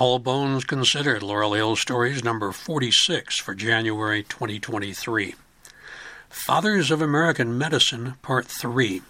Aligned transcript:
All 0.00 0.20
Bones 0.20 0.62
Considered, 0.64 1.24
Laurel 1.24 1.54
Hill 1.54 1.74
Stories, 1.74 2.22
number 2.22 2.52
46 2.52 3.40
for 3.40 3.52
January 3.52 4.22
2023. 4.22 5.34
Fathers 6.30 6.92
of 6.92 7.02
American 7.02 7.58
Medicine, 7.58 8.14
Part 8.22 8.46
3 8.46 9.02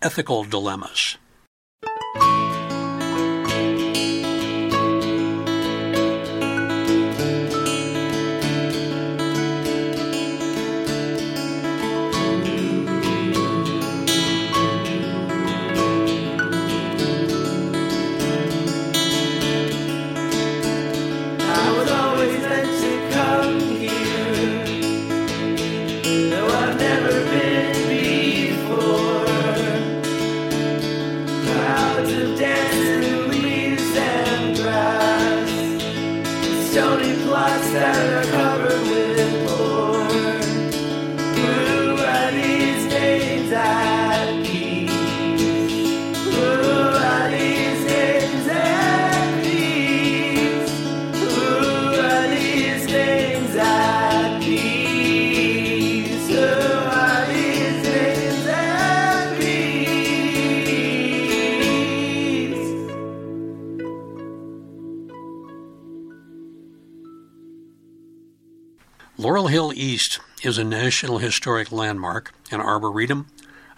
Ethical 0.00 0.44
Dilemmas. 0.44 1.18
Is 70.46 70.58
a 70.58 70.64
National 70.64 71.18
Historic 71.18 71.72
Landmark, 71.72 72.32
an 72.52 72.60
arboretum, 72.60 73.26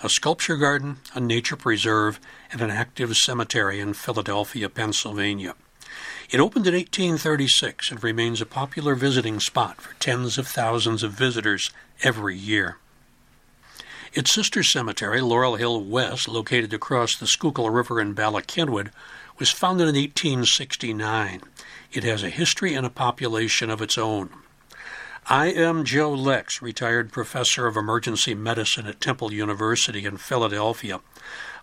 a 0.02 0.08
sculpture 0.10 0.58
garden, 0.58 0.98
a 1.14 1.20
nature 1.20 1.56
preserve, 1.56 2.20
and 2.52 2.60
an 2.60 2.68
active 2.68 3.16
cemetery 3.16 3.80
in 3.80 3.94
Philadelphia, 3.94 4.68
Pennsylvania. 4.68 5.54
It 6.28 6.40
opened 6.40 6.66
in 6.66 6.74
1836 6.74 7.90
and 7.90 8.04
remains 8.04 8.42
a 8.42 8.46
popular 8.46 8.94
visiting 8.94 9.40
spot 9.40 9.80
for 9.80 9.94
tens 9.94 10.36
of 10.36 10.46
thousands 10.46 11.02
of 11.02 11.12
visitors 11.12 11.70
every 12.02 12.36
year. 12.36 12.76
Its 14.12 14.34
sister 14.34 14.62
cemetery, 14.62 15.22
Laurel 15.22 15.56
Hill 15.56 15.82
West, 15.82 16.28
located 16.28 16.74
across 16.74 17.16
the 17.16 17.26
Schuylkill 17.26 17.70
River 17.70 17.98
in 17.98 18.12
Bala 18.12 18.42
Cynwyd, 18.42 18.90
was 19.38 19.50
founded 19.50 19.88
in 19.88 19.94
1869. 19.94 21.40
It 21.92 22.04
has 22.04 22.22
a 22.22 22.28
history 22.28 22.74
and 22.74 22.84
a 22.84 22.90
population 22.90 23.70
of 23.70 23.80
its 23.80 23.96
own. 23.96 24.28
I 25.30 25.48
am 25.48 25.84
Joe 25.84 26.10
Lex, 26.10 26.62
retired 26.62 27.12
professor 27.12 27.66
of 27.66 27.76
emergency 27.76 28.34
medicine 28.34 28.86
at 28.86 28.98
Temple 28.98 29.30
University 29.30 30.06
in 30.06 30.16
Philadelphia, 30.16 31.02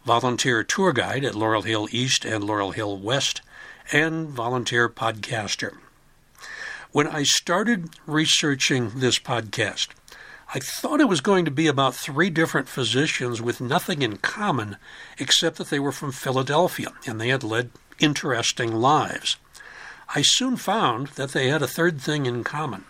volunteer 0.05 0.63
tour 0.63 0.93
guide 0.93 1.25
at 1.25 1.33
Laurel 1.33 1.63
Hill 1.63 1.87
East 1.89 2.25
and 2.25 2.43
Laurel 2.43 2.73
Hill 2.73 2.95
West, 2.99 3.41
and 3.91 4.29
volunteer 4.29 4.87
podcaster. 4.87 5.77
When 6.91 7.07
I 7.07 7.23
started 7.23 7.89
researching 8.05 8.99
this 8.99 9.17
podcast, 9.17 9.87
I 10.53 10.59
thought 10.59 11.01
it 11.01 11.09
was 11.09 11.21
going 11.21 11.43
to 11.45 11.49
be 11.49 11.65
about 11.65 11.95
three 11.95 12.29
different 12.29 12.69
physicians 12.69 13.41
with 13.41 13.59
nothing 13.59 14.03
in 14.03 14.17
common 14.17 14.77
except 15.17 15.57
that 15.57 15.71
they 15.71 15.79
were 15.79 15.91
from 15.91 16.11
Philadelphia 16.11 16.89
and 17.07 17.19
they 17.19 17.29
had 17.29 17.43
led 17.43 17.71
interesting 17.97 18.75
lives. 18.75 19.37
I 20.13 20.21
soon 20.21 20.55
found 20.55 21.07
that 21.15 21.31
they 21.31 21.47
had 21.47 21.63
a 21.63 21.67
third 21.67 21.99
thing 21.99 22.27
in 22.27 22.43
common. 22.43 22.85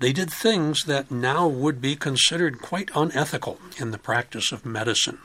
They 0.00 0.12
did 0.12 0.32
things 0.32 0.84
that 0.84 1.10
now 1.10 1.48
would 1.48 1.80
be 1.80 1.96
considered 1.96 2.62
quite 2.62 2.90
unethical 2.94 3.58
in 3.78 3.90
the 3.90 3.98
practice 3.98 4.52
of 4.52 4.64
medicine. 4.64 5.18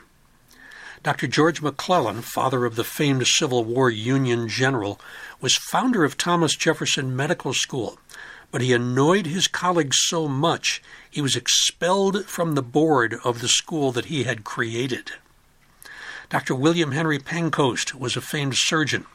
Dr. 1.04 1.28
George 1.28 1.62
McClellan, 1.62 2.22
father 2.22 2.64
of 2.64 2.74
the 2.74 2.82
famed 2.82 3.26
Civil 3.26 3.62
War 3.62 3.88
Union 3.88 4.48
general, 4.48 4.98
was 5.40 5.54
founder 5.54 6.02
of 6.02 6.16
Thomas 6.16 6.56
Jefferson 6.56 7.14
Medical 7.14 7.52
School, 7.52 7.98
but 8.50 8.62
he 8.62 8.72
annoyed 8.72 9.26
his 9.26 9.46
colleagues 9.46 9.98
so 10.00 10.26
much 10.26 10.82
he 11.08 11.20
was 11.20 11.36
expelled 11.36 12.24
from 12.24 12.54
the 12.54 12.62
board 12.62 13.16
of 13.22 13.40
the 13.40 13.48
school 13.48 13.92
that 13.92 14.06
he 14.06 14.24
had 14.24 14.42
created. 14.42 15.12
Dr. 16.30 16.54
William 16.54 16.92
Henry 16.92 17.18
Pancoast 17.20 17.94
was 17.94 18.16
a 18.16 18.20
famed 18.20 18.56
surgeon 18.56 19.06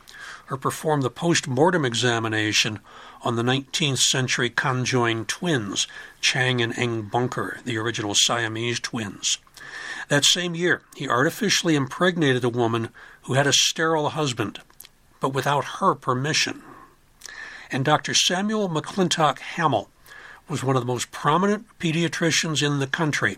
who 0.46 0.58
performed 0.58 1.03
the 1.03 1.09
post 1.09 1.48
mortem 1.48 1.84
examination 1.84 2.80
on 3.22 3.35
the 3.35 3.44
19th 3.44 3.97
century 3.97 4.50
conjoined 4.50 5.28
twins, 5.28 5.88
Chang 6.22 6.62
and 6.62 6.78
Eng 6.78 7.03
Bunker, 7.03 7.59
the 7.66 7.78
original 7.78 8.16
Siamese 8.16 8.80
twins. 8.80 9.38
That 10.07 10.25
same 10.25 10.56
year, 10.56 10.81
he 10.96 11.07
artificially 11.07 11.75
impregnated 11.75 12.44
a 12.44 12.50
woman 12.50 12.90
who 13.24 13.34
had 13.34 13.47
a 13.47 13.53
sterile 13.53 14.09
husband, 14.09 14.59
but 15.19 15.34
without 15.34 15.80
her 15.80 15.96
permission. 15.96 16.63
And 17.72 17.85
Dr. 17.85 18.13
Samuel 18.13 18.69
McClintock 18.69 19.40
Hamel 19.40 19.90
was 20.47 20.63
one 20.63 20.75
of 20.75 20.81
the 20.81 20.91
most 20.91 21.12
prominent 21.12 21.68
pediatricians 21.78 22.63
in 22.66 22.80
the 22.80 22.88
country, 22.88 23.38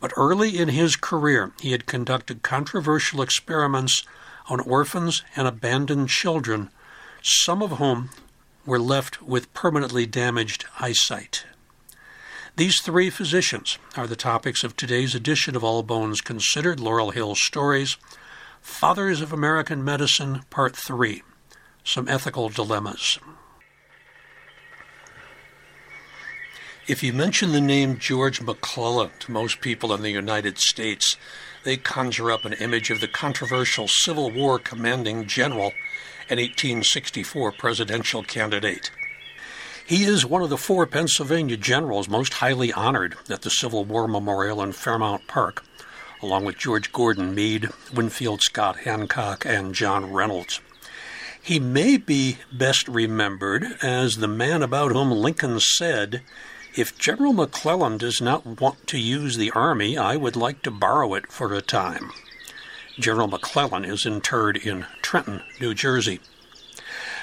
but 0.00 0.12
early 0.16 0.58
in 0.58 0.68
his 0.68 0.96
career, 0.96 1.52
he 1.60 1.70
had 1.72 1.86
conducted 1.86 2.42
controversial 2.42 3.22
experiments 3.22 4.04
on 4.48 4.60
orphans 4.60 5.22
and 5.36 5.46
abandoned 5.46 6.08
children, 6.08 6.70
some 7.22 7.62
of 7.62 7.72
whom 7.72 8.10
were 8.68 8.78
left 8.78 9.22
with 9.22 9.52
permanently 9.54 10.04
damaged 10.04 10.66
eyesight. 10.78 11.46
These 12.56 12.82
three 12.82 13.08
physicians 13.08 13.78
are 13.96 14.06
the 14.06 14.14
topics 14.14 14.62
of 14.62 14.76
today's 14.76 15.14
edition 15.14 15.56
of 15.56 15.64
All 15.64 15.82
Bones 15.82 16.20
Considered 16.20 16.78
Laurel 16.78 17.12
Hill 17.12 17.34
Stories, 17.34 17.96
Fathers 18.60 19.22
of 19.22 19.32
American 19.32 19.82
Medicine, 19.82 20.42
Part 20.50 20.76
3 20.76 21.22
Some 21.82 22.08
Ethical 22.08 22.50
Dilemmas. 22.50 23.18
If 26.86 27.02
you 27.02 27.14
mention 27.14 27.52
the 27.52 27.62
name 27.62 27.98
George 27.98 28.42
McClellan 28.42 29.12
to 29.20 29.32
most 29.32 29.62
people 29.62 29.94
in 29.94 30.02
the 30.02 30.10
United 30.10 30.58
States, 30.58 31.16
they 31.64 31.78
conjure 31.78 32.30
up 32.30 32.44
an 32.44 32.52
image 32.54 32.90
of 32.90 33.00
the 33.00 33.08
controversial 33.08 33.88
Civil 33.88 34.30
War 34.30 34.58
commanding 34.58 35.26
general 35.26 35.72
an 36.30 36.38
1864 36.38 37.52
presidential 37.52 38.22
candidate. 38.22 38.90
He 39.86 40.04
is 40.04 40.26
one 40.26 40.42
of 40.42 40.50
the 40.50 40.58
four 40.58 40.86
Pennsylvania 40.86 41.56
generals 41.56 42.10
most 42.10 42.34
highly 42.34 42.70
honored 42.72 43.16
at 43.30 43.40
the 43.40 43.48
Civil 43.48 43.86
War 43.86 44.06
Memorial 44.06 44.62
in 44.62 44.72
Fairmount 44.72 45.26
Park, 45.26 45.64
along 46.22 46.44
with 46.44 46.58
George 46.58 46.92
Gordon 46.92 47.34
Meade, 47.34 47.70
Winfield 47.94 48.42
Scott 48.42 48.80
Hancock, 48.80 49.46
and 49.46 49.74
John 49.74 50.12
Reynolds. 50.12 50.60
He 51.40 51.58
may 51.58 51.96
be 51.96 52.36
best 52.52 52.86
remembered 52.86 53.64
as 53.80 54.16
the 54.16 54.28
man 54.28 54.62
about 54.62 54.92
whom 54.92 55.10
Lincoln 55.10 55.58
said, 55.60 56.20
If 56.76 56.98
General 56.98 57.32
McClellan 57.32 57.96
does 57.96 58.20
not 58.20 58.60
want 58.60 58.86
to 58.88 58.98
use 58.98 59.38
the 59.38 59.50
army, 59.52 59.96
I 59.96 60.16
would 60.16 60.36
like 60.36 60.60
to 60.64 60.70
borrow 60.70 61.14
it 61.14 61.32
for 61.32 61.54
a 61.54 61.62
time. 61.62 62.10
General 62.98 63.28
McClellan 63.28 63.84
is 63.84 64.04
interred 64.04 64.56
in 64.56 64.84
Trenton, 65.02 65.42
New 65.60 65.72
Jersey. 65.72 66.20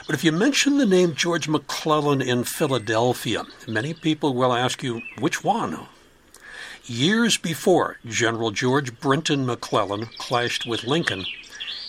But 0.05 0.15
if 0.15 0.23
you 0.23 0.31
mention 0.31 0.77
the 0.77 0.85
name 0.85 1.15
George 1.15 1.47
McClellan 1.47 2.21
in 2.21 2.43
Philadelphia, 2.43 3.43
many 3.67 3.93
people 3.93 4.33
will 4.33 4.53
ask 4.53 4.83
you, 4.83 5.01
which 5.19 5.43
one? 5.43 5.87
Years 6.85 7.37
before 7.37 7.97
General 8.05 8.51
George 8.51 8.99
Brinton 8.99 9.45
McClellan 9.45 10.05
clashed 10.17 10.65
with 10.65 10.83
Lincoln, 10.83 11.25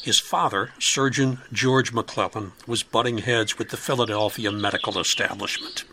his 0.02 0.18
father, 0.18 0.70
Surgeon 0.78 1.40
George 1.52 1.92
McClellan, 1.92 2.52
was 2.66 2.82
butting 2.82 3.18
heads 3.18 3.58
with 3.58 3.68
the 3.68 3.76
Philadelphia 3.76 4.50
medical 4.50 4.98
establishment. 4.98 5.84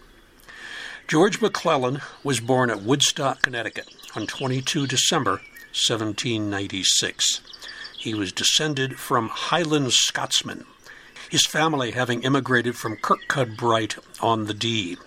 George 1.08 1.42
McClellan 1.42 2.00
was 2.24 2.40
born 2.40 2.70
at 2.70 2.82
Woodstock, 2.82 3.42
Connecticut 3.42 3.90
on 4.16 4.26
22 4.26 4.88
December 4.88 5.42
1796. 5.74 7.53
He 8.04 8.14
was 8.14 8.34
descended 8.34 9.00
from 9.00 9.30
Highland 9.30 9.94
Scotsmen, 9.94 10.66
his 11.30 11.46
family 11.46 11.92
having 11.92 12.24
immigrated 12.24 12.76
from 12.76 12.98
Kirkcudbright 12.98 13.98
on 14.20 14.44
the 14.44 14.54
Dee. 14.54 14.98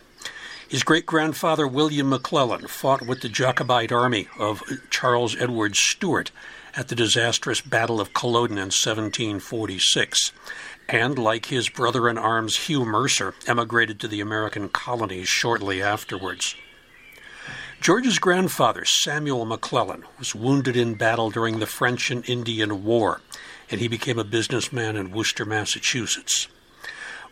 His 0.67 0.83
great 0.83 1.05
grandfather, 1.05 1.69
William 1.69 2.09
McClellan, 2.09 2.69
fought 2.69 3.07
with 3.07 3.21
the 3.21 3.29
Jacobite 3.29 3.93
army 3.93 4.29
of 4.39 4.63
Charles 4.89 5.37
Edward 5.37 5.77
Stuart 5.77 6.31
at 6.75 6.89
the 6.89 6.95
disastrous 6.95 7.61
Battle 7.61 8.01
of 8.01 8.15
Culloden 8.15 8.57
in 8.57 8.73
1746, 8.73 10.33
and, 10.89 11.19
like 11.19 11.47
his 11.47 11.69
brother 11.69 12.09
in 12.09 12.17
arms 12.17 12.57
Hugh 12.57 12.87
Mercer, 12.87 13.35
emigrated 13.47 14.01
to 14.01 14.09
the 14.09 14.23
American 14.23 14.71
colonies 14.71 15.29
shortly 15.29 15.83
afterwards. 15.83 16.57
George's 17.87 18.19
grandfather, 18.19 18.85
Samuel 18.85 19.45
McClellan, 19.45 20.03
was 20.19 20.35
wounded 20.35 20.77
in 20.77 20.95
battle 20.95 21.31
during 21.31 21.61
the 21.61 21.69
French 21.69 22.11
and 22.11 22.29
Indian 22.29 22.83
War, 22.83 23.21
and 23.71 23.81
he 23.81 23.87
became 23.87 24.19
a 24.19 24.25
businessman 24.25 24.97
in 24.97 25.13
Worcester, 25.13 25.45
Massachusetts. 25.45 26.49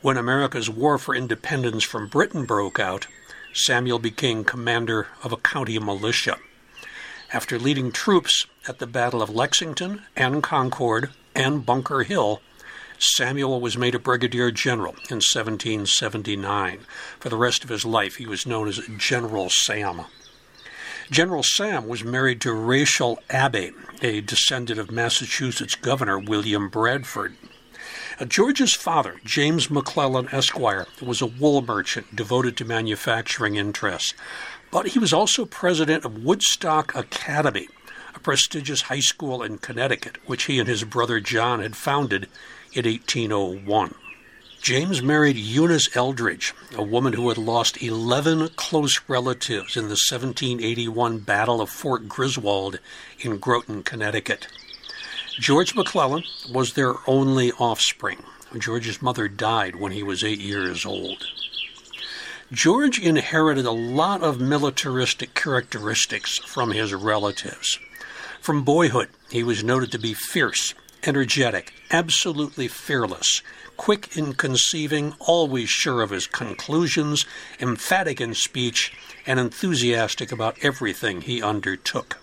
When 0.00 0.16
America's 0.16 0.70
War 0.70 0.96
for 0.96 1.12
Independence 1.12 1.82
from 1.82 2.06
Britain 2.06 2.44
broke 2.44 2.78
out, 2.78 3.08
Samuel 3.52 3.98
became 3.98 4.44
commander 4.44 5.08
of 5.24 5.32
a 5.32 5.36
county 5.36 5.76
militia. 5.80 6.36
After 7.32 7.58
leading 7.58 7.90
troops 7.90 8.46
at 8.68 8.78
the 8.78 8.86
Battle 8.86 9.22
of 9.22 9.30
Lexington 9.30 10.02
and 10.14 10.40
Concord 10.40 11.10
and 11.34 11.66
Bunker 11.66 12.04
Hill, 12.04 12.40
Samuel 12.96 13.60
was 13.60 13.76
made 13.76 13.96
a 13.96 13.98
brigadier 13.98 14.52
general 14.52 14.92
in 15.10 15.18
1779. 15.18 16.86
For 17.18 17.28
the 17.28 17.36
rest 17.36 17.64
of 17.64 17.70
his 17.70 17.84
life, 17.84 18.18
he 18.18 18.26
was 18.26 18.46
known 18.46 18.68
as 18.68 18.80
General 18.98 19.50
Sam. 19.50 20.02
General 21.10 21.42
Sam 21.42 21.86
was 21.86 22.02
married 22.02 22.40
to 22.40 22.52
Rachel 22.52 23.18
Abbey, 23.28 23.72
a 24.00 24.22
descendant 24.22 24.80
of 24.80 24.90
Massachusetts 24.90 25.74
Governor 25.74 26.18
William 26.18 26.70
Bradford. 26.70 27.36
Uh, 28.18 28.24
George's 28.24 28.74
father, 28.74 29.20
James 29.24 29.70
McClellan 29.70 30.28
Esquire, 30.32 30.86
was 31.02 31.20
a 31.20 31.26
wool 31.26 31.60
merchant 31.60 32.16
devoted 32.16 32.56
to 32.56 32.64
manufacturing 32.64 33.56
interests, 33.56 34.14
but 34.70 34.88
he 34.88 34.98
was 34.98 35.12
also 35.12 35.44
president 35.44 36.04
of 36.06 36.24
Woodstock 36.24 36.94
Academy, 36.94 37.68
a 38.14 38.18
prestigious 38.18 38.82
high 38.82 39.00
school 39.00 39.42
in 39.42 39.58
Connecticut, 39.58 40.16
which 40.26 40.44
he 40.44 40.58
and 40.58 40.68
his 40.68 40.84
brother 40.84 41.20
John 41.20 41.60
had 41.60 41.76
founded 41.76 42.28
in 42.72 42.86
1801. 42.86 43.94
James 44.64 45.02
married 45.02 45.36
Eunice 45.36 45.94
Eldridge, 45.94 46.54
a 46.74 46.82
woman 46.82 47.12
who 47.12 47.28
had 47.28 47.36
lost 47.36 47.82
11 47.82 48.48
close 48.56 48.98
relatives 49.06 49.76
in 49.76 49.88
the 49.88 50.00
1781 50.10 51.18
Battle 51.18 51.60
of 51.60 51.68
Fort 51.68 52.08
Griswold 52.08 52.78
in 53.20 53.36
Groton, 53.36 53.82
Connecticut. 53.82 54.48
George 55.38 55.74
McClellan 55.74 56.24
was 56.50 56.72
their 56.72 56.94
only 57.06 57.52
offspring. 57.52 58.22
George's 58.56 59.02
mother 59.02 59.28
died 59.28 59.76
when 59.76 59.92
he 59.92 60.02
was 60.02 60.24
eight 60.24 60.40
years 60.40 60.86
old. 60.86 61.26
George 62.50 62.98
inherited 62.98 63.66
a 63.66 63.70
lot 63.70 64.22
of 64.22 64.40
militaristic 64.40 65.34
characteristics 65.34 66.38
from 66.38 66.70
his 66.70 66.94
relatives. 66.94 67.78
From 68.40 68.64
boyhood, 68.64 69.10
he 69.28 69.42
was 69.42 69.62
noted 69.62 69.92
to 69.92 69.98
be 69.98 70.14
fierce, 70.14 70.72
energetic, 71.06 71.72
absolutely 71.90 72.68
fearless, 72.68 73.42
quick 73.76 74.16
in 74.16 74.34
conceiving, 74.34 75.14
always 75.20 75.68
sure 75.68 76.02
of 76.02 76.10
his 76.10 76.26
conclusions, 76.26 77.26
emphatic 77.60 78.20
in 78.20 78.34
speech, 78.34 78.92
and 79.26 79.38
enthusiastic 79.38 80.32
about 80.32 80.58
everything 80.62 81.20
he 81.20 81.42
undertook. 81.42 82.18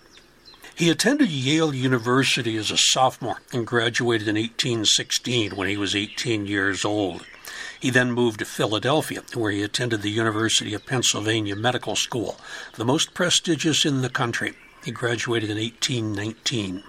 He 0.74 0.88
attended 0.90 1.28
Yale 1.28 1.74
University 1.74 2.56
as 2.56 2.70
a 2.70 2.78
sophomore 2.78 3.42
and 3.52 3.66
graduated 3.66 4.26
in 4.26 4.36
1816 4.36 5.54
when 5.54 5.68
he 5.68 5.76
was 5.76 5.94
18 5.94 6.46
years 6.46 6.84
old. 6.84 7.26
He 7.78 7.90
then 7.90 8.12
moved 8.12 8.38
to 8.38 8.44
Philadelphia, 8.44 9.22
where 9.34 9.50
he 9.50 9.62
attended 9.62 10.02
the 10.02 10.10
University 10.10 10.72
of 10.72 10.86
Pennsylvania 10.86 11.56
Medical 11.56 11.96
School, 11.96 12.36
the 12.76 12.84
most 12.84 13.12
prestigious 13.12 13.84
in 13.84 14.02
the 14.02 14.08
country. 14.08 14.54
He 14.84 14.92
graduated 14.92 15.50
in 15.50 15.58
1819. 15.58 16.84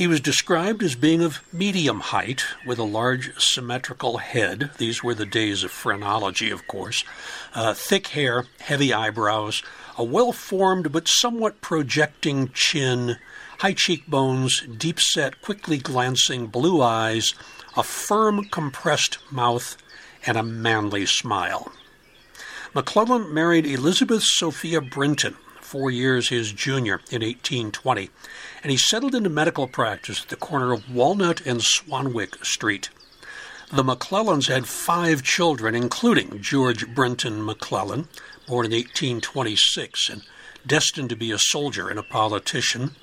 He 0.00 0.06
was 0.06 0.22
described 0.22 0.82
as 0.82 0.94
being 0.94 1.20
of 1.20 1.42
medium 1.52 2.00
height, 2.00 2.42
with 2.64 2.78
a 2.78 2.84
large 2.84 3.38
symmetrical 3.38 4.16
head. 4.16 4.70
These 4.78 5.04
were 5.04 5.14
the 5.14 5.26
days 5.26 5.62
of 5.62 5.70
phrenology, 5.70 6.50
of 6.50 6.66
course. 6.66 7.04
Uh, 7.54 7.74
thick 7.74 8.06
hair, 8.06 8.46
heavy 8.60 8.94
eyebrows, 8.94 9.62
a 9.98 10.02
well 10.02 10.32
formed 10.32 10.90
but 10.90 11.06
somewhat 11.06 11.60
projecting 11.60 12.48
chin, 12.54 13.18
high 13.58 13.74
cheekbones, 13.74 14.62
deep 14.62 14.98
set, 15.00 15.42
quickly 15.42 15.76
glancing 15.76 16.46
blue 16.46 16.80
eyes, 16.80 17.34
a 17.76 17.82
firm, 17.82 18.44
compressed 18.44 19.18
mouth, 19.30 19.76
and 20.24 20.38
a 20.38 20.42
manly 20.42 21.04
smile. 21.04 21.70
McClellan 22.74 23.34
married 23.34 23.66
Elizabeth 23.66 24.22
Sophia 24.22 24.80
Brinton, 24.80 25.36
four 25.70 25.88
years 25.88 26.30
his 26.30 26.50
junior, 26.50 26.96
in 27.12 27.22
1820, 27.22 28.10
and 28.64 28.72
he 28.72 28.76
settled 28.76 29.14
into 29.14 29.30
medical 29.30 29.68
practice 29.68 30.20
at 30.20 30.28
the 30.28 30.34
corner 30.34 30.72
of 30.72 30.92
Walnut 30.92 31.46
and 31.46 31.60
Swanwick 31.60 32.44
Street. 32.44 32.90
The 33.72 33.84
McClellans 33.84 34.48
had 34.48 34.66
five 34.66 35.22
children, 35.22 35.76
including 35.76 36.42
George 36.42 36.92
Brinton 36.92 37.44
McClellan, 37.44 38.08
born 38.48 38.66
in 38.66 38.72
1826 38.72 40.08
and 40.08 40.22
destined 40.66 41.08
to 41.10 41.16
be 41.16 41.30
a 41.30 41.38
soldier 41.38 41.88
and 41.88 42.00
a 42.00 42.02
politician, 42.02 42.96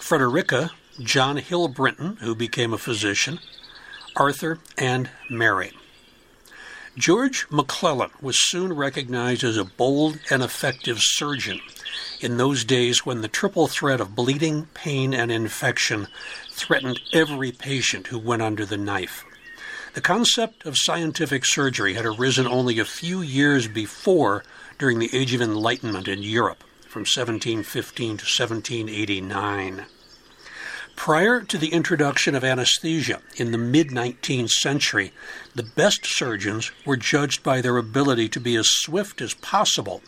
Frederica, 0.00 0.72
John 0.98 1.36
Hill 1.36 1.68
Brinton, 1.68 2.16
who 2.16 2.34
became 2.34 2.72
a 2.72 2.78
physician, 2.78 3.38
Arthur, 4.16 4.58
and 4.76 5.10
Mary. 5.30 5.70
George 6.98 7.46
McClellan 7.50 8.10
was 8.20 8.36
soon 8.36 8.72
recognized 8.72 9.44
as 9.44 9.56
a 9.56 9.64
bold 9.64 10.18
and 10.28 10.42
effective 10.42 10.98
surgeon 11.00 11.60
in 12.20 12.36
those 12.36 12.64
days 12.64 13.06
when 13.06 13.20
the 13.20 13.28
triple 13.28 13.68
threat 13.68 14.00
of 14.00 14.16
bleeding, 14.16 14.66
pain, 14.74 15.14
and 15.14 15.30
infection 15.30 16.08
threatened 16.50 17.00
every 17.12 17.52
patient 17.52 18.08
who 18.08 18.18
went 18.18 18.42
under 18.42 18.66
the 18.66 18.76
knife. 18.76 19.24
The 19.94 20.00
concept 20.00 20.66
of 20.66 20.76
scientific 20.76 21.44
surgery 21.44 21.94
had 21.94 22.06
arisen 22.06 22.48
only 22.48 22.80
a 22.80 22.84
few 22.84 23.22
years 23.22 23.68
before 23.68 24.42
during 24.76 24.98
the 24.98 25.14
Age 25.16 25.32
of 25.32 25.40
Enlightenment 25.40 26.08
in 26.08 26.24
Europe, 26.24 26.64
from 26.88 27.02
1715 27.02 28.16
to 28.18 28.24
1789. 28.24 29.86
Prior 30.96 31.40
to 31.40 31.56
the 31.56 31.72
introduction 31.72 32.34
of 32.34 32.44
anesthesia 32.44 33.20
in 33.36 33.52
the 33.52 33.58
mid 33.58 33.88
19th 33.88 34.50
century, 34.50 35.12
the 35.54 35.62
best 35.62 36.04
surgeons 36.04 36.70
were 36.84 36.96
judged 36.96 37.42
by 37.42 37.60
their 37.60 37.78
ability 37.78 38.28
to 38.28 38.40
be 38.40 38.56
as 38.56 38.68
swift 38.70 39.20
as 39.20 39.34
possible 39.34 40.02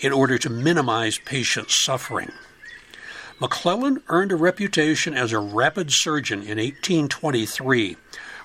in 0.00 0.12
order 0.12 0.38
to 0.38 0.48
minimize 0.48 1.18
patient 1.18 1.70
suffering. 1.70 2.30
McClellan 3.40 4.02
earned 4.08 4.32
a 4.32 4.36
reputation 4.36 5.14
as 5.14 5.32
a 5.32 5.38
rapid 5.38 5.92
surgeon 5.92 6.40
in 6.40 6.58
1823 6.58 7.96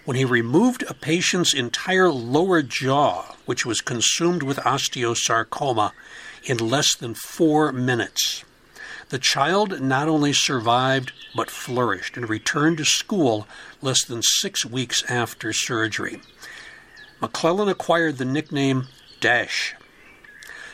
when 0.03 0.17
he 0.17 0.25
removed 0.25 0.83
a 0.89 0.93
patient's 0.93 1.53
entire 1.53 2.11
lower 2.11 2.61
jaw, 2.61 3.35
which 3.45 3.65
was 3.65 3.79
consumed 3.79 4.43
with 4.43 4.57
osteosarcoma, 4.57 5.91
in 6.43 6.57
less 6.57 6.95
than 6.95 7.13
four 7.13 7.71
minutes. 7.71 8.43
The 9.11 9.19
child 9.19 9.81
not 9.81 10.07
only 10.07 10.31
survived, 10.31 11.11
but 11.35 11.51
flourished 11.51 12.15
and 12.15 12.29
returned 12.29 12.77
to 12.77 12.85
school 12.85 13.45
less 13.81 14.05
than 14.05 14.21
six 14.21 14.65
weeks 14.65 15.03
after 15.09 15.51
surgery. 15.51 16.21
McClellan 17.19 17.67
acquired 17.67 18.17
the 18.17 18.25
nickname 18.25 18.87
Dash. 19.19 19.75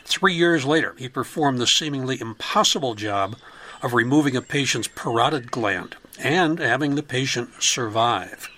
Three 0.06 0.36
years 0.36 0.66
later, 0.66 0.94
he 1.00 1.10
performed 1.10 1.58
the 1.58 1.66
seemingly 1.66 2.22
impossible 2.22 2.94
job 2.94 3.38
of 3.82 3.96
removing 3.96 4.36
a 4.36 4.44
patient's 4.44 4.88
parotid 4.88 5.50
gland 5.50 5.96
and 6.20 6.60
having 6.60 6.94
the 6.94 7.02
patient 7.02 7.50
survive. 7.58 8.50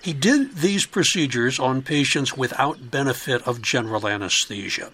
He 0.00 0.14
did 0.14 0.56
these 0.56 0.86
procedures 0.86 1.58
on 1.58 1.82
patients 1.82 2.34
without 2.34 2.90
benefit 2.90 3.46
of 3.46 3.60
general 3.60 4.08
anesthesia. 4.08 4.90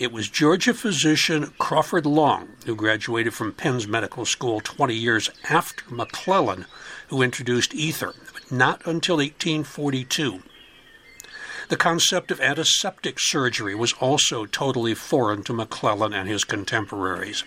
It 0.00 0.12
was 0.12 0.30
Georgia 0.30 0.72
physician 0.72 1.52
Crawford 1.58 2.06
Long, 2.06 2.48
who 2.64 2.74
graduated 2.74 3.34
from 3.34 3.52
Penn's 3.52 3.86
Medical 3.86 4.24
School 4.24 4.60
20 4.60 4.94
years 4.94 5.28
after 5.50 5.84
McClellan, 5.94 6.64
who 7.08 7.20
introduced 7.20 7.74
ether, 7.74 8.14
but 8.32 8.50
not 8.50 8.80
until 8.86 9.16
1842. 9.16 10.42
The 11.68 11.76
concept 11.76 12.30
of 12.30 12.40
antiseptic 12.40 13.18
surgery 13.20 13.74
was 13.74 13.92
also 14.00 14.46
totally 14.46 14.94
foreign 14.94 15.42
to 15.42 15.52
McClellan 15.52 16.14
and 16.14 16.26
his 16.26 16.44
contemporaries. 16.44 17.44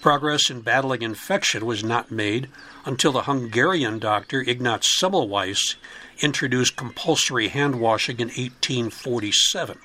Progress 0.00 0.48
in 0.48 0.62
battling 0.62 1.02
infection 1.02 1.66
was 1.66 1.84
not 1.84 2.10
made 2.10 2.48
until 2.86 3.12
the 3.12 3.24
Hungarian 3.24 3.98
doctor 3.98 4.40
Ignaz 4.40 4.88
Semmelweis 4.98 5.74
introduced 6.20 6.74
compulsory 6.74 7.48
hand 7.48 7.78
washing 7.78 8.18
in 8.18 8.28
1847. 8.28 9.76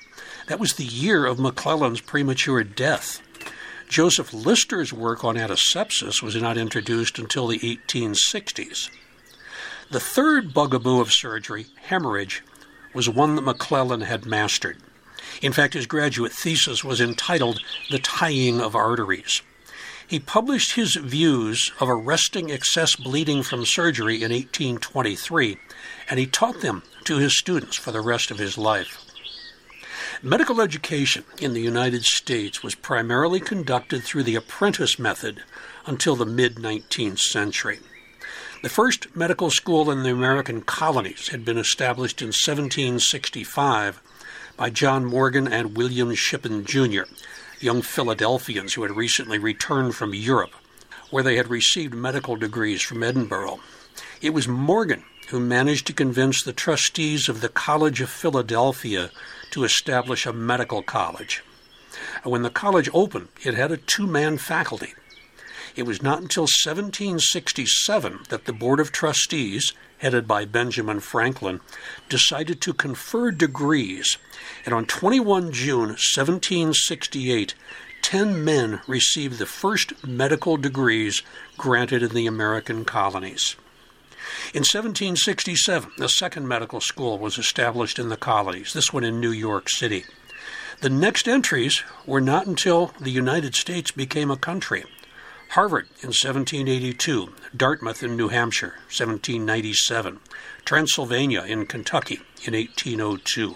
That 0.48 0.58
was 0.58 0.74
the 0.74 0.84
year 0.84 1.26
of 1.26 1.38
McClellan's 1.38 2.00
premature 2.00 2.64
death. 2.64 3.20
Joseph 3.86 4.32
Lister's 4.32 4.94
work 4.94 5.22
on 5.22 5.36
antisepsis 5.36 6.22
was 6.22 6.36
not 6.36 6.56
introduced 6.56 7.18
until 7.18 7.48
the 7.48 7.58
1860s. 7.58 8.88
The 9.90 10.00
third 10.00 10.54
bugaboo 10.54 11.00
of 11.00 11.12
surgery, 11.12 11.66
hemorrhage, 11.82 12.42
was 12.94 13.10
one 13.10 13.36
that 13.36 13.42
McClellan 13.42 14.00
had 14.00 14.24
mastered. 14.24 14.78
In 15.42 15.52
fact, 15.52 15.74
his 15.74 15.86
graduate 15.86 16.32
thesis 16.32 16.82
was 16.82 17.00
entitled 17.00 17.60
The 17.90 17.98
Tying 17.98 18.58
of 18.58 18.74
Arteries. 18.74 19.42
He 20.06 20.18
published 20.18 20.72
his 20.72 20.96
views 20.96 21.72
of 21.78 21.90
arresting 21.90 22.50
excess 22.50 22.96
bleeding 22.96 23.42
from 23.42 23.66
surgery 23.66 24.16
in 24.16 24.32
1823, 24.32 25.58
and 26.08 26.18
he 26.18 26.26
taught 26.26 26.62
them 26.62 26.82
to 27.04 27.18
his 27.18 27.36
students 27.36 27.76
for 27.76 27.92
the 27.92 28.00
rest 28.00 28.30
of 28.30 28.38
his 28.38 28.56
life. 28.56 29.04
Medical 30.22 30.60
education 30.60 31.22
in 31.40 31.52
the 31.52 31.60
United 31.60 32.02
States 32.02 32.60
was 32.60 32.74
primarily 32.74 33.38
conducted 33.38 34.02
through 34.02 34.24
the 34.24 34.34
apprentice 34.34 34.98
method 34.98 35.44
until 35.86 36.16
the 36.16 36.26
mid 36.26 36.56
19th 36.56 37.20
century. 37.20 37.78
The 38.60 38.68
first 38.68 39.14
medical 39.14 39.48
school 39.48 39.92
in 39.92 40.02
the 40.02 40.10
American 40.10 40.62
colonies 40.62 41.28
had 41.28 41.44
been 41.44 41.56
established 41.56 42.20
in 42.20 42.28
1765 42.28 44.00
by 44.56 44.70
John 44.70 45.04
Morgan 45.04 45.46
and 45.46 45.76
William 45.76 46.12
Shippen, 46.16 46.64
Jr., 46.64 47.02
young 47.60 47.80
Philadelphians 47.80 48.74
who 48.74 48.82
had 48.82 48.96
recently 48.96 49.38
returned 49.38 49.94
from 49.94 50.14
Europe, 50.14 50.54
where 51.10 51.22
they 51.22 51.36
had 51.36 51.48
received 51.48 51.94
medical 51.94 52.34
degrees 52.34 52.82
from 52.82 53.04
Edinburgh. 53.04 53.60
It 54.20 54.30
was 54.30 54.48
Morgan 54.48 55.04
who 55.28 55.38
managed 55.38 55.86
to 55.86 55.92
convince 55.92 56.42
the 56.42 56.52
trustees 56.52 57.28
of 57.28 57.40
the 57.40 57.48
College 57.48 58.00
of 58.00 58.10
Philadelphia 58.10 59.10
to 59.50 59.64
establish 59.64 60.26
a 60.26 60.32
medical 60.32 60.82
college. 60.82 61.42
When 62.22 62.42
the 62.42 62.50
college 62.50 62.90
opened, 62.92 63.28
it 63.44 63.54
had 63.54 63.72
a 63.72 63.76
two 63.76 64.06
man 64.06 64.38
faculty. 64.38 64.94
It 65.76 65.86
was 65.86 66.02
not 66.02 66.20
until 66.20 66.42
1767 66.42 68.20
that 68.30 68.46
the 68.46 68.52
Board 68.52 68.80
of 68.80 68.90
Trustees, 68.90 69.72
headed 69.98 70.26
by 70.26 70.44
Benjamin 70.44 71.00
Franklin, 71.00 71.60
decided 72.08 72.60
to 72.60 72.72
confer 72.72 73.30
degrees, 73.30 74.18
and 74.64 74.74
on 74.74 74.86
21 74.86 75.52
June 75.52 75.90
1768, 75.90 77.54
10 78.02 78.44
men 78.44 78.80
received 78.86 79.38
the 79.38 79.46
first 79.46 80.04
medical 80.06 80.56
degrees 80.56 81.22
granted 81.56 82.02
in 82.02 82.10
the 82.10 82.26
American 82.26 82.84
colonies. 82.84 83.56
In 84.54 84.60
1767, 84.60 85.92
the 85.98 86.08
second 86.08 86.48
medical 86.48 86.80
school 86.80 87.18
was 87.18 87.36
established 87.36 87.98
in 87.98 88.08
the 88.08 88.16
colonies, 88.16 88.72
this 88.72 88.94
one 88.94 89.04
in 89.04 89.20
New 89.20 89.30
York 89.30 89.68
City. 89.68 90.06
The 90.80 90.88
next 90.88 91.28
entries 91.28 91.82
were 92.06 92.22
not 92.22 92.46
until 92.46 92.94
the 92.98 93.10
United 93.10 93.54
States 93.54 93.90
became 93.90 94.30
a 94.30 94.38
country. 94.38 94.84
Harvard 95.50 95.88
in 96.00 96.08
1782, 96.08 97.28
Dartmouth 97.54 98.02
in 98.02 98.16
New 98.16 98.28
Hampshire, 98.28 98.76
1797, 98.86 100.18
Transylvania 100.64 101.42
in 101.42 101.66
Kentucky 101.66 102.20
in 102.44 102.54
1802. 102.54 103.54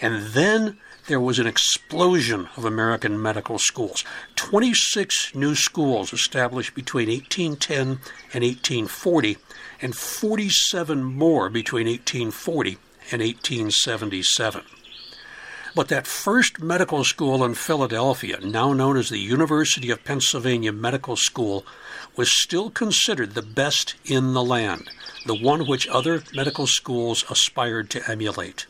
And 0.00 0.26
then 0.32 0.76
there 1.06 1.20
was 1.20 1.38
an 1.38 1.46
explosion 1.46 2.48
of 2.56 2.64
American 2.64 3.20
medical 3.20 3.58
schools. 3.58 4.04
26 4.36 5.36
new 5.36 5.54
schools 5.54 6.12
established 6.12 6.74
between 6.74 7.08
1810 7.08 8.00
and 8.32 8.44
1840, 8.44 9.36
and 9.82 9.94
47 9.96 11.02
more 11.02 11.50
between 11.50 11.86
1840 11.86 12.78
and 13.10 13.20
1877. 13.20 14.62
But 15.74 15.88
that 15.88 16.06
first 16.06 16.62
medical 16.62 17.02
school 17.02 17.42
in 17.42 17.54
Philadelphia, 17.54 18.38
now 18.42 18.72
known 18.74 18.96
as 18.96 19.08
the 19.08 19.18
University 19.18 19.90
of 19.90 20.04
Pennsylvania 20.04 20.70
Medical 20.70 21.16
School, 21.16 21.64
was 22.14 22.30
still 22.30 22.70
considered 22.70 23.32
the 23.32 23.42
best 23.42 23.94
in 24.04 24.34
the 24.34 24.44
land, 24.44 24.90
the 25.26 25.34
one 25.34 25.66
which 25.66 25.88
other 25.88 26.22
medical 26.34 26.66
schools 26.66 27.24
aspired 27.30 27.88
to 27.90 28.10
emulate. 28.10 28.66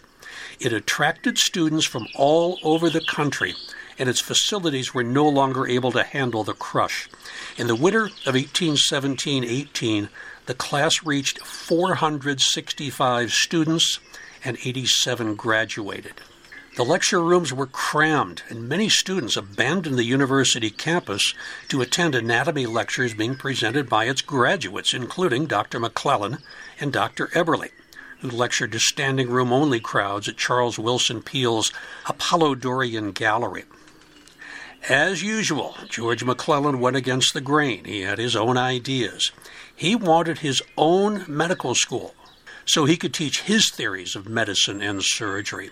It 0.61 0.73
attracted 0.73 1.39
students 1.39 1.87
from 1.87 2.07
all 2.15 2.59
over 2.63 2.89
the 2.89 3.05
country, 3.05 3.57
and 3.99 4.09
its 4.09 4.21
facilities 4.21 4.95
were 4.95 5.03
no 5.03 5.29
longer 5.29 5.67
able 5.67 5.91
to 5.93 6.05
handle 6.05 6.45
the 6.45 6.55
crush. 6.55 7.09
In 7.57 7.67
the 7.67 7.75
winter 7.75 8.05
of 8.05 8.35
1817 8.35 9.43
18, 9.43 10.09
the 10.47 10.55
class 10.55 11.05
reached 11.05 11.45
465 11.45 13.33
students 13.33 14.01
and 14.45 14.59
87 14.65 15.35
graduated. 15.35 16.15
The 16.75 16.85
lecture 16.85 17.23
rooms 17.23 17.53
were 17.53 17.67
crammed, 17.67 18.43
and 18.49 18.67
many 18.67 18.89
students 18.89 19.37
abandoned 19.37 19.99
the 19.99 20.05
university 20.05 20.71
campus 20.71 21.35
to 21.69 21.83
attend 21.83 22.15
anatomy 22.15 22.65
lectures 22.65 23.13
being 23.13 23.37
presented 23.37 23.91
by 23.91 24.07
its 24.07 24.23
graduates, 24.23 24.95
including 24.95 25.47
Dr. 25.47 25.79
McClellan 25.79 26.39
and 26.81 26.91
Dr. 26.91 27.27
Eberle, 27.35 27.69
who 28.21 28.31
lectured 28.31 28.73
to 28.73 28.79
standing 28.79 29.29
room 29.29 29.53
only 29.53 29.81
crowds 29.81 30.29
at 30.29 30.39
Charles 30.39 30.79
Willson 30.79 31.23
Peale's 31.23 31.73
Apollodorian 32.07 33.13
Gallery. 33.13 33.65
As 34.89 35.23
usual, 35.23 35.77
George 35.89 36.25
McClellan 36.25 36.81
went 36.81 36.97
against 36.97 37.35
the 37.35 37.41
grain. 37.41 37.85
He 37.85 38.01
had 38.01 38.19
his 38.19 38.35
own 38.35 38.57
ideas. 38.57 39.31
He 39.83 39.97
wanted 39.97 40.39
his 40.39 40.63
own 40.79 41.25
medical 41.27 41.75
school 41.75 42.15
so 42.65 42.85
he 42.85 42.97
could 42.97 43.13
teach 43.13 43.43
his 43.43 43.69
theories 43.69 44.15
of 44.15 44.29
medicine 44.29 44.81
and 44.81 45.03
surgery. 45.03 45.71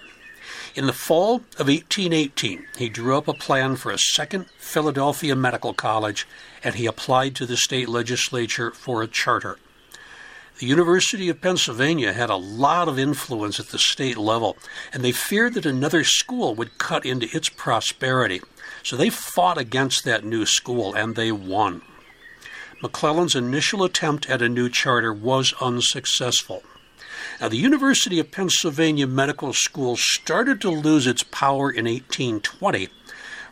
In 0.74 0.86
the 0.86 0.92
fall 0.92 1.36
of 1.60 1.68
1818, 1.68 2.66
he 2.76 2.88
drew 2.88 3.16
up 3.16 3.28
a 3.28 3.32
plan 3.32 3.76
for 3.76 3.92
a 3.92 3.98
second 3.98 4.46
Philadelphia 4.58 5.36
Medical 5.36 5.72
College 5.74 6.26
and 6.64 6.74
he 6.74 6.86
applied 6.86 7.36
to 7.36 7.46
the 7.46 7.56
state 7.56 7.88
legislature 7.88 8.72
for 8.72 9.00
a 9.00 9.06
charter. 9.06 9.58
The 10.58 10.66
University 10.66 11.28
of 11.28 11.40
Pennsylvania 11.40 12.12
had 12.12 12.30
a 12.30 12.34
lot 12.34 12.88
of 12.88 12.98
influence 12.98 13.60
at 13.60 13.68
the 13.68 13.78
state 13.78 14.16
level, 14.16 14.56
and 14.92 15.04
they 15.04 15.12
feared 15.12 15.54
that 15.54 15.66
another 15.66 16.02
school 16.02 16.56
would 16.56 16.78
cut 16.78 17.06
into 17.06 17.28
its 17.32 17.48
prosperity. 17.48 18.40
So 18.82 18.96
they 18.96 19.08
fought 19.08 19.56
against 19.56 20.04
that 20.04 20.24
new 20.24 20.46
school 20.46 20.94
and 20.94 21.14
they 21.14 21.30
won. 21.30 21.82
McClellan's 22.82 23.34
initial 23.34 23.84
attempt 23.84 24.30
at 24.30 24.40
a 24.40 24.48
new 24.48 24.68
charter 24.68 25.12
was 25.12 25.52
unsuccessful. 25.60 26.62
Now, 27.40 27.48
the 27.48 27.58
University 27.58 28.18
of 28.18 28.30
Pennsylvania 28.30 29.06
Medical 29.06 29.52
School 29.52 29.96
started 29.96 30.60
to 30.62 30.70
lose 30.70 31.06
its 31.06 31.22
power 31.22 31.70
in 31.70 31.84
1820 31.84 32.88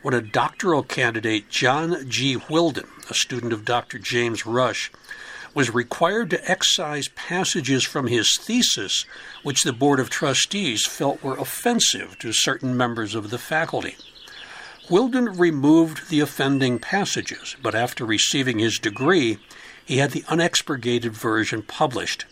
when 0.00 0.14
a 0.14 0.22
doctoral 0.22 0.82
candidate, 0.82 1.50
John 1.50 2.08
G. 2.08 2.36
Wilden, 2.48 2.88
a 3.10 3.14
student 3.14 3.52
of 3.52 3.64
Dr. 3.64 3.98
James 3.98 4.46
Rush, 4.46 4.90
was 5.54 5.74
required 5.74 6.30
to 6.30 6.50
excise 6.50 7.08
passages 7.08 7.84
from 7.84 8.06
his 8.06 8.36
thesis 8.40 9.04
which 9.42 9.62
the 9.62 9.72
Board 9.72 10.00
of 10.00 10.08
Trustees 10.08 10.86
felt 10.86 11.22
were 11.22 11.36
offensive 11.36 12.18
to 12.20 12.32
certain 12.32 12.76
members 12.76 13.14
of 13.14 13.30
the 13.30 13.38
faculty. 13.38 13.96
Whildon 14.90 15.36
removed 15.36 16.08
the 16.08 16.20
offending 16.20 16.78
passages, 16.78 17.56
but 17.62 17.74
after 17.74 18.06
receiving 18.06 18.58
his 18.58 18.78
degree, 18.78 19.38
he 19.84 19.98
had 19.98 20.12
the 20.12 20.24
unexpurgated 20.28 21.12
version 21.12 21.62
published. 21.62 22.24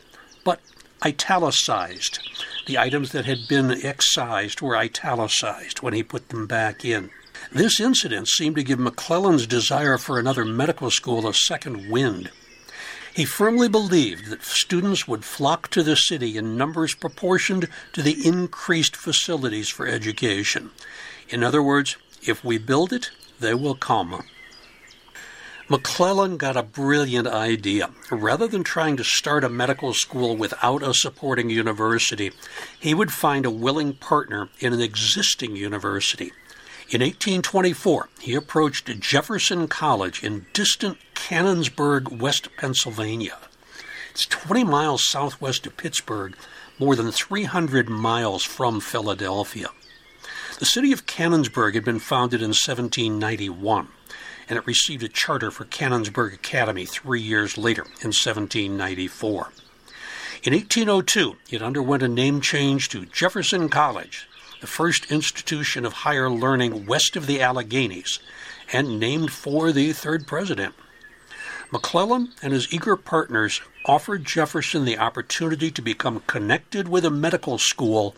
But 0.43 0.61
italicized. 1.05 2.19
The 2.67 2.79
items 2.79 3.13
that 3.13 3.27
had 3.27 3.47
been 3.47 3.85
excised 3.85 4.63
were 4.63 4.77
italicized 4.77 5.83
when 5.83 5.93
he 5.93 6.03
put 6.03 6.31
them 6.31 6.47
back 6.47 6.83
in. 6.83 7.11
This 7.53 7.79
incident 7.79 8.29
seemed 8.29 8.57
to 8.57 8.65
give 8.65 8.79
McClellan's 8.79 9.47
desire 9.47 9.99
for 9.99 10.19
another 10.19 10.45
medical 10.45 10.91
school 10.91 11.29
a 11.29 11.35
second 11.35 11.91
wind. 11.91 12.31
He 13.15 13.27
firmly 13.27 13.69
believed 13.69 14.27
that 14.27 14.43
students 14.43 15.07
would 15.07 15.25
flock 15.25 15.69
to 15.69 15.83
the 15.83 15.97
city 15.97 16.37
in 16.37 16.57
numbers 16.57 16.95
proportioned 16.95 17.69
to 17.93 18.03
the 18.03 18.27
increased 18.27 18.97
facilities 18.97 19.69
for 19.69 19.87
education. 19.87 20.71
In 21.29 21.43
other 21.43 21.63
words, 21.63 21.97
if 22.29 22.45
we 22.45 22.59
build 22.59 22.93
it, 22.93 23.11
they 23.41 23.55
will 23.55 23.75
come. 23.75 24.23
McClellan 25.69 26.37
got 26.37 26.57
a 26.57 26.63
brilliant 26.63 27.27
idea. 27.27 27.91
Rather 28.11 28.47
than 28.47 28.63
trying 28.63 28.97
to 28.97 29.03
start 29.03 29.43
a 29.43 29.49
medical 29.49 29.93
school 29.93 30.37
without 30.37 30.81
a 30.81 30.95
supporting 30.95 31.51
university, 31.51 32.31
he 32.79 32.95
would 32.95 33.13
find 33.13 33.45
a 33.45 33.51
willing 33.51 33.95
partner 33.95 34.49
in 34.61 34.73
an 34.73 34.81
existing 34.81 35.57
university. 35.57 36.31
In 36.89 37.01
1824, 37.01 38.09
he 38.21 38.35
approached 38.37 39.01
Jefferson 39.01 39.67
College 39.67 40.23
in 40.23 40.47
distant 40.53 40.99
Canonsburg, 41.17 42.17
West 42.21 42.49
Pennsylvania. 42.57 43.37
It's 44.13 44.25
20 44.27 44.63
miles 44.63 45.09
southwest 45.09 45.67
of 45.67 45.77
Pittsburgh, 45.77 46.37
more 46.79 46.95
than 46.95 47.11
300 47.11 47.89
miles 47.89 48.45
from 48.45 48.79
Philadelphia. 48.79 49.71
The 50.59 50.65
city 50.65 50.91
of 50.93 51.05
Canonsburg 51.05 51.75
had 51.75 51.85
been 51.85 51.99
founded 51.99 52.41
in 52.41 52.49
1791 52.49 53.89
and 54.49 54.59
it 54.59 54.67
received 54.67 55.03
a 55.03 55.09
charter 55.09 55.51
for 55.51 55.67
Canonsburg 55.67 56.33
Academy 56.33 56.87
three 56.87 57.21
years 57.21 57.59
later 57.59 57.83
in 57.83 58.13
1794. 58.13 59.49
In 60.45 60.55
1802, 60.55 61.37
it 61.51 61.61
underwent 61.61 62.03
a 62.03 62.09
name 62.09 62.41
change 62.41 62.89
to 62.89 63.05
Jefferson 63.05 63.69
College, 63.69 64.29
the 64.63 64.67
first 64.67 65.11
institution 65.13 65.85
of 65.85 65.93
higher 65.93 66.31
learning 66.31 66.87
west 66.87 67.17
of 67.17 67.27
the 67.27 67.43
Alleghenies, 67.43 68.19
and 68.73 68.99
named 68.99 69.33
for 69.33 69.73
the 69.73 69.93
third 69.93 70.27
president. 70.27 70.75
McClellan 71.71 72.33
and 72.41 72.55
his 72.55 72.73
eager 72.73 72.97
partners 72.97 73.61
offered 73.85 74.25
Jefferson 74.25 74.87
the 74.87 74.99
opportunity 74.99 75.71
to 75.71 75.83
become 75.83 76.23
connected 76.27 76.89
with 76.89 77.05
a 77.05 77.11
medical 77.11 77.59
school 77.59 78.15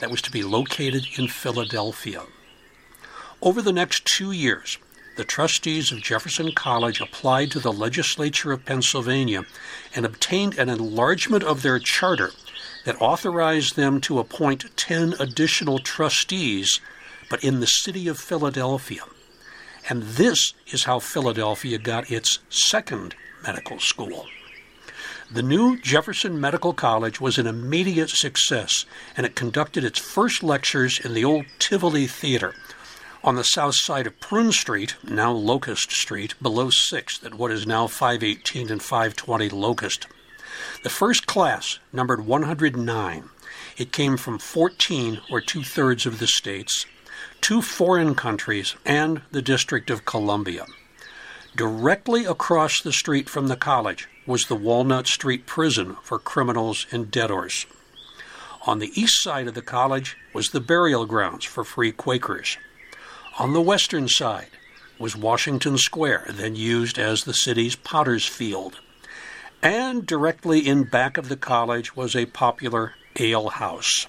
that 0.00 0.10
was 0.10 0.22
to 0.22 0.30
be 0.30 0.42
located 0.42 1.06
in 1.16 1.28
Philadelphia. 1.28 2.22
Over 3.42 3.62
the 3.62 3.72
next 3.72 4.04
two 4.04 4.32
years, 4.32 4.78
the 5.16 5.24
trustees 5.24 5.92
of 5.92 6.02
Jefferson 6.02 6.52
College 6.52 7.00
applied 7.00 7.50
to 7.52 7.60
the 7.60 7.72
legislature 7.72 8.52
of 8.52 8.64
Pennsylvania 8.64 9.44
and 9.94 10.04
obtained 10.04 10.58
an 10.58 10.68
enlargement 10.68 11.44
of 11.44 11.62
their 11.62 11.78
charter 11.78 12.30
that 12.84 13.00
authorized 13.00 13.76
them 13.76 14.00
to 14.02 14.18
appoint 14.18 14.76
10 14.76 15.14
additional 15.18 15.78
trustees, 15.78 16.80
but 17.28 17.44
in 17.44 17.60
the 17.60 17.66
city 17.66 18.08
of 18.08 18.18
Philadelphia. 18.18 19.02
And 19.88 20.02
this 20.02 20.54
is 20.68 20.84
how 20.84 20.98
Philadelphia 20.98 21.78
got 21.78 22.10
its 22.10 22.38
second 22.48 23.14
medical 23.42 23.78
school. 23.78 24.26
The 25.32 25.42
new 25.42 25.78
Jefferson 25.78 26.40
Medical 26.40 26.72
College 26.72 27.20
was 27.20 27.38
an 27.38 27.46
immediate 27.46 28.10
success, 28.10 28.84
and 29.16 29.24
it 29.24 29.36
conducted 29.36 29.84
its 29.84 29.98
first 29.98 30.42
lectures 30.42 30.98
in 30.98 31.14
the 31.14 31.24
old 31.24 31.46
Tivoli 31.60 32.08
Theater 32.08 32.54
on 33.22 33.36
the 33.36 33.44
south 33.44 33.74
side 33.76 34.06
of 34.06 34.18
Prune 34.18 34.50
Street, 34.50 34.96
now 35.04 35.30
Locust 35.30 35.92
Street, 35.92 36.34
below 36.40 36.66
6th 36.66 37.24
at 37.24 37.34
what 37.34 37.50
is 37.50 37.66
now 37.66 37.86
518 37.86 38.70
and 38.72 38.82
520 38.82 39.50
Locust. 39.50 40.06
The 40.82 40.90
first 40.90 41.26
class 41.26 41.78
numbered 41.92 42.26
109. 42.26 43.30
It 43.76 43.92
came 43.92 44.16
from 44.16 44.38
14 44.38 45.20
or 45.30 45.40
two 45.40 45.62
thirds 45.62 46.06
of 46.06 46.18
the 46.18 46.26
states, 46.26 46.86
two 47.40 47.62
foreign 47.62 48.14
countries, 48.14 48.74
and 48.84 49.22
the 49.30 49.42
District 49.42 49.90
of 49.90 50.04
Columbia. 50.04 50.66
Directly 51.54 52.24
across 52.24 52.80
the 52.80 52.92
street 52.92 53.28
from 53.28 53.48
the 53.48 53.56
college 53.56 54.08
was 54.30 54.44
the 54.44 54.54
Walnut 54.54 55.08
Street 55.08 55.44
Prison 55.44 55.96
for 56.04 56.16
criminals 56.16 56.86
and 56.92 57.10
debtors. 57.10 57.66
On 58.64 58.78
the 58.78 58.92
east 58.94 59.20
side 59.20 59.48
of 59.48 59.54
the 59.54 59.60
college 59.60 60.16
was 60.32 60.50
the 60.50 60.60
burial 60.60 61.04
grounds 61.04 61.44
for 61.44 61.64
free 61.64 61.90
Quakers. 61.90 62.56
On 63.40 63.54
the 63.54 63.60
western 63.60 64.06
side 64.06 64.50
was 65.00 65.16
Washington 65.16 65.76
Square, 65.78 66.26
then 66.30 66.54
used 66.54 66.96
as 66.96 67.24
the 67.24 67.34
city's 67.34 67.74
potter's 67.74 68.24
field. 68.24 68.78
And 69.64 70.06
directly 70.06 70.60
in 70.60 70.84
back 70.84 71.18
of 71.18 71.28
the 71.28 71.36
college 71.36 71.96
was 71.96 72.14
a 72.14 72.26
popular 72.26 72.94
ale 73.18 73.48
house. 73.48 74.06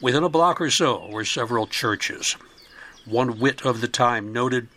Within 0.00 0.24
a 0.24 0.30
block 0.30 0.58
or 0.58 0.70
so 0.70 1.06
were 1.10 1.26
several 1.26 1.66
churches. 1.66 2.38
One 3.04 3.38
wit 3.38 3.60
of 3.66 3.82
the 3.82 3.88
time 3.88 4.32
noted 4.32 4.68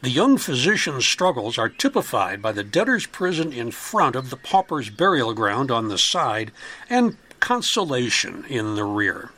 the 0.00 0.10
young 0.10 0.38
physician's 0.38 1.06
struggles 1.06 1.58
are 1.58 1.68
typified 1.68 2.40
by 2.40 2.52
the 2.52 2.62
debtor's 2.62 3.06
prison 3.06 3.52
in 3.52 3.70
front 3.72 4.14
of 4.14 4.30
the 4.30 4.36
pauper's 4.36 4.90
burial 4.90 5.34
ground 5.34 5.70
on 5.70 5.88
the 5.88 5.96
side 5.96 6.52
and 6.88 7.16
consolation 7.40 8.44
in 8.48 8.76
the 8.76 8.84
rear. 8.84 9.30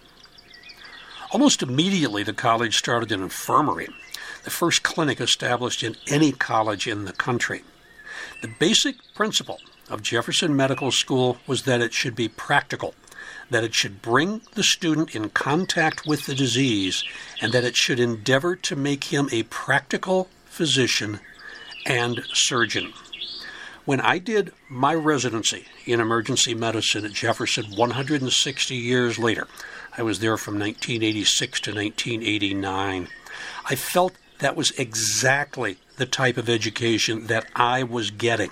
Almost 1.33 1.63
immediately, 1.63 2.23
the 2.23 2.35
college 2.35 2.77
started 2.77 3.11
an 3.11 3.23
infirmary, 3.23 3.89
the 4.45 4.51
first 4.51 4.83
clinic 4.83 5.21
established 5.21 5.83
in 5.83 5.97
any 6.09 6.33
college 6.33 6.87
in 6.87 7.05
the 7.05 7.13
country. 7.13 7.63
The 8.43 8.49
basic 8.59 8.97
principle 9.15 9.61
of 9.89 10.03
Jefferson 10.03 10.55
Medical 10.55 10.91
School 10.91 11.39
was 11.47 11.63
that 11.63 11.81
it 11.81 11.95
should 11.95 12.15
be 12.15 12.29
practical, 12.29 12.95
that 13.49 13.65
it 13.65 13.75
should 13.75 14.03
bring 14.03 14.43
the 14.55 14.63
student 14.63 15.15
in 15.15 15.31
contact 15.31 16.07
with 16.07 16.27
the 16.27 16.35
disease, 16.35 17.03
and 17.41 17.53
that 17.53 17.65
it 17.65 17.77
should 17.77 18.01
endeavor 18.01 18.57
to 18.57 18.77
make 18.77 19.05
him 19.05 19.29
a 19.33 19.45
practical 19.45 20.29
physician, 20.61 21.19
and 21.87 22.23
surgeon. 22.35 22.93
When 23.87 23.99
I 23.99 24.19
did 24.19 24.53
my 24.69 24.95
residency 24.95 25.65
in 25.87 26.01
emergency 26.01 26.53
medicine 26.53 27.07
at 27.07 27.15
Jefferson 27.15 27.75
160 27.75 28.75
years 28.75 29.19
later, 29.19 29.49
I 29.97 30.03
was 30.03 30.21
there 30.21 30.37
from 30.37 30.59
1986 30.59 31.61
to 31.63 31.71
1989, 31.71 33.09
I 33.71 33.75
felt 33.75 34.13
that 34.41 34.55
was 34.55 34.73
exactly 34.73 35.79
the 35.97 36.05
type 36.05 36.37
of 36.37 36.51
education 36.51 37.29
that 37.29 37.47
I 37.57 37.83
was 37.83 38.11
getting. 38.11 38.51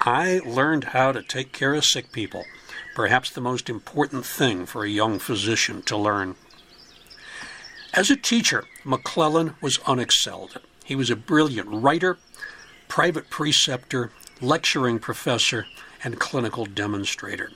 I 0.00 0.40
learned 0.44 0.86
how 0.86 1.12
to 1.12 1.22
take 1.22 1.52
care 1.52 1.74
of 1.74 1.84
sick 1.84 2.10
people, 2.10 2.42
perhaps 2.96 3.30
the 3.30 3.40
most 3.40 3.70
important 3.70 4.26
thing 4.26 4.66
for 4.66 4.82
a 4.82 4.90
young 4.90 5.20
physician 5.20 5.82
to 5.82 5.96
learn. 5.96 6.34
As 7.92 8.10
a 8.10 8.16
teacher, 8.16 8.64
McClellan 8.82 9.54
was 9.60 9.78
unexcelled. 9.86 10.56
He 10.84 10.94
was 10.94 11.10
a 11.10 11.16
brilliant 11.16 11.68
writer, 11.68 12.18
private 12.88 13.30
preceptor, 13.30 14.10
lecturing 14.40 14.98
professor, 14.98 15.66
and 16.04 16.20
clinical 16.20 16.66
demonstrator. 16.66 17.50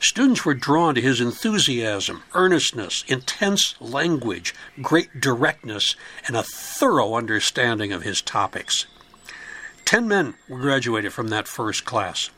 Students 0.00 0.44
were 0.44 0.54
drawn 0.54 0.96
to 0.96 1.00
his 1.00 1.20
enthusiasm, 1.20 2.24
earnestness, 2.34 3.04
intense 3.06 3.76
language, 3.80 4.54
great 4.80 5.20
directness, 5.20 5.94
and 6.26 6.34
a 6.34 6.42
thorough 6.42 7.14
understanding 7.14 7.92
of 7.92 8.02
his 8.02 8.20
topics. 8.20 8.86
Ten 9.84 10.08
men 10.08 10.34
were 10.48 10.58
graduated 10.58 11.12
from 11.12 11.28
that 11.28 11.46
first 11.46 11.84
class. 11.84 12.30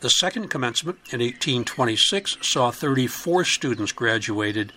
The 0.00 0.10
second 0.10 0.48
commencement 0.48 0.98
in 1.12 1.20
1826 1.20 2.38
saw 2.42 2.70
34 2.70 3.44
students 3.44 3.92
graduated 3.92 4.72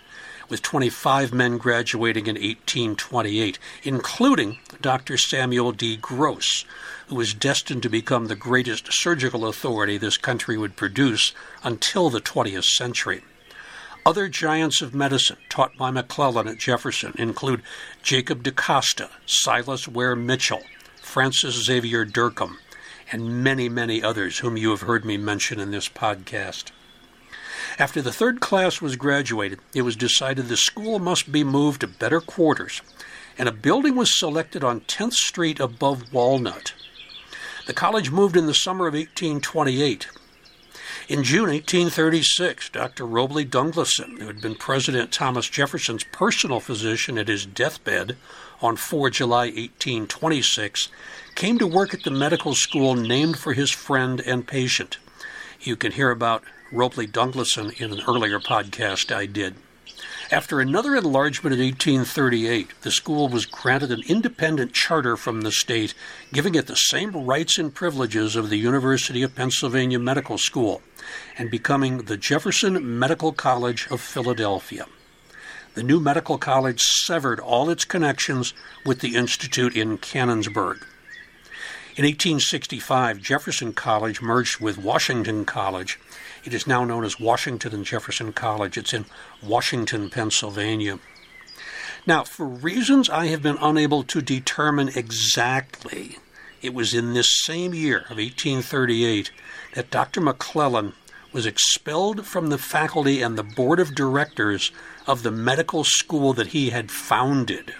with 0.49 0.61
25 0.61 1.33
men 1.33 1.57
graduating 1.57 2.27
in 2.27 2.35
1828, 2.35 3.59
including 3.83 4.59
Dr. 4.81 5.17
Samuel 5.17 5.71
D. 5.71 5.97
Gross, 5.97 6.65
who 7.07 7.15
was 7.15 7.33
destined 7.33 7.83
to 7.83 7.89
become 7.89 8.25
the 8.27 8.35
greatest 8.35 8.91
surgical 8.91 9.47
authority 9.47 9.97
this 9.97 10.17
country 10.17 10.57
would 10.57 10.75
produce 10.75 11.33
until 11.63 12.09
the 12.09 12.21
20th 12.21 12.65
century. 12.65 13.23
Other 14.05 14.29
giants 14.29 14.81
of 14.81 14.95
medicine 14.95 15.37
taught 15.49 15.75
by 15.77 15.91
McClellan 15.91 16.47
at 16.47 16.59
Jefferson 16.59 17.13
include 17.17 17.61
Jacob 18.03 18.41
DaCosta, 18.41 19.09
Silas 19.25 19.87
Weir 19.87 20.15
Mitchell, 20.15 20.61
Francis 20.95 21.65
Xavier 21.65 22.05
Dercum, 22.05 22.55
and 23.11 23.43
many, 23.43 23.67
many 23.67 24.01
others 24.01 24.39
whom 24.39 24.55
you 24.55 24.69
have 24.69 24.81
heard 24.81 25.03
me 25.03 25.17
mention 25.17 25.59
in 25.59 25.71
this 25.71 25.89
podcast. 25.89 26.71
After 27.79 28.01
the 28.01 28.11
third 28.11 28.39
class 28.39 28.81
was 28.81 28.95
graduated, 28.95 29.59
it 29.73 29.83
was 29.83 29.95
decided 29.95 30.47
the 30.47 30.57
school 30.57 30.99
must 30.99 31.31
be 31.31 31.43
moved 31.43 31.81
to 31.81 31.87
better 31.87 32.21
quarters, 32.21 32.81
and 33.37 33.47
a 33.47 33.51
building 33.51 33.95
was 33.95 34.19
selected 34.19 34.63
on 34.63 34.81
10th 34.81 35.13
Street 35.13 35.59
above 35.59 36.11
Walnut. 36.13 36.73
The 37.67 37.73
college 37.73 38.11
moved 38.11 38.37
in 38.37 38.47
the 38.47 38.53
summer 38.53 38.87
of 38.87 38.93
1828. 38.93 40.07
In 41.09 41.23
June 41.23 41.49
1836, 41.49 42.69
Dr. 42.69 43.05
Robley 43.05 43.45
Dunglison, 43.45 44.19
who 44.19 44.27
had 44.27 44.41
been 44.41 44.55
President 44.55 45.11
Thomas 45.11 45.49
Jefferson's 45.49 46.03
personal 46.03 46.59
physician 46.59 47.17
at 47.17 47.29
his 47.29 47.45
deathbed 47.45 48.17
on 48.61 48.75
4 48.75 49.09
July 49.11 49.45
1826, 49.45 50.89
came 51.35 51.57
to 51.59 51.67
work 51.67 51.93
at 51.93 52.03
the 52.03 52.11
medical 52.11 52.55
school 52.55 52.95
named 52.95 53.37
for 53.37 53.53
his 53.53 53.71
friend 53.71 54.19
and 54.19 54.47
patient. 54.47 54.97
You 55.61 55.77
can 55.77 55.93
hear 55.93 56.11
about 56.11 56.43
Robley 56.71 57.07
Dunglison 57.07 57.79
in 57.79 57.93
an 57.93 58.01
earlier 58.07 58.39
podcast 58.39 59.15
I 59.15 59.25
did. 59.25 59.55
After 60.29 60.59
another 60.59 60.95
enlargement 60.95 61.53
in 61.53 61.61
1838, 61.61 62.81
the 62.81 62.91
school 62.91 63.29
was 63.29 63.45
granted 63.45 63.91
an 63.91 64.03
independent 64.07 64.73
charter 64.73 65.15
from 65.15 65.41
the 65.41 65.51
state, 65.51 65.93
giving 66.33 66.55
it 66.55 66.67
the 66.67 66.75
same 66.75 67.11
rights 67.11 67.57
and 67.57 67.73
privileges 67.73 68.35
of 68.35 68.49
the 68.49 68.57
University 68.57 69.23
of 69.23 69.35
Pennsylvania 69.35 69.99
Medical 69.99 70.37
School, 70.37 70.81
and 71.37 71.49
becoming 71.49 71.99
the 71.99 72.17
Jefferson 72.17 72.99
Medical 72.99 73.31
College 73.31 73.87
of 73.89 74.01
Philadelphia. 74.01 74.87
The 75.75 75.83
new 75.83 76.01
medical 76.01 76.37
college 76.37 76.81
severed 76.81 77.39
all 77.39 77.69
its 77.69 77.85
connections 77.85 78.53
with 78.85 78.99
the 78.99 79.15
institute 79.15 79.77
in 79.77 79.99
Canonsburg. 79.99 80.83
In 81.95 82.03
1865, 82.03 83.21
Jefferson 83.21 83.73
College 83.73 84.21
merged 84.21 84.59
with 84.59 84.77
Washington 84.77 85.45
College 85.45 85.99
it 86.47 86.53
is 86.53 86.65
now 86.65 86.85
known 86.85 87.03
as 87.03 87.19
Washington 87.19 87.73
and 87.73 87.83
Jefferson 87.83 88.31
College. 88.31 88.77
It's 88.77 88.93
in 88.93 89.03
Washington, 89.43 90.09
Pennsylvania. 90.09 90.97
Now, 92.05 92.23
for 92.23 92.45
reasons 92.45 93.09
I 93.09 93.25
have 93.25 93.43
been 93.43 93.57
unable 93.59 94.03
to 94.03 94.21
determine 94.21 94.87
exactly, 94.95 96.19
it 96.61 96.73
was 96.73 96.93
in 96.93 97.13
this 97.13 97.29
same 97.43 97.73
year 97.73 97.97
of 98.09 98.15
1838 98.15 99.29
that 99.75 99.91
Dr. 99.91 100.21
McClellan 100.21 100.93
was 101.33 101.45
expelled 101.45 102.25
from 102.25 102.47
the 102.47 102.57
faculty 102.57 103.21
and 103.21 103.37
the 103.37 103.43
board 103.43 103.81
of 103.81 103.93
directors 103.93 104.71
of 105.05 105.23
the 105.23 105.31
medical 105.31 105.83
school 105.83 106.31
that 106.31 106.47
he 106.47 106.69
had 106.69 106.89
founded. 106.89 107.73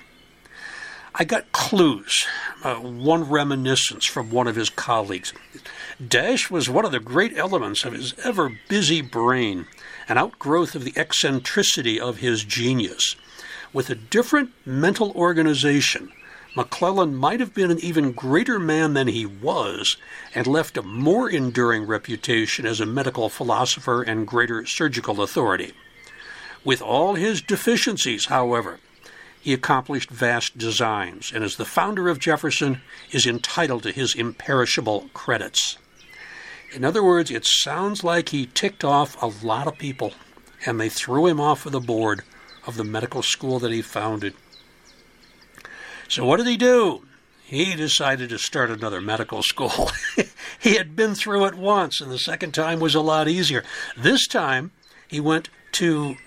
I 1.19 1.23
got 1.23 1.51
clues, 1.51 2.27
uh, 2.63 2.75
one 2.75 3.27
reminiscence 3.27 4.05
from 4.05 4.29
one 4.29 4.47
of 4.47 4.55
his 4.55 4.69
colleagues. 4.69 5.33
Dash 6.05 6.51
was 6.51 6.69
one 6.69 6.85
of 6.85 6.91
the 6.91 6.99
great 6.99 7.35
elements 7.35 7.83
of 7.85 7.93
his 7.93 8.13
ever 8.23 8.55
busy 8.69 9.01
brain, 9.01 9.65
an 10.07 10.19
outgrowth 10.19 10.75
of 10.75 10.83
the 10.83 10.93
eccentricity 10.95 11.99
of 11.99 12.17
his 12.17 12.43
genius. 12.43 13.15
With 13.73 13.89
a 13.89 13.95
different 13.95 14.51
mental 14.63 15.11
organization, 15.13 16.11
McClellan 16.55 17.15
might 17.15 17.39
have 17.39 17.53
been 17.53 17.71
an 17.71 17.79
even 17.79 18.11
greater 18.11 18.59
man 18.59 18.93
than 18.93 19.07
he 19.07 19.25
was 19.25 19.97
and 20.35 20.45
left 20.45 20.77
a 20.77 20.83
more 20.83 21.31
enduring 21.31 21.87
reputation 21.87 22.67
as 22.67 22.79
a 22.79 22.85
medical 22.85 23.27
philosopher 23.27 24.03
and 24.03 24.27
greater 24.27 24.67
surgical 24.67 25.23
authority. 25.23 25.73
With 26.63 26.79
all 26.79 27.15
his 27.15 27.41
deficiencies, 27.41 28.27
however, 28.27 28.79
he 29.41 29.53
accomplished 29.53 30.09
vast 30.09 30.57
designs, 30.57 31.31
and 31.33 31.43
as 31.43 31.55
the 31.55 31.65
founder 31.65 32.09
of 32.09 32.19
Jefferson, 32.19 32.81
is 33.11 33.25
entitled 33.25 33.83
to 33.83 33.91
his 33.91 34.15
imperishable 34.15 35.09
credits. 35.13 35.77
In 36.73 36.83
other 36.83 37.03
words, 37.03 37.31
it 37.31 37.45
sounds 37.45 38.03
like 38.03 38.29
he 38.29 38.47
ticked 38.47 38.83
off 38.83 39.21
a 39.21 39.45
lot 39.45 39.67
of 39.67 39.77
people, 39.77 40.13
and 40.65 40.79
they 40.79 40.89
threw 40.89 41.27
him 41.27 41.39
off 41.39 41.65
of 41.65 41.71
the 41.71 41.79
board 41.79 42.23
of 42.65 42.75
the 42.75 42.83
medical 42.83 43.23
school 43.23 43.59
that 43.59 43.71
he 43.71 43.81
founded. 43.81 44.33
So, 46.09 46.25
what 46.25 46.37
did 46.37 46.47
he 46.47 46.57
do? 46.57 47.03
He 47.45 47.75
decided 47.75 48.29
to 48.29 48.37
start 48.37 48.69
another 48.69 48.99
medical 48.99 49.41
school. 49.41 49.89
he 50.59 50.75
had 50.75 50.97
been 50.97 51.15
through 51.15 51.45
it 51.45 51.55
once, 51.55 52.01
and 52.01 52.11
the 52.11 52.19
second 52.19 52.53
time 52.53 52.81
was 52.81 52.95
a 52.95 53.01
lot 53.01 53.29
easier. 53.29 53.63
This 53.95 54.27
time, 54.27 54.71
he 55.07 55.21
went 55.21 55.49
to 55.73 56.17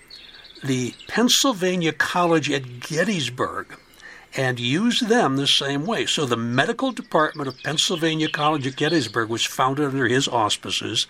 the 0.63 0.95
Pennsylvania 1.09 1.93
College 1.93 2.51
at 2.51 2.81
Gettysburg 2.81 3.79
and 4.37 4.61
used 4.61 5.09
them 5.09 5.37
the 5.37 5.47
same 5.47 5.87
way. 5.87 6.07
So 6.07 6.27
the 6.27 6.37
medical 6.37 6.93
department 6.93 7.49
of 7.49 7.63
Pennsylvania 7.63 8.29
College 8.29 8.67
at 8.67 8.77
Gettysburg 8.77 9.29
was 9.29 9.45
founded 9.45 9.87
under 9.87 10.07
his 10.07 10.29
auspices, 10.29 11.07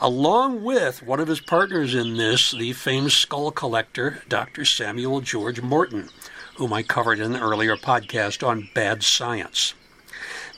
along 0.00 0.62
with 0.62 1.02
one 1.02 1.20
of 1.20 1.28
his 1.28 1.40
partners 1.40 1.94
in 1.94 2.16
this, 2.16 2.52
the 2.52 2.72
famous 2.72 3.14
skull 3.14 3.50
collector, 3.50 4.22
Dr. 4.28 4.64
Samuel 4.64 5.20
George 5.20 5.60
Morton, 5.60 6.08
whom 6.56 6.72
I 6.72 6.82
covered 6.82 7.18
in 7.18 7.34
an 7.34 7.42
earlier 7.42 7.76
podcast 7.76 8.46
on 8.46 8.68
bad 8.74 9.02
science. 9.02 9.74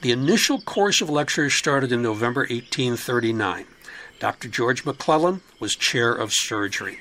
The 0.03 0.13
initial 0.13 0.61
course 0.61 1.01
of 1.01 1.09
lectures 1.09 1.55
started 1.55 1.91
in 1.91 2.03
November 2.03 2.43
1839. 2.43 3.65
Dr. 4.19 4.49
George 4.49 4.85
McClellan 4.85 5.41
was 5.59 5.75
chair 5.75 6.13
of 6.13 6.33
surgery. 6.33 7.01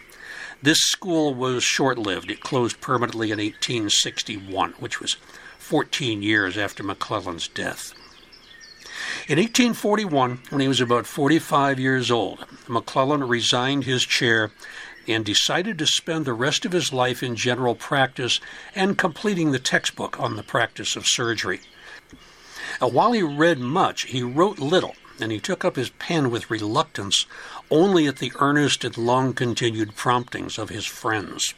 This 0.65 0.79
school 0.79 1.35
was 1.35 1.63
short 1.63 1.99
lived. 1.99 2.31
It 2.31 2.39
closed 2.39 2.81
permanently 2.81 3.27
in 3.27 3.37
1861, 3.37 4.71
which 4.79 4.99
was 4.99 5.13
14 5.59 6.23
years 6.23 6.57
after 6.57 6.81
McClellan's 6.81 7.47
death. 7.47 7.93
In 9.27 9.37
1841, 9.37 10.39
when 10.49 10.61
he 10.61 10.67
was 10.67 10.81
about 10.81 11.05
45 11.05 11.79
years 11.79 12.09
old, 12.09 12.47
McClellan 12.67 13.27
resigned 13.27 13.83
his 13.83 14.07
chair 14.07 14.49
and 15.07 15.23
decided 15.23 15.77
to 15.77 15.85
spend 15.85 16.25
the 16.25 16.33
rest 16.33 16.65
of 16.65 16.71
his 16.71 16.91
life 16.91 17.21
in 17.21 17.35
general 17.35 17.75
practice 17.75 18.41
and 18.73 18.97
completing 18.97 19.51
the 19.51 19.59
textbook 19.59 20.19
on 20.19 20.35
the 20.35 20.41
practice 20.41 20.95
of 20.95 21.05
surgery. 21.05 21.59
Now, 22.81 22.87
while 22.87 23.11
he 23.11 23.21
read 23.21 23.59
much, 23.59 24.05
he 24.05 24.23
wrote 24.23 24.57
little, 24.57 24.95
and 25.19 25.31
he 25.31 25.39
took 25.39 25.63
up 25.63 25.75
his 25.75 25.89
pen 25.89 26.29
with 26.29 26.49
reluctance 26.49 27.25
only 27.69 28.07
at 28.07 28.17
the 28.17 28.31
earnest 28.39 28.83
and 28.83 28.97
long 28.97 29.33
continued 29.33 29.95
promptings 29.95 30.57
of 30.57 30.69
his 30.69 30.85
friends. 30.85 31.53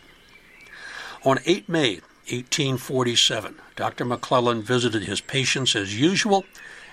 On 1.23 1.39
8 1.45 1.67
May 1.67 2.01
1847, 2.29 3.55
Dr. 3.75 4.05
McClellan 4.05 4.61
visited 4.61 5.03
his 5.03 5.21
patients 5.21 5.75
as 5.75 5.99
usual 5.99 6.45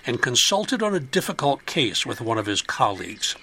and 0.05 0.21
consulted 0.21 0.81
on 0.81 0.95
a 0.95 0.99
difficult 0.99 1.65
case 1.65 2.05
with 2.05 2.21
one 2.21 2.37
of 2.37 2.45
his 2.45 2.61
colleagues. 2.61 3.35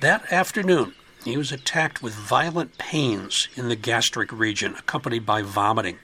That 0.00 0.32
afternoon, 0.32 0.94
he 1.24 1.36
was 1.36 1.52
attacked 1.52 2.02
with 2.02 2.14
violent 2.14 2.78
pains 2.78 3.48
in 3.54 3.68
the 3.68 3.76
gastric 3.76 4.32
region, 4.32 4.74
accompanied 4.78 5.26
by 5.26 5.42
vomiting. 5.42 5.98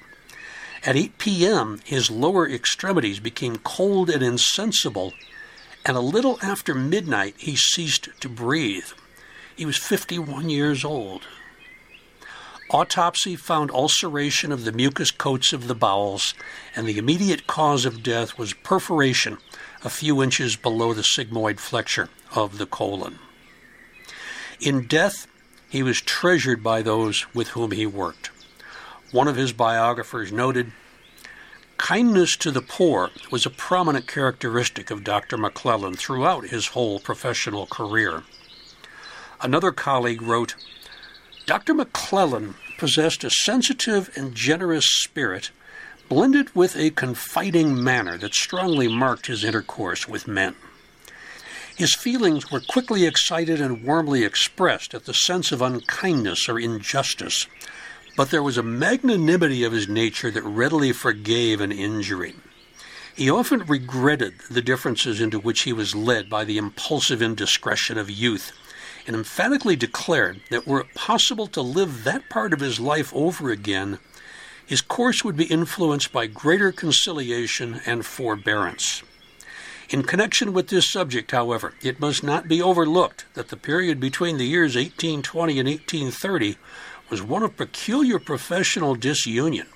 At 0.85 0.97
8 0.97 1.19
p.m., 1.19 1.81
his 1.85 2.11
lower 2.11 2.49
extremities 2.49 3.19
became 3.19 3.57
cold 3.57 4.11
and 4.11 4.23
insensible, 4.23 5.15
and 5.87 5.97
a 5.97 6.01
little 6.01 6.37
after 6.43 6.75
midnight, 6.75 7.37
he 7.39 7.55
ceased 7.55 8.09
to 8.21 8.29
breathe. 8.29 8.89
He 9.55 9.65
was 9.65 9.77
51 9.77 10.51
years 10.51 10.85
old. 10.85 11.23
Autopsy 12.71 13.37
found 13.37 13.71
ulceration 13.71 14.51
of 14.51 14.65
the 14.65 14.73
mucous 14.73 15.13
coats 15.13 15.53
of 15.53 15.69
the 15.69 15.77
bowels, 15.77 16.35
and 16.75 16.89
the 16.89 16.99
immediate 16.99 17.47
cause 17.47 17.85
of 17.85 18.03
death 18.03 18.37
was 18.37 18.53
perforation 18.53 19.39
a 19.85 19.89
few 19.89 20.21
inches 20.21 20.57
below 20.57 20.93
the 20.93 21.03
sigmoid 21.03 21.61
flexure 21.61 22.09
of 22.35 22.59
the 22.59 22.67
colon. 22.67 23.21
In 24.61 24.89
death, 24.89 25.29
he 25.69 25.85
was 25.85 26.01
treasured 26.01 26.65
by 26.65 26.83
those 26.83 27.33
with 27.33 27.49
whom 27.49 27.71
he 27.71 27.87
worked. 27.87 28.31
One 29.13 29.29
of 29.29 29.37
his 29.37 29.53
biographers 29.53 30.33
noted 30.33 30.73
Kindness 31.79 32.37
to 32.39 32.51
the 32.51 32.63
poor 32.63 33.11
was 33.31 33.45
a 33.45 33.51
prominent 33.51 34.07
characteristic 34.07 34.91
of 34.91 35.05
Dr. 35.05 35.37
McClellan 35.37 35.95
throughout 35.95 36.49
his 36.49 36.69
whole 36.69 36.99
professional 36.99 37.67
career. 37.67 38.23
Another 39.41 39.73
colleague 39.73 40.23
wrote 40.23 40.55
Dr. 41.45 41.75
McClellan 41.75 42.55
possessed 42.79 43.23
a 43.25 43.31
sensitive 43.31 44.11
and 44.17 44.35
generous 44.35 44.87
spirit, 44.87 45.51
blended 46.09 46.55
with 46.57 46.77
a 46.77 46.91
confiding 46.91 47.83
manner 47.83 48.17
that 48.19 48.35
strongly 48.35 48.89
marked 48.89 49.27
his 49.27 49.45
intercourse 49.45 50.09
with 50.09 50.27
men. 50.27 50.57
His 51.77 51.95
feelings 51.95 52.51
were 52.51 52.61
quickly 52.61 53.05
excited 53.05 53.61
and 53.61 53.85
warmly 53.85 54.25
expressed 54.25 54.95
at 54.95 55.05
the 55.05 55.13
sense 55.15 55.53
of 55.53 55.61
unkindness 55.61 56.49
or 56.49 56.59
injustice, 56.59 57.47
but 58.17 58.31
there 58.31 58.43
was 58.43 58.57
a 58.57 58.63
magnanimity 58.63 59.63
of 59.63 59.73
his 59.73 59.89
nature 59.89 60.31
that 60.31 60.43
readily 60.43 60.93
forgave 60.93 61.61
an 61.61 61.71
injury. 61.71 62.35
He 63.15 63.31
often 63.31 63.61
regretted 63.61 64.35
the 64.51 64.63
differences 64.63 65.21
into 65.21 65.39
which 65.39 65.63
he 65.63 65.73
was 65.73 65.95
led 65.95 66.29
by 66.29 66.45
the 66.45 66.59
impulsive 66.59 67.23
indiscretion 67.23 67.97
of 67.99 68.11
youth, 68.11 68.53
and 69.07 69.15
emphatically 69.15 69.77
declared 69.77 70.41
that 70.51 70.67
were 70.67 70.81
it 70.81 70.95
possible 70.95 71.47
to 71.49 71.61
live 71.61 72.05
that 72.05 72.29
part 72.29 72.53
of 72.53 72.61
his 72.61 72.81
life 72.81 73.13
over 73.15 73.51
again, 73.51 73.99
his 74.67 74.81
course 74.81 75.23
would 75.23 75.37
be 75.37 75.45
influenced 75.45 76.13
by 76.13 76.27
greater 76.27 76.73
conciliation 76.73 77.81
and 77.87 78.05
forbearance. 78.05 79.03
In 79.89 80.03
connection 80.03 80.53
with 80.53 80.69
this 80.69 80.91
subject, 80.91 81.31
however, 81.31 81.75
it 81.81 82.01
must 82.01 82.25
not 82.25 82.49
be 82.49 82.61
overlooked 82.61 83.25
that 83.35 83.49
the 83.49 83.57
period 83.57 84.01
between 84.01 84.37
the 84.37 84.47
years 84.47 84.75
1820 84.75 85.61
and 85.61 85.69
1830 85.69 86.59
was 87.11 87.23
one 87.23 87.43
of 87.43 87.57
peculiar 87.57 88.19
professional 88.19 88.95
disunion, 88.95 89.67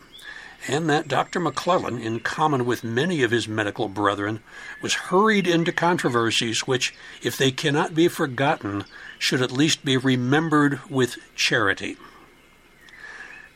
and 0.69 0.89
that 0.91 1.09
Dr. 1.09 1.41
McClellan, 1.41 1.99
in 2.01 2.21
common 2.21 2.67
with 2.67 2.85
many 2.85 3.23
of 3.23 3.31
his 3.31 3.49
medical 3.49 3.89
brethren, 3.89 4.41
was 4.83 4.95
hurried 4.95 5.47
into 5.47 5.73
controversies 5.73 6.67
which, 6.67 6.95
if 7.23 7.37
they 7.37 7.51
cannot 7.51 7.95
be 7.95 8.09
forgotten, 8.09 8.85
should 9.19 9.41
at 9.41 9.53
least 9.53 9.85
be 9.85 9.97
remembered 9.97 10.81
with 10.91 11.19
charity. 11.35 11.97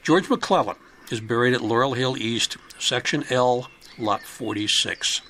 George 0.03 0.29
McClellan 0.29 0.77
is 1.11 1.21
buried 1.21 1.55
at 1.55 1.63
Laurel 1.63 1.95
Hill 1.95 2.17
East, 2.17 2.57
Section 2.79 3.25
L, 3.31 3.69
Lot 3.99 4.23
46. 4.23 5.21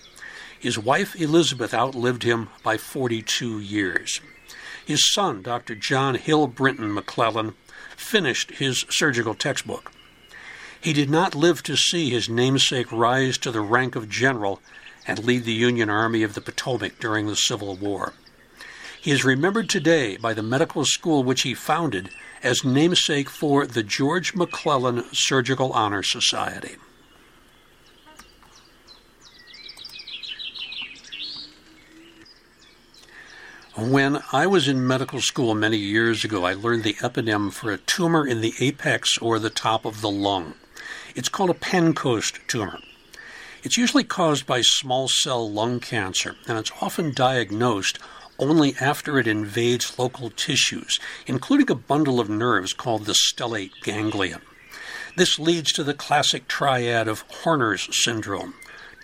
His 0.59 0.79
wife 0.79 1.15
Elizabeth 1.21 1.75
outlived 1.75 2.23
him 2.23 2.49
by 2.63 2.79
42 2.79 3.61
years. 3.61 4.21
His 4.85 5.13
son, 5.13 5.43
Dr. 5.43 5.75
John 5.75 6.15
Hill 6.15 6.47
Brinton 6.47 6.93
McClellan, 6.93 7.55
finished 7.97 8.53
his 8.53 8.85
surgical 8.89 9.35
textbook. 9.35 9.93
He 10.81 10.93
did 10.93 11.09
not 11.09 11.35
live 11.35 11.63
to 11.63 11.77
see 11.77 12.11
his 12.11 12.29
namesake 12.29 12.93
rise 12.93 13.39
to 13.39 13.51
the 13.51 13.61
rank 13.63 13.97
of 13.97 14.09
general 14.09 14.61
and 15.07 15.25
lead 15.25 15.45
the 15.45 15.53
Union 15.53 15.89
Army 15.89 16.23
of 16.23 16.35
the 16.35 16.41
Potomac 16.41 16.99
during 16.99 17.27
the 17.27 17.37
Civil 17.37 17.77
War. 17.77 18.13
He 19.01 19.11
is 19.11 19.25
remembered 19.25 19.69
today 19.69 20.17
by 20.17 20.35
the 20.35 20.43
medical 20.43 20.85
school 20.85 21.23
which 21.23 21.43
he 21.43 21.55
founded 21.55 22.11
as 22.43 22.65
namesake 22.65 23.31
for 23.31 23.67
the 23.67 23.83
George 23.83 24.35
McClellan 24.35 25.05
Surgical 25.13 25.73
Honor 25.73 26.03
Society. 26.03 26.77
When 33.77 34.23
I 34.31 34.47
was 34.47 34.69
in 34.69 34.87
medical 34.87 35.21
school 35.21 35.53
many 35.57 35.79
years 35.79 36.25
ago, 36.25 36.45
I 36.45 36.55
learned 36.55 36.85
the 36.85 36.95
eponym 36.95 37.53
for 37.53 37.73
a 37.73 37.79
tumor 37.79 38.25
in 38.25 38.41
the 38.41 38.55
apex 38.61 39.19
or 39.19 39.41
the 39.41 39.51
top 39.51 39.85
of 39.85 40.01
the 40.01 40.11
lung. 40.11 40.55
It's 41.17 41.29
called 41.29 41.51
a 41.51 41.55
Pancoast 41.55 42.39
tumor. 42.47 42.79
It's 43.65 43.77
usually 43.77 44.05
caused 44.05 44.47
by 44.47 44.61
small 44.61 45.09
cell 45.09 45.51
lung 45.51 45.81
cancer, 45.81 46.37
and 46.47 46.57
it's 46.57 46.71
often 46.81 47.13
diagnosed 47.13 47.99
only 48.39 48.77
after 48.81 49.19
it 49.19 49.27
invades 49.27 49.99
local 49.99 50.31
tissues, 50.31 51.01
including 51.27 51.69
a 51.69 51.75
bundle 51.75 52.21
of 52.21 52.31
nerves 52.31 52.73
called 52.73 53.07
the 53.07 53.15
stellate 53.15 53.73
ganglion. 53.83 54.43
This 55.17 55.37
leads 55.37 55.73
to 55.73 55.83
the 55.83 55.95
classic 55.95 56.47
triad 56.47 57.09
of 57.09 57.25
Horner's 57.43 57.89
syndrome 57.91 58.55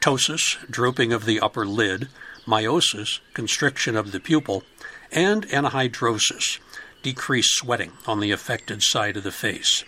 ptosis, 0.00 0.56
drooping 0.70 1.12
of 1.12 1.24
the 1.24 1.40
upper 1.40 1.66
lid, 1.66 2.09
miosis, 2.50 3.20
constriction 3.32 3.96
of 3.96 4.10
the 4.10 4.18
pupil, 4.18 4.64
and 5.12 5.46
anhidrosis, 5.48 6.58
decreased 7.02 7.54
sweating 7.54 7.92
on 8.06 8.18
the 8.20 8.32
affected 8.32 8.82
side 8.82 9.16
of 9.16 9.22
the 9.22 9.30
face. 9.30 9.84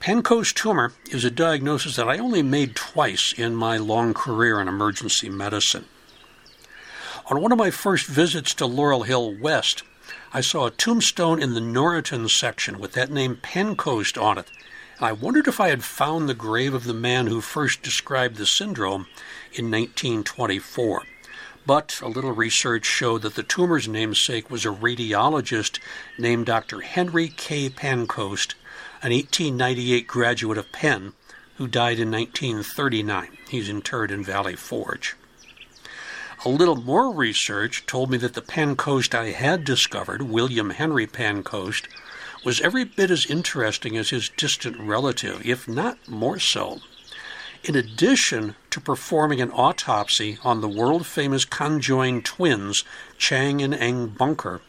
Pancoast 0.00 0.54
tumor 0.54 0.92
is 1.10 1.24
a 1.24 1.30
diagnosis 1.30 1.96
that 1.96 2.08
I 2.08 2.18
only 2.18 2.42
made 2.42 2.76
twice 2.76 3.34
in 3.36 3.54
my 3.54 3.76
long 3.76 4.14
career 4.14 4.60
in 4.60 4.68
emergency 4.68 5.28
medicine. 5.28 5.86
On 7.26 7.42
one 7.42 7.52
of 7.52 7.58
my 7.58 7.70
first 7.70 8.06
visits 8.06 8.54
to 8.54 8.66
Laurel 8.66 9.02
Hill 9.02 9.34
West, 9.34 9.82
I 10.32 10.40
saw 10.40 10.66
a 10.66 10.70
tombstone 10.70 11.42
in 11.42 11.54
the 11.54 11.60
Norriton 11.60 12.28
section 12.28 12.78
with 12.78 12.92
that 12.92 13.10
name 13.10 13.36
Pancoast 13.36 14.20
on 14.22 14.38
it, 14.38 14.50
And 14.98 15.06
I 15.06 15.12
wondered 15.12 15.48
if 15.48 15.60
I 15.60 15.68
had 15.68 15.84
found 15.84 16.28
the 16.28 16.34
grave 16.34 16.74
of 16.74 16.84
the 16.84 16.94
man 16.94 17.26
who 17.26 17.40
first 17.40 17.82
described 17.82 18.36
the 18.36 18.46
syndrome 18.46 19.06
in 19.52 19.70
1924. 19.70 21.02
But 21.68 22.00
a 22.00 22.08
little 22.08 22.32
research 22.32 22.86
showed 22.86 23.20
that 23.20 23.34
the 23.34 23.42
tumor's 23.42 23.86
namesake 23.86 24.50
was 24.50 24.64
a 24.64 24.70
radiologist 24.70 25.78
named 26.16 26.46
Dr. 26.46 26.80
Henry 26.80 27.28
K. 27.28 27.68
Pancoast, 27.68 28.54
an 29.02 29.12
1898 29.12 30.06
graduate 30.06 30.56
of 30.56 30.72
Penn 30.72 31.12
who 31.56 31.68
died 31.68 31.98
in 31.98 32.10
1939. 32.10 33.36
He's 33.50 33.68
interred 33.68 34.10
in 34.10 34.24
Valley 34.24 34.56
Forge. 34.56 35.14
A 36.42 36.48
little 36.48 36.74
more 36.74 37.12
research 37.12 37.84
told 37.84 38.10
me 38.10 38.16
that 38.16 38.32
the 38.32 38.40
Pancoast 38.40 39.14
I 39.14 39.32
had 39.32 39.64
discovered, 39.64 40.22
William 40.22 40.70
Henry 40.70 41.06
Pancoast, 41.06 41.86
was 42.46 42.62
every 42.62 42.84
bit 42.84 43.10
as 43.10 43.26
interesting 43.26 43.94
as 43.98 44.08
his 44.08 44.30
distant 44.30 44.80
relative, 44.80 45.44
if 45.44 45.68
not 45.68 45.98
more 46.08 46.38
so. 46.38 46.80
In 47.68 47.76
addition 47.76 48.54
to 48.70 48.80
performing 48.80 49.42
an 49.42 49.50
autopsy 49.50 50.38
on 50.42 50.62
the 50.62 50.68
world 50.70 51.04
famous 51.04 51.44
conjoined 51.44 52.24
twins, 52.24 52.82
Chang 53.18 53.60
and 53.60 53.74
Eng 53.74 54.06
Bunker, 54.06 54.62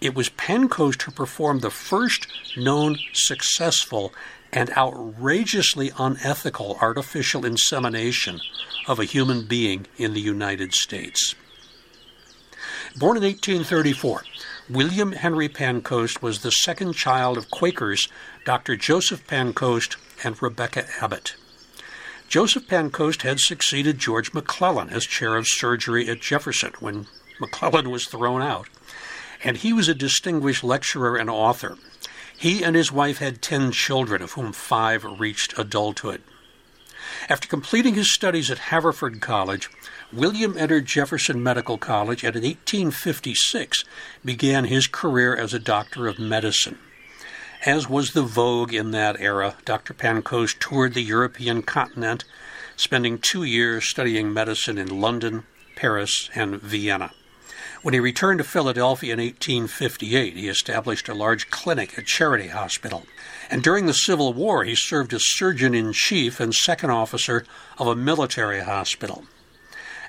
it 0.00 0.14
was 0.14 0.28
Pancoast 0.28 1.02
who 1.02 1.10
performed 1.10 1.62
the 1.62 1.70
first 1.72 2.28
known 2.56 2.96
successful 3.12 4.14
and 4.52 4.70
outrageously 4.76 5.90
unethical 5.98 6.78
artificial 6.80 7.44
insemination 7.44 8.40
of 8.86 9.00
a 9.00 9.04
human 9.04 9.44
being 9.44 9.88
in 9.96 10.14
the 10.14 10.20
United 10.20 10.74
States. 10.74 11.34
Born 12.96 13.16
in 13.16 13.24
1834, 13.24 14.22
William 14.70 15.10
Henry 15.10 15.48
Pancoast 15.48 16.22
was 16.22 16.42
the 16.42 16.52
second 16.52 16.92
child 16.92 17.36
of 17.36 17.50
Quakers 17.50 18.06
Dr. 18.44 18.76
Joseph 18.76 19.26
Pancoast 19.26 19.96
and 20.22 20.40
Rebecca 20.40 20.86
Abbott. 21.02 21.34
Joseph 22.28 22.68
Pancoast 22.68 23.22
had 23.22 23.40
succeeded 23.40 23.98
George 23.98 24.34
McClellan 24.34 24.90
as 24.90 25.06
chair 25.06 25.34
of 25.34 25.48
surgery 25.48 26.10
at 26.10 26.20
Jefferson 26.20 26.74
when 26.78 27.06
McClellan 27.40 27.90
was 27.90 28.06
thrown 28.06 28.42
out, 28.42 28.68
and 29.42 29.56
he 29.56 29.72
was 29.72 29.88
a 29.88 29.94
distinguished 29.94 30.62
lecturer 30.62 31.16
and 31.16 31.30
author. 31.30 31.78
He 32.36 32.62
and 32.62 32.76
his 32.76 32.92
wife 32.92 33.16
had 33.16 33.40
ten 33.40 33.72
children, 33.72 34.20
of 34.20 34.32
whom 34.32 34.52
five 34.52 35.04
reached 35.04 35.58
adulthood. 35.58 36.20
After 37.30 37.48
completing 37.48 37.94
his 37.94 38.12
studies 38.12 38.50
at 38.50 38.58
Haverford 38.58 39.22
College, 39.22 39.70
William 40.12 40.54
entered 40.58 40.84
Jefferson 40.84 41.42
Medical 41.42 41.78
College 41.78 42.24
and 42.24 42.36
in 42.36 42.42
1856 42.42 43.84
began 44.22 44.64
his 44.66 44.86
career 44.86 45.34
as 45.34 45.54
a 45.54 45.58
doctor 45.58 46.06
of 46.06 46.18
medicine. 46.18 46.78
As 47.66 47.88
was 47.88 48.12
the 48.12 48.22
vogue 48.22 48.72
in 48.72 48.92
that 48.92 49.20
era, 49.20 49.56
Dr. 49.64 49.92
Pancoast 49.92 50.60
toured 50.60 50.94
the 50.94 51.02
European 51.02 51.62
continent, 51.62 52.24
spending 52.76 53.18
two 53.18 53.42
years 53.42 53.88
studying 53.88 54.32
medicine 54.32 54.78
in 54.78 55.00
London, 55.00 55.44
Paris, 55.74 56.30
and 56.36 56.62
Vienna. 56.62 57.10
When 57.82 57.94
he 57.94 58.00
returned 58.00 58.38
to 58.38 58.44
Philadelphia 58.44 59.12
in 59.12 59.18
1858, 59.18 60.36
he 60.36 60.48
established 60.48 61.08
a 61.08 61.14
large 61.14 61.50
clinic 61.50 61.98
at 61.98 62.06
Charity 62.06 62.48
Hospital. 62.48 63.06
And 63.50 63.62
during 63.62 63.86
the 63.86 63.92
Civil 63.92 64.32
War, 64.32 64.62
he 64.62 64.76
served 64.76 65.12
as 65.12 65.24
surgeon 65.24 65.74
in 65.74 65.92
chief 65.92 66.38
and 66.38 66.54
second 66.54 66.90
officer 66.90 67.44
of 67.76 67.88
a 67.88 67.96
military 67.96 68.60
hospital. 68.60 69.24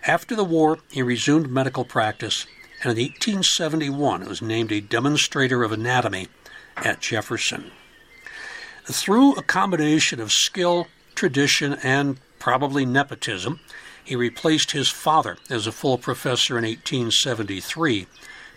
After 0.05 0.35
the 0.35 0.43
war, 0.43 0.79
he 0.91 1.01
resumed 1.01 1.49
medical 1.49 1.83
practice, 1.83 2.45
and 2.83 2.91
in 2.91 3.03
1871 3.03 4.25
was 4.25 4.41
named 4.41 4.71
a 4.71 4.81
demonstrator 4.81 5.63
of 5.63 5.71
anatomy 5.71 6.27
at 6.85 7.01
Jefferson. 7.01 7.71
Through 8.85 9.35
a 9.35 9.43
combination 9.43 10.19
of 10.19 10.31
skill, 10.31 10.87
tradition, 11.15 11.73
and 11.83 12.19
probably 12.39 12.85
nepotism, 12.85 13.59
he 14.03 14.15
replaced 14.15 14.71
his 14.71 14.89
father 14.89 15.37
as 15.49 15.67
a 15.67 15.71
full 15.71 15.97
professor 15.97 16.57
in 16.57 16.63
1873, 16.63 18.07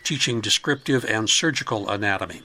teaching 0.04 0.40
descriptive 0.40 1.04
and 1.04 1.28
surgical 1.28 1.88
anatomy. 1.90 2.42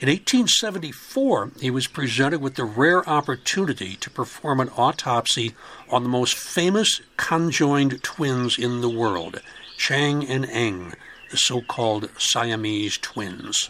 In 0.00 0.08
1874, 0.08 1.50
he 1.60 1.70
was 1.70 1.86
presented 1.86 2.40
with 2.40 2.54
the 2.54 2.64
rare 2.64 3.06
opportunity 3.06 3.96
to 3.96 4.08
perform 4.08 4.60
an 4.60 4.70
autopsy 4.70 5.54
on 5.90 6.02
the 6.02 6.08
most 6.08 6.34
famous 6.34 7.02
conjoined 7.18 8.02
twins 8.02 8.58
in 8.58 8.80
the 8.80 8.88
world, 8.88 9.42
Chang 9.76 10.26
and 10.26 10.46
Eng, 10.46 10.94
the 11.30 11.36
so 11.36 11.60
called 11.60 12.08
Siamese 12.16 12.96
twins. 12.96 13.68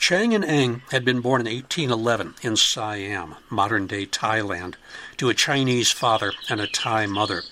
Chang 0.00 0.34
and 0.34 0.44
Eng 0.44 0.80
had 0.90 1.04
been 1.04 1.20
born 1.20 1.46
in 1.46 1.54
1811 1.54 2.36
in 2.40 2.56
Siam, 2.56 3.36
modern 3.50 3.86
day 3.86 4.06
Thailand, 4.06 4.76
to 5.18 5.28
a 5.28 5.34
Chinese 5.34 5.92
father 5.92 6.32
and 6.48 6.58
a 6.58 6.66
Thai 6.66 7.04
mother. 7.04 7.42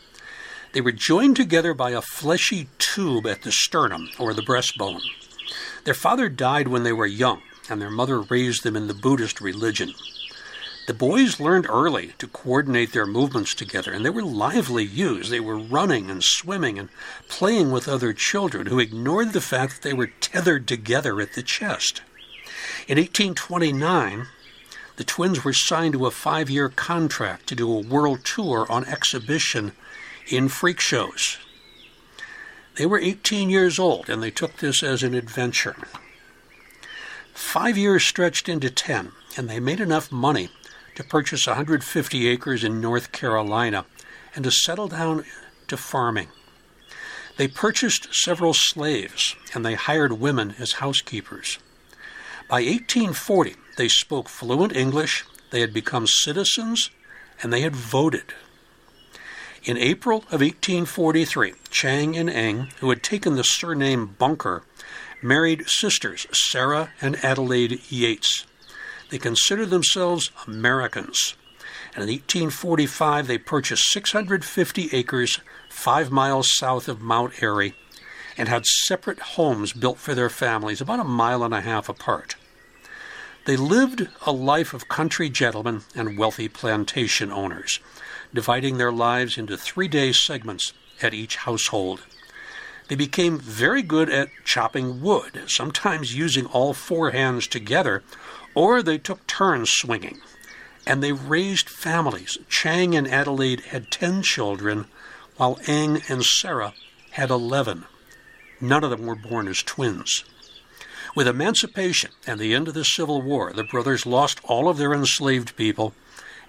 They 0.73 0.81
were 0.81 0.91
joined 0.91 1.37
together 1.37 1.75
by 1.75 1.91
a 1.91 2.01
fleshy 2.01 2.71
tube 2.79 3.27
at 3.27 3.43
the 3.43 3.53
sternum, 3.53 4.09
or 4.19 4.33
the 4.33 4.43
breastbone. 4.43 5.03
Their 5.85 5.93
father 5.93 6.31
died 6.31 6.69
when 6.69 6.85
they 6.85 6.93
were 6.93 7.07
young, 7.07 7.43
and 7.69 7.83
their 7.83 7.91
mother 7.91 8.23
raised 8.23 8.65
them 8.65 8.77
in 8.77 8.89
the 8.89 8.95
Buddhist 8.95 9.43
religion. 9.43 9.93
The 10.87 10.95
boys 10.95 11.39
learned 11.39 11.67
early 11.69 12.15
to 12.17 12.27
coordinate 12.27 12.95
their 12.95 13.07
movements 13.07 13.55
together, 13.55 13.93
and 13.93 14.07
they 14.07 14.11
were 14.11 14.23
lively 14.23 14.85
youths. 14.85 15.29
They 15.29 15.39
were 15.39 15.59
running 15.59 16.11
and 16.11 16.25
swimming 16.25 16.79
and 16.79 16.89
playing 17.29 17.73
with 17.73 17.87
other 17.87 18.15
children 18.15 18.69
who 18.69 18.81
ignored 18.81 19.35
the 19.35 19.43
fact 19.43 19.75
that 19.75 19.83
they 19.83 19.95
were 19.95 20.07
tethered 20.07 20.67
together 20.67 21.21
at 21.21 21.35
the 21.35 21.43
chest. 21.43 22.01
In 22.89 22.97
1829, 22.97 24.29
the 24.97 25.05
twins 25.05 25.45
were 25.45 25.53
signed 25.53 25.93
to 25.93 26.07
a 26.07 26.11
five 26.11 26.49
year 26.49 26.71
contract 26.71 27.47
to 27.49 27.55
do 27.55 27.71
a 27.71 27.87
world 27.87 28.25
tour 28.25 28.67
on 28.71 28.87
exhibition 28.87 29.73
in 30.29 30.49
freak 30.49 30.81
shows. 30.81 31.37
They 32.77 32.87
were 32.87 32.99
18 32.99 33.51
years 33.51 33.79
old 33.79 34.09
and 34.09 34.23
they 34.23 34.31
took 34.31 34.57
this 34.57 34.83
as 34.83 35.03
an 35.03 35.13
adventure. 35.13 35.77
Five 37.35 37.77
years 37.77 38.07
stretched 38.07 38.49
into 38.49 38.71
10, 38.71 39.13
and 39.37 39.51
they 39.51 39.61
made 39.61 39.81
enough 39.81 40.11
money 40.11 40.49
to 40.95 41.05
purchase 41.05 41.47
150 41.47 42.27
acres 42.27 42.65
in 42.65 42.81
North 42.81 43.13
Carolina 43.13 43.85
and 44.35 44.45
to 44.45 44.51
settle 44.51 44.89
down 44.89 45.27
to 45.67 45.77
farming. 45.77 46.29
They 47.37 47.49
purchased 47.49 48.15
several 48.15 48.55
slaves 48.55 49.37
and 49.53 49.63
they 49.63 49.75
hired 49.75 50.15
women 50.15 50.55
as 50.59 50.73
housekeepers. 50.73 51.59
By 52.49 52.63
1840, 52.63 53.57
they 53.77 53.89
spoke 53.89 54.27
fluent 54.27 54.75
English, 54.75 55.27
they 55.51 55.61
had 55.61 55.75
become 55.75 56.07
citizens, 56.07 56.91
and 57.43 57.53
they 57.53 57.61
had 57.61 57.77
voted. 57.77 58.33
In 59.65 59.77
April 59.77 60.21
of 60.31 60.41
1843, 60.41 61.53
Chang 61.69 62.17
and 62.17 62.31
Eng, 62.31 62.71
who 62.81 62.89
had 62.89 63.03
taken 63.03 63.35
the 63.35 63.45
surname 63.45 64.15
Bunker, 64.19 64.63
married 65.21 65.69
sisters 65.69 66.27
Sarah 66.33 66.91
and 67.03 67.23
Adelaide 67.23 67.83
Yates. 67.91 68.47
They 69.11 69.19
considered 69.19 69.69
themselves 69.69 70.31
Americans. 70.47 71.35
And 71.95 72.03
in 72.03 72.09
1845, 72.09 73.27
they 73.27 73.37
purchased 73.37 73.93
650 73.93 74.89
acres 74.93 75.39
five 75.69 76.11
miles 76.11 76.57
south 76.57 76.89
of 76.89 77.03
Mount 77.03 77.43
Airy 77.43 77.75
and 78.39 78.49
had 78.49 78.65
separate 78.65 79.19
homes 79.19 79.73
built 79.73 79.99
for 79.99 80.15
their 80.15 80.31
families 80.31 80.81
about 80.81 81.01
a 81.01 81.05
mile 81.05 81.43
and 81.43 81.53
a 81.53 81.61
half 81.61 81.89
apart. 81.89 82.37
They 83.45 83.57
lived 83.57 84.09
a 84.27 84.33
life 84.33 84.73
of 84.73 84.89
country 84.89 85.29
gentlemen 85.29 85.83
and 85.95 86.17
wealthy 86.17 86.49
plantation 86.49 87.33
owners, 87.33 87.81
dividing 88.33 88.79
their 88.79 88.93
lives 88.93 89.37
into 89.37 89.57
three 89.57 89.89
day 89.89 90.13
segments 90.13 90.73
at 91.03 91.15
each 91.15 91.37
household. 91.37 92.05
They 92.89 92.95
became 92.95 93.39
very 93.39 93.83
good 93.83 94.09
at 94.09 94.29
chopping 94.45 95.03
wood, 95.03 95.43
sometimes 95.47 96.17
using 96.17 96.47
all 96.47 96.75
four 96.75 97.11
hands 97.11 97.47
together, 97.47 98.03
or 98.55 98.83
they 98.83 98.99
took 98.99 99.27
turns 99.27 99.71
swinging. 99.71 100.21
And 100.87 101.03
they 101.03 101.13
raised 101.13 101.69
families. 101.69 102.39
Chang 102.49 102.95
and 102.95 103.07
Adelaide 103.07 103.61
had 103.61 103.91
10 103.91 104.23
children, 104.23 104.87
while 105.37 105.59
Eng 105.67 106.03
and 106.09 106.25
Sarah 106.25 106.73
had 107.11 107.31
11. 107.31 107.85
None 108.61 108.83
of 108.85 108.91
them 108.91 109.07
were 109.07 109.15
born 109.15 109.47
as 109.49 109.63
twins. 109.63 110.25
With 111.15 111.29
emancipation 111.29 112.11
and 112.27 112.41
the 112.41 112.55
end 112.55 112.69
of 112.69 112.75
the 112.75 112.85
Civil 112.85 113.23
War, 113.23 113.53
the 113.53 113.65
brothers 113.65 114.07
lost 114.07 114.41
all 114.45 114.69
of 114.69 114.79
their 114.79 114.93
enslaved 114.93 115.57
people 115.57 115.95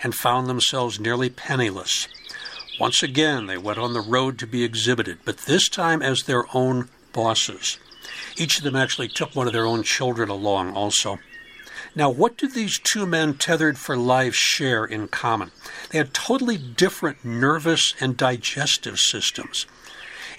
and 0.01 0.15
found 0.15 0.47
themselves 0.47 0.99
nearly 0.99 1.29
penniless. 1.29 2.07
Once 2.79 3.03
again, 3.03 3.47
they 3.47 3.57
went 3.57 3.77
on 3.77 3.93
the 3.93 4.01
road 4.01 4.39
to 4.39 4.47
be 4.47 4.63
exhibited, 4.63 5.19
but 5.25 5.39
this 5.39 5.69
time 5.69 6.01
as 6.01 6.23
their 6.23 6.45
own 6.55 6.89
bosses. 7.13 7.77
Each 8.37 8.57
of 8.57 8.63
them 8.63 8.75
actually 8.75 9.09
took 9.09 9.35
one 9.35 9.47
of 9.47 9.53
their 9.53 9.65
own 9.65 9.83
children 9.83 10.29
along 10.29 10.73
also. 10.73 11.19
Now, 11.95 12.09
what 12.09 12.37
did 12.37 12.53
these 12.53 12.79
two 12.79 13.05
men 13.05 13.33
tethered 13.35 13.77
for 13.77 13.97
life 13.97 14.35
share 14.35 14.85
in 14.85 15.07
common? 15.07 15.51
They 15.89 15.97
had 15.97 16.13
totally 16.13 16.57
different 16.57 17.25
nervous 17.25 17.93
and 17.99 18.15
digestive 18.15 18.99
systems 18.99 19.65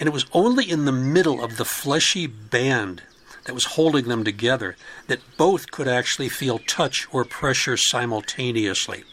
and 0.00 0.08
it 0.08 0.12
was 0.12 0.26
only 0.32 0.68
in 0.68 0.86
the 0.86 0.92
middle 0.92 1.44
of 1.44 1.58
the 1.58 1.64
fleshy 1.64 2.26
band 2.26 3.02
that 3.44 3.54
was 3.54 3.66
holding 3.66 4.08
them 4.08 4.24
together, 4.24 4.74
that 5.06 5.20
both 5.36 5.70
could 5.70 5.86
actually 5.86 6.30
feel 6.30 6.58
touch 6.58 7.06
or 7.12 7.24
pressure 7.24 7.76
simultaneously. 7.76 9.04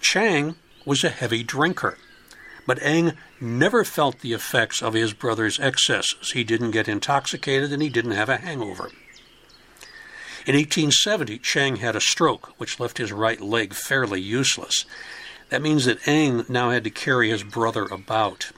Chang 0.00 0.54
was 0.84 1.02
a 1.02 1.08
heavy 1.08 1.42
drinker, 1.42 1.98
but 2.66 2.82
Eng 2.82 3.14
never 3.40 3.84
felt 3.84 4.20
the 4.20 4.32
effects 4.32 4.82
of 4.82 4.94
his 4.94 5.12
brother's 5.12 5.58
excesses. 5.58 6.30
He 6.32 6.44
didn't 6.44 6.70
get 6.70 6.88
intoxicated 6.88 7.72
and 7.72 7.82
he 7.82 7.88
didn't 7.88 8.12
have 8.12 8.28
a 8.28 8.38
hangover. 8.38 8.90
In 10.46 10.54
1870, 10.54 11.38
Chang 11.38 11.76
had 11.76 11.96
a 11.96 12.00
stroke, 12.00 12.52
which 12.58 12.78
left 12.78 12.98
his 12.98 13.12
right 13.12 13.40
leg 13.40 13.72
fairly 13.72 14.20
useless. 14.20 14.84
That 15.48 15.62
means 15.62 15.86
that 15.86 16.06
Eng 16.06 16.44
now 16.48 16.70
had 16.70 16.84
to 16.84 16.90
carry 16.90 17.30
his 17.30 17.42
brother 17.42 17.84
about. 17.84 18.52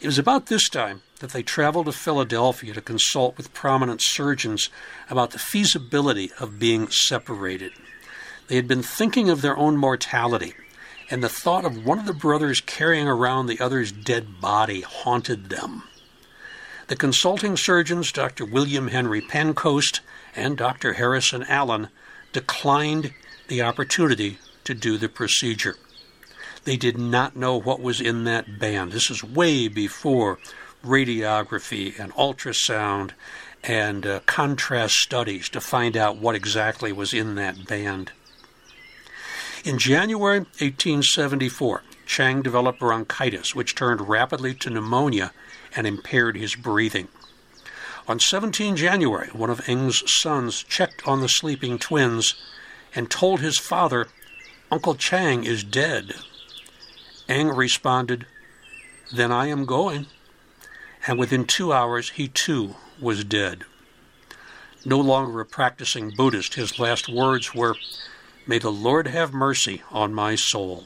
It 0.00 0.06
was 0.06 0.18
about 0.18 0.46
this 0.46 0.68
time 0.68 1.02
that 1.20 1.30
they 1.30 1.42
traveled 1.42 1.86
to 1.86 1.92
Philadelphia 1.92 2.74
to 2.74 2.82
consult 2.82 3.36
with 3.36 3.54
prominent 3.54 4.02
surgeons 4.02 4.68
about 5.08 5.30
the 5.30 5.38
feasibility 5.38 6.30
of 6.38 6.58
being 6.58 6.88
separated. 6.88 7.72
They 8.48 8.56
had 8.56 8.68
been 8.68 8.82
thinking 8.82 9.30
of 9.30 9.40
their 9.40 9.56
own 9.56 9.76
mortality, 9.78 10.54
and 11.10 11.24
the 11.24 11.30
thought 11.30 11.64
of 11.64 11.84
one 11.84 11.98
of 11.98 12.06
the 12.06 12.12
brothers 12.12 12.60
carrying 12.60 13.08
around 13.08 13.46
the 13.46 13.58
other's 13.58 13.90
dead 13.90 14.40
body 14.40 14.82
haunted 14.82 15.48
them. 15.48 15.84
The 16.88 16.96
consulting 16.96 17.56
surgeons, 17.56 18.12
Dr. 18.12 18.44
William 18.44 18.88
Henry 18.88 19.22
Pancoast 19.22 20.00
and 20.36 20.58
Dr. 20.58 20.92
Harrison 20.92 21.42
Allen, 21.44 21.88
declined 22.32 23.14
the 23.48 23.62
opportunity 23.62 24.38
to 24.64 24.74
do 24.74 24.98
the 24.98 25.08
procedure. 25.08 25.76
They 26.66 26.76
did 26.76 26.98
not 26.98 27.36
know 27.36 27.56
what 27.56 27.80
was 27.80 28.00
in 28.00 28.24
that 28.24 28.58
band. 28.58 28.90
This 28.90 29.08
is 29.08 29.22
way 29.22 29.68
before 29.68 30.40
radiography 30.84 31.96
and 31.96 32.12
ultrasound 32.14 33.12
and 33.62 34.04
uh, 34.04 34.20
contrast 34.26 34.96
studies 34.96 35.48
to 35.50 35.60
find 35.60 35.96
out 35.96 36.16
what 36.16 36.34
exactly 36.34 36.90
was 36.90 37.14
in 37.14 37.36
that 37.36 37.68
band. 37.68 38.10
In 39.64 39.78
January 39.78 40.40
1874, 40.40 41.82
Chang 42.04 42.42
developed 42.42 42.80
bronchitis, 42.80 43.54
which 43.54 43.76
turned 43.76 44.08
rapidly 44.08 44.52
to 44.54 44.68
pneumonia 44.68 45.32
and 45.76 45.86
impaired 45.86 46.36
his 46.36 46.56
breathing. 46.56 47.06
On 48.08 48.18
17 48.18 48.74
January, 48.74 49.28
one 49.28 49.50
of 49.50 49.68
Eng's 49.68 50.02
sons 50.12 50.64
checked 50.64 51.06
on 51.06 51.20
the 51.20 51.28
sleeping 51.28 51.78
twins 51.78 52.34
and 52.92 53.08
told 53.08 53.38
his 53.38 53.56
father, 53.56 54.08
Uncle 54.72 54.96
Chang 54.96 55.44
is 55.44 55.62
dead. 55.62 56.16
Eng 57.28 57.48
responded, 57.48 58.26
Then 59.12 59.32
I 59.32 59.46
am 59.46 59.64
going. 59.64 60.06
And 61.06 61.18
within 61.18 61.44
two 61.44 61.72
hours, 61.72 62.10
he 62.10 62.28
too 62.28 62.76
was 63.00 63.24
dead. 63.24 63.64
No 64.84 64.98
longer 64.98 65.40
a 65.40 65.46
practicing 65.46 66.12
Buddhist, 66.16 66.54
his 66.54 66.78
last 66.78 67.08
words 67.08 67.54
were, 67.54 67.76
May 68.46 68.58
the 68.58 68.70
Lord 68.70 69.08
have 69.08 69.32
mercy 69.32 69.82
on 69.90 70.14
my 70.14 70.36
soul. 70.36 70.84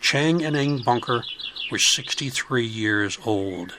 Chang 0.00 0.44
and 0.44 0.54
Eng 0.54 0.82
Bunker 0.82 1.24
were 1.70 1.78
63 1.78 2.66
years 2.66 3.18
old. 3.24 3.74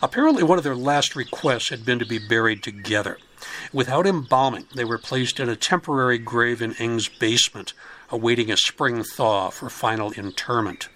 Apparently, 0.00 0.42
one 0.42 0.58
of 0.58 0.64
their 0.64 0.76
last 0.76 1.16
requests 1.16 1.70
had 1.70 1.84
been 1.84 1.98
to 1.98 2.06
be 2.06 2.18
buried 2.18 2.62
together. 2.62 3.18
Without 3.72 4.06
embalming, 4.06 4.66
they 4.74 4.84
were 4.84 4.98
placed 4.98 5.40
in 5.40 5.48
a 5.48 5.56
temporary 5.56 6.18
grave 6.18 6.62
in 6.62 6.74
Eng's 6.74 7.08
basement, 7.08 7.72
awaiting 8.10 8.50
a 8.50 8.56
spring 8.56 9.02
thaw 9.02 9.50
for 9.50 9.68
final 9.68 10.12
interment. 10.12 10.88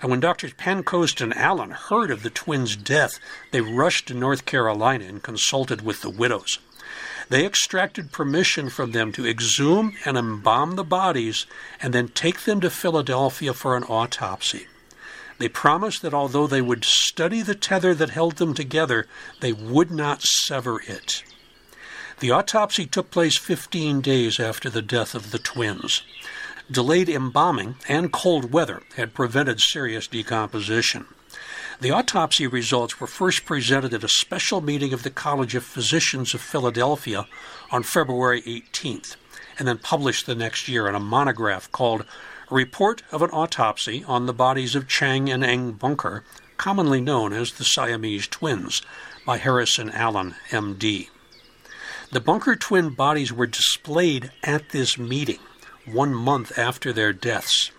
And 0.00 0.10
when 0.10 0.20
Doctors 0.20 0.54
Pancoast 0.54 1.20
and 1.20 1.36
Allen 1.36 1.70
heard 1.70 2.10
of 2.10 2.22
the 2.22 2.30
twins' 2.30 2.76
death, 2.76 3.18
they 3.52 3.60
rushed 3.60 4.08
to 4.08 4.14
North 4.14 4.44
Carolina 4.44 5.04
and 5.04 5.22
consulted 5.22 5.82
with 5.82 6.02
the 6.02 6.10
widows. 6.10 6.58
They 7.28 7.46
extracted 7.46 8.12
permission 8.12 8.68
from 8.68 8.90
them 8.92 9.12
to 9.12 9.26
exhume 9.26 9.96
and 10.04 10.18
embalm 10.18 10.76
the 10.76 10.84
bodies 10.84 11.46
and 11.80 11.94
then 11.94 12.08
take 12.08 12.40
them 12.40 12.60
to 12.60 12.70
Philadelphia 12.70 13.54
for 13.54 13.76
an 13.76 13.84
autopsy. 13.84 14.66
They 15.38 15.48
promised 15.48 16.02
that 16.02 16.14
although 16.14 16.46
they 16.46 16.60
would 16.60 16.84
study 16.84 17.40
the 17.42 17.54
tether 17.54 17.94
that 17.94 18.10
held 18.10 18.36
them 18.36 18.54
together, 18.54 19.06
they 19.40 19.52
would 19.52 19.90
not 19.90 20.22
sever 20.22 20.80
it. 20.82 21.22
The 22.22 22.30
autopsy 22.30 22.86
took 22.86 23.10
place 23.10 23.36
15 23.36 24.00
days 24.00 24.38
after 24.38 24.70
the 24.70 24.80
death 24.80 25.16
of 25.16 25.32
the 25.32 25.40
twins. 25.40 26.04
Delayed 26.70 27.08
embalming 27.08 27.74
and 27.88 28.12
cold 28.12 28.52
weather 28.52 28.84
had 28.94 29.12
prevented 29.12 29.58
serious 29.58 30.06
decomposition. 30.06 31.06
The 31.80 31.90
autopsy 31.90 32.46
results 32.46 33.00
were 33.00 33.08
first 33.08 33.44
presented 33.44 33.92
at 33.92 34.04
a 34.04 34.08
special 34.08 34.60
meeting 34.60 34.92
of 34.92 35.02
the 35.02 35.10
College 35.10 35.56
of 35.56 35.64
Physicians 35.64 36.32
of 36.32 36.40
Philadelphia 36.40 37.26
on 37.72 37.82
February 37.82 38.40
18th, 38.42 39.16
and 39.58 39.66
then 39.66 39.78
published 39.78 40.26
the 40.26 40.36
next 40.36 40.68
year 40.68 40.86
in 40.86 40.94
a 40.94 41.00
monograph 41.00 41.72
called 41.72 42.04
Report 42.52 43.02
of 43.10 43.22
an 43.22 43.30
Autopsy 43.30 44.04
on 44.04 44.26
the 44.26 44.32
Bodies 44.32 44.76
of 44.76 44.86
Chang 44.86 45.28
and 45.28 45.42
Eng 45.42 45.72
Bunker, 45.72 46.22
commonly 46.56 47.00
known 47.00 47.32
as 47.32 47.50
the 47.50 47.64
Siamese 47.64 48.28
Twins, 48.28 48.80
by 49.26 49.38
Harrison 49.38 49.90
Allen, 49.90 50.36
M.D. 50.52 51.08
The 52.12 52.20
Bunker 52.20 52.56
twin 52.56 52.90
bodies 52.90 53.32
were 53.32 53.46
displayed 53.46 54.32
at 54.42 54.68
this 54.68 54.98
meeting 54.98 55.38
one 55.86 56.14
month 56.14 56.58
after 56.58 56.92
their 56.92 57.14
deaths. 57.14 57.70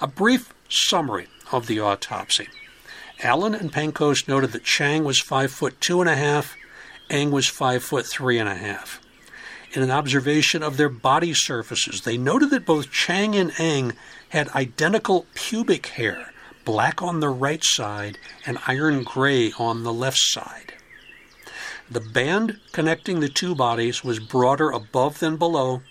A 0.00 0.06
brief 0.06 0.54
summary 0.68 1.26
of 1.50 1.66
the 1.66 1.80
autopsy. 1.80 2.46
Allen 3.20 3.56
and 3.56 3.72
Pancoast 3.72 4.28
noted 4.28 4.52
that 4.52 4.62
Chang 4.62 5.02
was 5.02 5.18
five 5.18 5.50
foot 5.50 5.80
two 5.80 6.00
and 6.00 6.08
a 6.08 6.14
half, 6.14 6.54
Eng 7.10 7.32
was 7.32 7.48
five 7.48 7.82
foot 7.82 8.06
three 8.06 8.38
and 8.38 8.48
a 8.48 8.54
half. 8.54 9.00
In 9.72 9.82
an 9.82 9.90
observation 9.90 10.62
of 10.62 10.76
their 10.76 10.88
body 10.88 11.34
surfaces, 11.34 12.02
they 12.02 12.16
noted 12.16 12.50
that 12.50 12.64
both 12.64 12.92
Chang 12.92 13.34
and 13.34 13.52
Eng 13.58 13.94
had 14.28 14.48
identical 14.50 15.26
pubic 15.34 15.86
hair, 15.88 16.32
black 16.64 17.02
on 17.02 17.18
the 17.18 17.30
right 17.30 17.64
side 17.64 18.16
and 18.46 18.58
iron 18.68 19.02
gray 19.02 19.50
on 19.58 19.82
the 19.82 19.92
left 19.92 20.20
side. 20.20 20.74
The 21.90 22.00
band 22.00 22.60
connecting 22.72 23.20
the 23.20 23.30
two 23.30 23.54
bodies 23.54 24.04
was 24.04 24.18
broader 24.18 24.70
above 24.70 25.20
than 25.20 25.38
below. 25.38 25.82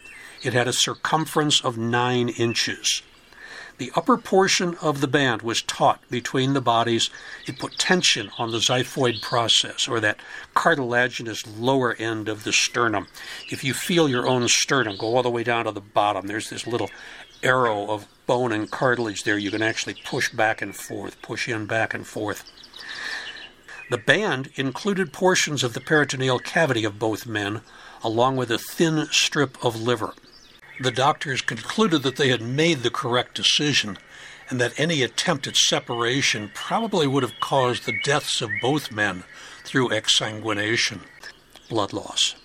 It 0.43 0.53
had 0.53 0.67
a 0.67 0.73
circumference 0.73 1.59
of 1.63 1.77
nine 1.77 2.29
inches. 2.29 3.01
The 3.79 3.91
upper 3.95 4.17
portion 4.17 4.75
of 4.81 5.01
the 5.01 5.07
band 5.07 5.41
was 5.41 5.63
taut 5.63 6.01
between 6.09 6.53
the 6.53 6.61
bodies. 6.61 7.09
It 7.47 7.57
put 7.59 7.79
tension 7.79 8.31
on 8.37 8.51
the 8.51 8.59
xiphoid 8.59 9.21
process, 9.21 9.87
or 9.87 9.99
that 9.99 10.19
cartilaginous 10.53 11.45
lower 11.45 11.93
end 11.93 12.27
of 12.29 12.43
the 12.43 12.53
sternum. 12.53 13.07
If 13.51 13.63
you 13.63 13.73
feel 13.73 14.07
your 14.07 14.27
own 14.27 14.47
sternum 14.47 14.97
go 14.97 15.15
all 15.15 15.23
the 15.23 15.29
way 15.31 15.43
down 15.43 15.65
to 15.65 15.71
the 15.71 15.81
bottom, 15.81 16.27
there's 16.27 16.49
this 16.49 16.67
little 16.67 16.91
arrow 17.43 17.87
of 17.89 18.07
bone 18.25 18.51
and 18.51 18.69
cartilage 18.69 19.23
there. 19.23 19.37
You 19.37 19.51
can 19.51 19.61
actually 19.61 19.95
push 20.05 20.31
back 20.31 20.61
and 20.61 20.75
forth, 20.75 21.21
push 21.21 21.47
in 21.47 21.65
back 21.65 21.93
and 21.93 22.05
forth. 22.05 22.43
The 23.89 23.97
band 23.97 24.49
included 24.55 25.13
portions 25.13 25.63
of 25.63 25.73
the 25.73 25.79
peritoneal 25.79 26.39
cavity 26.39 26.83
of 26.83 26.99
both 26.99 27.25
men, 27.25 27.61
along 28.03 28.35
with 28.35 28.51
a 28.51 28.57
thin 28.57 29.07
strip 29.11 29.63
of 29.63 29.81
liver. 29.81 30.13
The 30.79 30.91
doctors 30.91 31.41
concluded 31.41 32.03
that 32.03 32.17
they 32.17 32.29
had 32.29 32.41
made 32.41 32.83
the 32.83 32.89
correct 32.89 33.35
decision 33.35 33.97
and 34.49 34.59
that 34.59 34.77
any 34.79 35.01
attempt 35.03 35.47
at 35.47 35.55
separation 35.55 36.51
probably 36.53 37.07
would 37.07 37.23
have 37.23 37.39
caused 37.39 37.85
the 37.85 37.99
deaths 38.03 38.41
of 38.41 38.49
both 38.61 38.91
men 38.91 39.23
through 39.63 39.89
exsanguination, 39.89 41.01
blood 41.69 41.93
loss. 41.93 42.35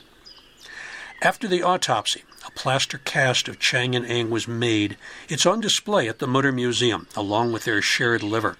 After 1.21 1.47
the 1.47 1.63
autopsy, 1.63 2.23
a 2.47 2.51
plaster 2.51 2.99
cast 2.99 3.49
of 3.49 3.61
Chang 3.61 3.95
and 3.95 4.07
Eng 4.07 4.31
was 4.31 4.49
made. 4.49 4.97
It's 5.29 5.47
on 5.47 5.61
display 5.61 6.09
at 6.09 6.19
the 6.19 6.27
Mutter 6.27 6.51
Museum, 6.51 7.07
along 7.15 7.53
with 7.53 7.65
their 7.65 7.83
shared 7.83 8.23
liver. 8.23 8.57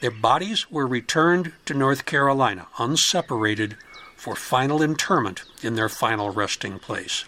Their 0.00 0.10
bodies 0.10 0.70
were 0.70 0.86
returned 0.86 1.52
to 1.66 1.74
North 1.74 2.06
Carolina, 2.06 2.68
unseparated, 2.78 3.76
for 4.16 4.34
final 4.34 4.82
interment 4.82 5.42
in 5.62 5.76
their 5.76 5.88
final 5.88 6.30
resting 6.30 6.78
place. 6.78 7.24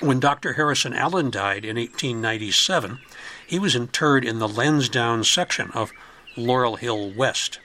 When 0.00 0.18
Dr. 0.20 0.54
Harrison 0.54 0.92
Allen 0.92 1.30
died 1.30 1.64
in 1.64 1.76
1897, 1.76 2.98
he 3.46 3.58
was 3.58 3.76
interred 3.76 4.24
in 4.24 4.38
the 4.38 4.48
Lansdowne 4.48 5.24
section 5.24 5.70
of 5.72 5.92
Laurel 6.36 6.76
Hill 6.76 7.12
West. 7.12 7.60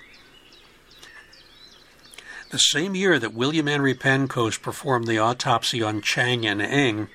The 2.52 2.60
same 2.60 2.96
year 2.96 3.20
that 3.20 3.34
William 3.34 3.68
Henry 3.68 3.94
Pancoast 3.94 4.62
performed 4.62 5.08
the 5.08 5.20
autopsy 5.20 5.84
on 5.84 6.02
Chang 6.02 6.46
and 6.46 6.62
Eng, 6.62 7.10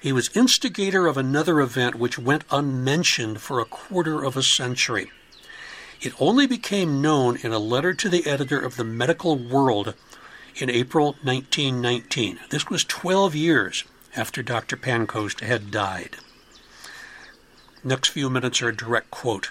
he 0.00 0.12
was 0.12 0.34
instigator 0.34 1.06
of 1.06 1.16
another 1.16 1.60
event 1.60 1.94
which 1.94 2.18
went 2.18 2.44
unmentioned 2.50 3.40
for 3.40 3.60
a 3.60 3.66
quarter 3.66 4.22
of 4.22 4.36
a 4.36 4.42
century. 4.42 5.10
It 6.00 6.12
only 6.20 6.46
became 6.46 7.02
known 7.02 7.38
in 7.42 7.52
a 7.52 7.58
letter 7.58 7.92
to 7.92 8.08
the 8.08 8.24
editor 8.24 8.60
of 8.60 8.76
the 8.76 8.84
Medical 8.84 9.36
World 9.36 9.94
in 10.54 10.70
April 10.70 11.16
1919. 11.22 12.38
This 12.50 12.70
was 12.70 12.84
12 12.84 13.34
years 13.34 13.84
after 14.16 14.42
Dr. 14.42 14.76
Pancoast 14.76 15.40
had 15.40 15.72
died. 15.72 16.16
Next 17.82 18.10
few 18.10 18.30
minutes 18.30 18.62
are 18.62 18.68
a 18.68 18.76
direct 18.76 19.10
quote. 19.10 19.50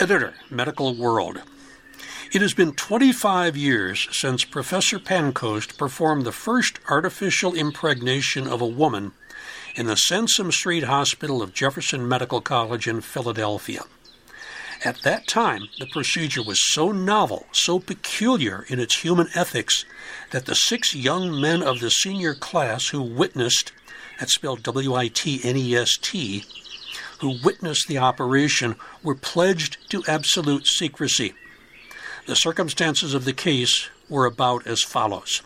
Editor, 0.00 0.34
Medical 0.48 0.94
World. 0.94 1.42
It 2.32 2.40
has 2.40 2.54
been 2.54 2.72
25 2.72 3.56
years 3.56 4.08
since 4.10 4.44
Professor 4.44 4.98
Pancoast 4.98 5.76
performed 5.76 6.24
the 6.24 6.32
first 6.32 6.78
artificial 6.88 7.54
impregnation 7.54 8.46
of 8.46 8.62
a 8.62 8.66
woman 8.66 9.12
in 9.74 9.86
the 9.86 9.96
Sansom 9.96 10.50
Street 10.50 10.84
Hospital 10.84 11.42
of 11.42 11.52
Jefferson 11.52 12.08
Medical 12.08 12.40
College 12.40 12.88
in 12.88 13.02
Philadelphia. 13.02 13.82
At 14.84 15.02
that 15.02 15.26
time, 15.26 15.68
the 15.80 15.86
procedure 15.86 16.42
was 16.42 16.72
so 16.72 16.92
novel, 16.92 17.46
so 17.50 17.80
peculiar 17.80 18.64
in 18.68 18.78
its 18.78 19.00
human 19.00 19.28
ethics, 19.34 19.84
that 20.30 20.46
the 20.46 20.54
six 20.54 20.94
young 20.94 21.40
men 21.40 21.62
of 21.62 21.80
the 21.80 21.90
senior 21.90 22.34
class 22.34 22.88
who 22.88 23.02
witnessed, 23.02 23.72
that's 24.20 24.34
spelled 24.34 24.62
W 24.62 24.94
I 24.94 25.08
T 25.08 25.40
N 25.42 25.56
E 25.56 25.74
S 25.74 25.96
T, 26.00 26.44
who 27.20 27.40
witnessed 27.42 27.88
the 27.88 27.98
operation 27.98 28.76
were 29.02 29.16
pledged 29.16 29.78
to 29.90 30.04
absolute 30.06 30.68
secrecy. 30.68 31.34
The 32.26 32.36
circumstances 32.36 33.14
of 33.14 33.24
the 33.24 33.32
case 33.32 33.88
were 34.08 34.26
about 34.26 34.64
as 34.64 34.82
follows. 34.82 35.42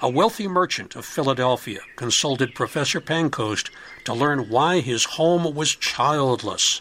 A 0.00 0.08
wealthy 0.08 0.48
merchant 0.48 0.96
of 0.96 1.04
Philadelphia 1.04 1.80
consulted 1.96 2.54
Professor 2.54 3.00
Pancoast 3.00 3.70
to 4.04 4.14
learn 4.14 4.48
why 4.48 4.80
his 4.80 5.04
home 5.04 5.54
was 5.54 5.76
childless. 5.76 6.80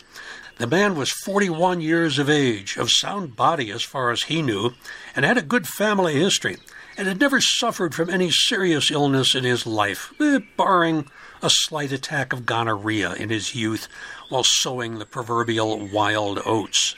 The 0.57 0.67
man 0.67 0.95
was 0.95 1.11
41 1.11 1.81
years 1.81 2.19
of 2.19 2.29
age, 2.29 2.77
of 2.77 2.91
sound 2.91 3.35
body 3.35 3.71
as 3.71 3.81
far 3.81 4.11
as 4.11 4.23
he 4.23 4.43
knew, 4.43 4.73
and 5.15 5.25
had 5.25 5.37
a 5.37 5.41
good 5.41 5.67
family 5.67 6.13
history, 6.13 6.57
and 6.95 7.07
had 7.07 7.19
never 7.19 7.41
suffered 7.41 7.95
from 7.95 8.09
any 8.09 8.29
serious 8.29 8.91
illness 8.91 9.33
in 9.33 9.45
his 9.45 9.65
life, 9.65 10.13
eh, 10.21 10.39
barring 10.55 11.09
a 11.41 11.49
slight 11.49 11.91
attack 11.91 12.33
of 12.33 12.45
gonorrhea 12.45 13.13
in 13.13 13.29
his 13.29 13.55
youth 13.55 13.87
while 14.29 14.43
sowing 14.43 14.99
the 14.99 15.05
proverbial 15.05 15.87
wild 15.87 16.39
oats. 16.45 16.95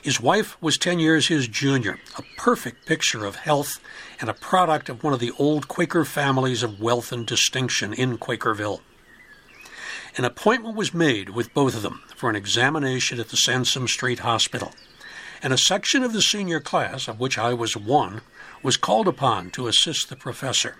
His 0.00 0.20
wife 0.20 0.56
was 0.62 0.78
10 0.78 1.00
years 1.00 1.26
his 1.26 1.48
junior, 1.48 1.98
a 2.16 2.22
perfect 2.38 2.86
picture 2.86 3.26
of 3.26 3.36
health 3.36 3.80
and 4.20 4.30
a 4.30 4.34
product 4.34 4.88
of 4.88 5.02
one 5.02 5.12
of 5.12 5.18
the 5.18 5.32
old 5.38 5.66
Quaker 5.66 6.04
families 6.04 6.62
of 6.62 6.80
wealth 6.80 7.10
and 7.10 7.26
distinction 7.26 7.92
in 7.92 8.16
Quakerville. 8.16 8.80
An 10.16 10.24
appointment 10.24 10.76
was 10.76 10.92
made 10.92 11.30
with 11.30 11.54
both 11.54 11.76
of 11.76 11.82
them 11.82 12.02
for 12.16 12.28
an 12.28 12.36
examination 12.36 13.20
at 13.20 13.28
the 13.28 13.36
Sansom 13.36 13.86
Street 13.86 14.20
Hospital, 14.20 14.74
and 15.42 15.52
a 15.52 15.58
section 15.58 16.02
of 16.02 16.12
the 16.12 16.22
senior 16.22 16.60
class, 16.60 17.06
of 17.06 17.20
which 17.20 17.38
I 17.38 17.54
was 17.54 17.76
one, 17.76 18.20
was 18.62 18.76
called 18.76 19.06
upon 19.06 19.50
to 19.52 19.68
assist 19.68 20.08
the 20.08 20.16
professor. 20.16 20.76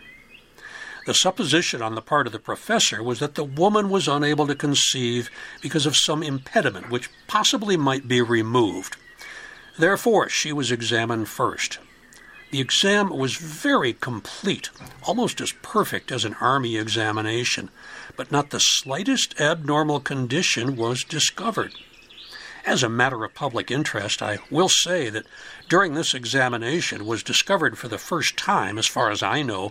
The 1.07 1.15
supposition 1.15 1.81
on 1.81 1.95
the 1.95 2.03
part 2.03 2.27
of 2.27 2.33
the 2.33 2.39
professor 2.39 3.03
was 3.03 3.21
that 3.21 3.37
the 3.37 3.45
woman 3.45 3.89
was 3.89 4.07
unable 4.07 4.47
to 4.47 4.55
conceive 4.55 5.31
because 5.63 5.87
of 5.87 5.97
some 5.97 6.23
impediment 6.23 6.91
which 6.91 7.09
possibly 7.27 7.77
might 7.77 8.07
be 8.07 8.21
removed. 8.21 8.97
Therefore, 9.79 10.29
she 10.29 10.53
was 10.53 10.71
examined 10.71 11.29
first. 11.29 11.79
The 12.51 12.61
exam 12.61 13.11
was 13.11 13.37
very 13.37 13.93
complete, 13.93 14.71
almost 15.05 15.41
as 15.41 15.53
perfect 15.63 16.11
as 16.11 16.25
an 16.25 16.35
army 16.41 16.77
examination, 16.77 17.71
but 18.17 18.33
not 18.33 18.51
the 18.51 18.59
slightest 18.59 19.41
abnormal 19.41 20.01
condition 20.01 20.75
was 20.75 21.05
discovered. 21.05 21.75
As 22.67 22.83
a 22.83 22.89
matter 22.89 23.25
of 23.25 23.35
public 23.35 23.71
interest, 23.71 24.21
I 24.21 24.39
will 24.51 24.69
say 24.69 25.09
that 25.11 25.27
during 25.69 25.95
this 25.95 26.13
examination 26.13 27.07
was 27.07 27.23
discovered 27.23 27.79
for 27.79 27.89
the 27.89 27.99
first 27.99 28.37
time, 28.37 28.79
as 28.79 28.87
far 28.87 29.11
as 29.11 29.23
I 29.23 29.43
know, 29.43 29.71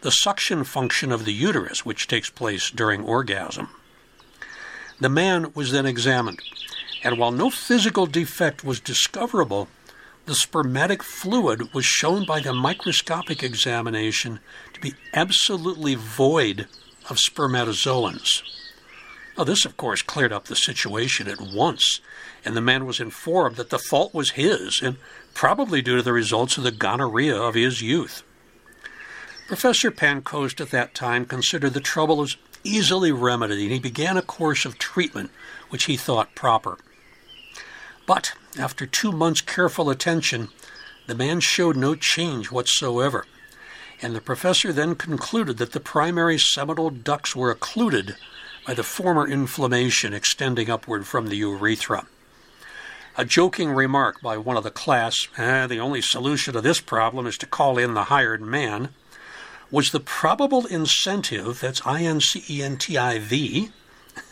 the 0.00 0.12
suction 0.12 0.64
function 0.64 1.12
of 1.12 1.24
the 1.24 1.34
uterus, 1.34 1.84
which 1.84 2.06
takes 2.06 2.30
place 2.30 2.70
during 2.70 3.02
orgasm. 3.02 3.68
The 5.00 5.08
man 5.08 5.52
was 5.54 5.72
then 5.72 5.84
examined, 5.84 6.40
and 7.02 7.18
while 7.18 7.32
no 7.32 7.50
physical 7.50 8.06
defect 8.06 8.64
was 8.64 8.80
discoverable, 8.80 9.68
the 10.30 10.36
spermatic 10.36 11.02
fluid 11.02 11.74
was 11.74 11.84
shown 11.84 12.24
by 12.24 12.38
the 12.38 12.54
microscopic 12.54 13.42
examination 13.42 14.38
to 14.72 14.78
be 14.80 14.94
absolutely 15.12 15.96
void 15.96 16.68
of 17.08 17.18
spermatozoans. 17.18 18.40
Now, 19.36 19.42
this, 19.42 19.64
of 19.64 19.76
course, 19.76 20.02
cleared 20.02 20.32
up 20.32 20.44
the 20.44 20.54
situation 20.54 21.26
at 21.26 21.40
once, 21.40 22.00
and 22.44 22.56
the 22.56 22.60
man 22.60 22.86
was 22.86 23.00
informed 23.00 23.56
that 23.56 23.70
the 23.70 23.78
fault 23.80 24.14
was 24.14 24.30
his, 24.30 24.80
and 24.80 24.98
probably 25.34 25.82
due 25.82 25.96
to 25.96 26.02
the 26.02 26.12
results 26.12 26.56
of 26.56 26.62
the 26.62 26.70
gonorrhea 26.70 27.34
of 27.34 27.56
his 27.56 27.82
youth. 27.82 28.22
Professor 29.48 29.90
Pancoast 29.90 30.60
at 30.60 30.70
that 30.70 30.94
time 30.94 31.24
considered 31.24 31.74
the 31.74 31.80
trouble 31.80 32.22
as 32.22 32.36
easily 32.62 33.10
remedied, 33.10 33.64
and 33.64 33.72
he 33.72 33.80
began 33.80 34.16
a 34.16 34.22
course 34.22 34.64
of 34.64 34.78
treatment 34.78 35.32
which 35.70 35.86
he 35.86 35.96
thought 35.96 36.36
proper. 36.36 36.78
But 38.10 38.32
after 38.58 38.86
two 38.86 39.12
months' 39.12 39.40
careful 39.40 39.88
attention, 39.88 40.48
the 41.06 41.14
man 41.14 41.38
showed 41.38 41.76
no 41.76 41.94
change 41.94 42.50
whatsoever, 42.50 43.24
and 44.02 44.16
the 44.16 44.20
professor 44.20 44.72
then 44.72 44.96
concluded 44.96 45.58
that 45.58 45.70
the 45.70 45.78
primary 45.78 46.36
seminal 46.36 46.90
ducts 46.90 47.36
were 47.36 47.52
occluded 47.52 48.16
by 48.66 48.74
the 48.74 48.82
former 48.82 49.28
inflammation 49.28 50.12
extending 50.12 50.68
upward 50.68 51.06
from 51.06 51.28
the 51.28 51.36
urethra. 51.36 52.08
A 53.16 53.24
joking 53.24 53.70
remark 53.70 54.20
by 54.20 54.36
one 54.36 54.56
of 54.56 54.64
the 54.64 54.72
class, 54.72 55.28
eh, 55.38 55.68
the 55.68 55.78
only 55.78 56.02
solution 56.02 56.54
to 56.54 56.60
this 56.60 56.80
problem 56.80 57.28
is 57.28 57.38
to 57.38 57.46
call 57.46 57.78
in 57.78 57.94
the 57.94 58.10
hired 58.10 58.42
man, 58.42 58.88
was 59.70 59.92
the 59.92 60.00
probable 60.00 60.66
incentive, 60.66 61.60
that's 61.60 61.86
I 61.86 62.02
N 62.02 62.20
C 62.20 62.42
E 62.50 62.60
N 62.60 62.76
T 62.76 62.98
I 62.98 63.20
V, 63.20 63.70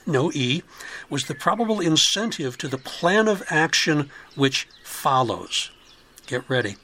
no 0.07 0.33
E, 0.33 0.63
was 1.11 1.25
the 1.25 1.35
probable 1.35 1.81
incentive 1.81 2.59
to 2.59 2.69
the 2.69 2.79
plan 2.79 3.29
of 3.29 3.43
action 3.51 4.11
which 4.35 4.67
follows. 4.83 5.71
Get 6.27 6.49
ready. 6.49 6.77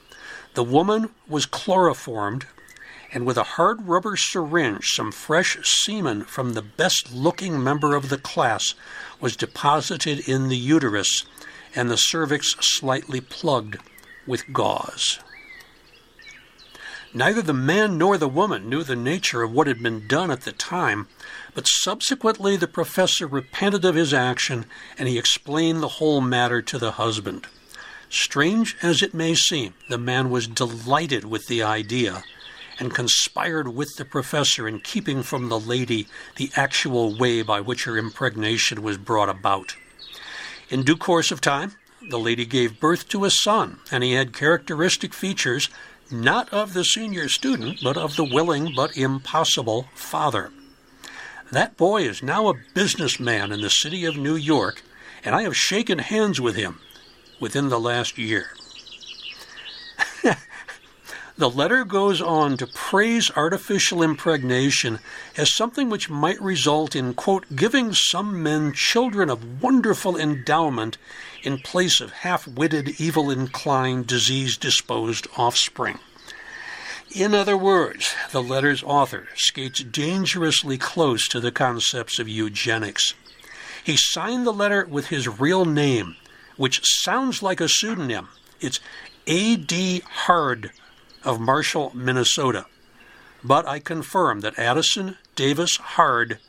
The 0.53 0.63
woman 0.63 1.09
was 1.27 1.45
chloroformed, 1.45 2.47
and 3.11 3.25
with 3.25 3.37
a 3.37 3.43
hard 3.43 3.87
rubber 3.87 4.15
syringe, 4.15 4.87
some 4.95 5.11
fresh 5.11 5.57
semen 5.63 6.23
from 6.23 6.53
the 6.53 6.61
best 6.61 7.13
looking 7.13 7.63
member 7.63 7.95
of 7.95 8.09
the 8.09 8.17
class 8.17 8.73
was 9.19 9.35
deposited 9.35 10.27
in 10.27 10.47
the 10.47 10.57
uterus 10.57 11.25
and 11.75 11.89
the 11.89 11.97
cervix 11.97 12.55
slightly 12.59 13.19
plugged 13.19 13.77
with 14.25 14.51
gauze. 14.53 15.19
Neither 17.15 17.41
the 17.41 17.53
man 17.53 17.97
nor 17.97 18.17
the 18.17 18.27
woman 18.27 18.69
knew 18.69 18.83
the 18.83 18.97
nature 18.97 19.41
of 19.41 19.53
what 19.53 19.67
had 19.67 19.81
been 19.81 20.05
done 20.05 20.29
at 20.29 20.41
the 20.41 20.51
time, 20.51 21.07
but 21.53 21.65
subsequently 21.65 22.57
the 22.57 22.67
professor 22.67 23.25
repented 23.25 23.85
of 23.85 23.95
his 23.95 24.13
action 24.13 24.65
and 24.97 25.07
he 25.07 25.17
explained 25.17 25.81
the 25.81 25.87
whole 25.87 26.19
matter 26.19 26.61
to 26.63 26.77
the 26.77 26.91
husband. 26.91 27.47
Strange 28.09 28.75
as 28.81 29.01
it 29.01 29.13
may 29.13 29.33
seem, 29.33 29.73
the 29.87 29.97
man 29.97 30.29
was 30.29 30.45
delighted 30.45 31.23
with 31.23 31.47
the 31.47 31.63
idea 31.63 32.25
and 32.79 32.93
conspired 32.93 33.69
with 33.69 33.95
the 33.95 34.03
professor 34.03 34.67
in 34.67 34.81
keeping 34.81 35.23
from 35.23 35.47
the 35.47 35.59
lady 35.59 36.09
the 36.35 36.51
actual 36.57 37.17
way 37.17 37.41
by 37.41 37.61
which 37.61 37.85
her 37.85 37.97
impregnation 37.97 38.81
was 38.83 38.97
brought 38.97 39.29
about. 39.29 39.77
In 40.69 40.83
due 40.83 40.97
course 40.97 41.31
of 41.31 41.39
time, 41.39 41.75
the 42.09 42.19
lady 42.19 42.45
gave 42.45 42.81
birth 42.81 43.07
to 43.07 43.23
a 43.23 43.31
son, 43.31 43.79
and 43.89 44.03
he 44.03 44.13
had 44.13 44.33
characteristic 44.33 45.13
features 45.13 45.69
not 46.11 46.51
of 46.53 46.73
the 46.73 46.83
senior 46.83 47.29
student, 47.29 47.79
but 47.83 47.97
of 47.97 48.15
the 48.15 48.23
willing 48.23 48.73
but 48.75 48.97
impossible 48.97 49.87
father. 49.93 50.51
That 51.51 51.77
boy 51.77 52.03
is 52.03 52.23
now 52.23 52.49
a 52.49 52.59
businessman 52.73 53.51
in 53.51 53.61
the 53.61 53.69
city 53.69 54.05
of 54.05 54.17
New 54.17 54.35
York, 54.35 54.81
and 55.23 55.35
I 55.35 55.43
have 55.43 55.55
shaken 55.55 55.99
hands 55.99 56.41
with 56.41 56.55
him 56.55 56.79
within 57.39 57.69
the 57.69 57.79
last 57.79 58.17
year. 58.17 58.51
The 61.37 61.49
letter 61.49 61.83
goes 61.83 62.21
on 62.21 62.55
to 62.57 62.67
praise 62.67 63.29
artificial 63.35 64.01
impregnation 64.01 64.99
as 65.35 65.53
something 65.53 65.89
which 65.89 66.09
might 66.09 66.41
result 66.41 66.95
in, 66.95 67.13
quote, 67.13 67.45
giving 67.53 67.93
some 67.93 68.41
men 68.41 68.71
children 68.71 69.29
of 69.29 69.61
wonderful 69.61 70.15
endowment 70.15 70.97
in 71.45 71.59
place 71.59 72.01
of 72.01 72.11
half 72.11 72.47
witted, 72.47 72.99
evil 72.99 73.29
inclined, 73.29 74.07
disease 74.07 74.57
disposed 74.57 75.27
offspring. 75.37 75.99
In 77.13 77.33
other 77.33 77.55
words, 77.55 78.13
the 78.31 78.43
letter's 78.43 78.83
author 78.83 79.27
skates 79.35 79.83
dangerously 79.83 80.77
close 80.77 81.27
to 81.29 81.39
the 81.39 81.51
concepts 81.51 82.19
of 82.19 82.27
eugenics. 82.27 83.13
He 83.83 83.95
signed 83.95 84.45
the 84.45 84.51
letter 84.51 84.85
with 84.85 85.07
his 85.07 85.39
real 85.39 85.63
name, 85.63 86.15
which 86.57 86.81
sounds 86.83 87.43
like 87.43 87.61
a 87.61 87.69
pseudonym. 87.69 88.29
It's 88.59 88.79
A.D. 89.27 90.01
Hard 90.05 90.71
of 91.23 91.39
Marshall, 91.39 91.91
Minnesota. 91.93 92.65
But 93.43 93.67
I 93.67 93.79
confirm 93.79 94.41
that 94.41 94.57
Addison 94.57 95.17
Davis 95.35 95.77
Hard 95.77 96.39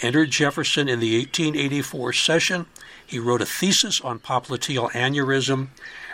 entered 0.00 0.30
Jefferson 0.30 0.88
in 0.88 1.00
the 1.00 1.18
1884 1.18 2.12
session. 2.12 2.66
He 3.06 3.18
wrote 3.18 3.42
a 3.42 3.46
thesis 3.46 4.00
on 4.00 4.18
popliteal 4.18 4.90
aneurysm, 4.92 5.68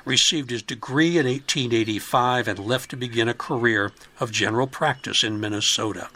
received 0.04 0.50
his 0.50 0.62
degree 0.62 1.18
in 1.18 1.26
1885, 1.26 2.48
and 2.48 2.58
left 2.58 2.90
to 2.90 2.96
begin 2.96 3.28
a 3.28 3.34
career 3.34 3.92
of 4.18 4.32
general 4.32 4.66
practice 4.66 5.22
in 5.22 5.40
Minnesota. 5.40 6.08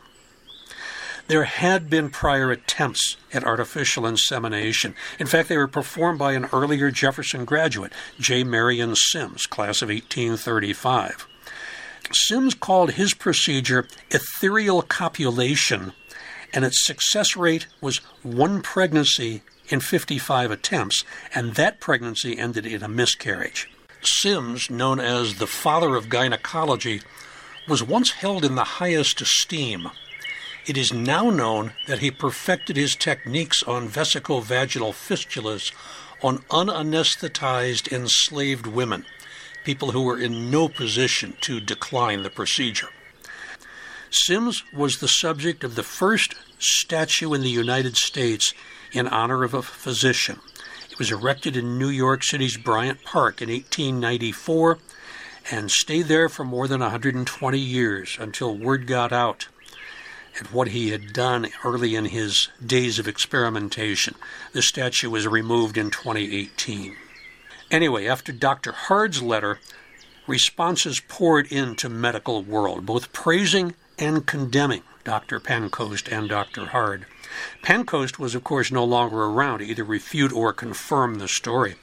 There 1.27 1.45
had 1.45 1.89
been 1.89 2.11
prior 2.11 2.51
attempts 2.51 3.17
at 3.33 3.45
artificial 3.45 4.07
insemination. 4.07 4.95
In 5.19 5.27
fact, 5.27 5.49
they 5.49 5.57
were 5.57 5.69
performed 5.69 6.19
by 6.19 6.33
an 6.33 6.49
earlier 6.53 6.91
Jefferson 6.91 7.47
graduate, 7.47 7.93
J. 8.21 8.45
Marion 8.45 8.95
Sims, 8.95 9.47
class 9.47 9.81
of 9.81 9.89
1835. 9.89 11.27
Sims 12.13 12.55
called 12.55 12.93
his 12.93 13.15
procedure 13.15 13.89
ethereal 14.11 14.83
copulation, 14.83 15.95
and 16.53 16.65
its 16.65 16.85
success 16.85 17.37
rate 17.37 17.69
was 17.81 17.99
one 18.23 18.61
pregnancy 18.61 19.43
in 19.69 19.81
55 19.81 20.51
attempts, 20.51 21.05
and 21.35 21.55
that 21.55 21.81
pregnancy 21.81 22.39
ended 22.39 22.67
in 22.67 22.83
a 22.83 22.89
miscarriage. 22.89 23.69
Sims, 24.03 24.69
known 24.69 25.01
as 25.01 25.37
the 25.37 25.47
father 25.47 25.97
of 25.97 26.09
gynecology, 26.09 27.01
was 27.67 27.83
once 27.83 28.13
held 28.13 28.45
in 28.45 28.55
the 28.55 28.65
highest 28.65 29.21
esteem. 29.21 29.89
It 30.67 30.77
is 30.77 30.93
now 30.93 31.31
known 31.31 31.73
that 31.87 32.01
he 32.01 32.11
perfected 32.11 32.77
his 32.77 32.97
techniques 32.97 33.63
on 33.63 33.89
vesicovaginal 33.89 34.93
fistulas 34.93 35.73
on 36.23 36.39
unanesthetized 36.51 37.93
enslaved 37.93 38.67
women, 38.67 39.05
people 39.65 39.91
who 39.91 40.03
were 40.03 40.19
in 40.19 40.51
no 40.51 40.69
position 40.69 41.37
to 41.43 41.61
decline 41.61 42.23
the 42.23 42.31
procedure. 42.31 42.89
Sims 44.11 44.63
was 44.73 44.99
the 44.99 45.09
subject 45.09 45.65
of 45.65 45.75
the 45.75 45.83
first 45.83 46.35
statue 46.59 47.35
in 47.35 47.43
the 47.43 47.51
United 47.51 47.97
States 47.97 48.55
in 48.95 49.09
honor 49.09 49.45
of 49.45 49.53
a 49.53 49.63
physician. 49.63 50.41
It 50.91 50.99
was 50.99 51.11
erected 51.11 51.57
in 51.57 51.79
New 51.79 51.89
York 51.89 52.23
City's 52.23 52.57
Bryant 52.57 53.03
Park 53.03 53.43
in 53.43 53.51
1894 53.51 54.79
and 55.51 55.71
stayed 55.71 56.07
there 56.07 56.29
for 56.29 56.45
more 56.45 56.69
than 56.69 56.81
120 56.81 57.59
years 57.59 58.17
until 58.19 58.57
word 58.57 58.87
got 58.87 59.13
out 59.13 59.49
at 60.41 60.53
what 60.53 60.69
he 60.69 60.91
had 60.91 61.13
done 61.13 61.49
early 61.65 61.95
in 61.95 62.07
his 62.07 62.49
days 62.65 62.99
of 62.99 63.07
experimentation. 63.09 64.15
The 64.53 64.63
statue 64.63 65.11
was 65.11 65.27
removed 65.27 65.77
in 65.77 65.91
2018. 65.91 66.97
Anyway, 67.71 68.07
after 68.07 68.33
Dr. 68.33 68.73
Hard's 68.73 69.23
letter, 69.23 69.59
responses 70.27 71.01
poured 71.01 71.51
into 71.53 71.89
medical 71.89 72.43
world, 72.43 72.87
both 72.87 73.13
praising 73.13 73.75
and 73.99 74.27
condemning 74.27 74.83
Dr. 75.05 75.41
Pancoast 75.41 76.11
and 76.11 76.29
Dr. 76.29 76.67
Hard. 76.67 77.07
Pancoast 77.63 78.19
was, 78.19 78.35
of 78.35 78.45
course, 78.45 78.71
no 78.71 78.85
longer 78.85 79.25
around 79.25 79.59
to 79.61 79.67
either 79.67 79.85
refute 79.85 80.33
or 80.33 80.53
confirm 80.53 81.17
the 81.17 81.29
story. 81.29 81.77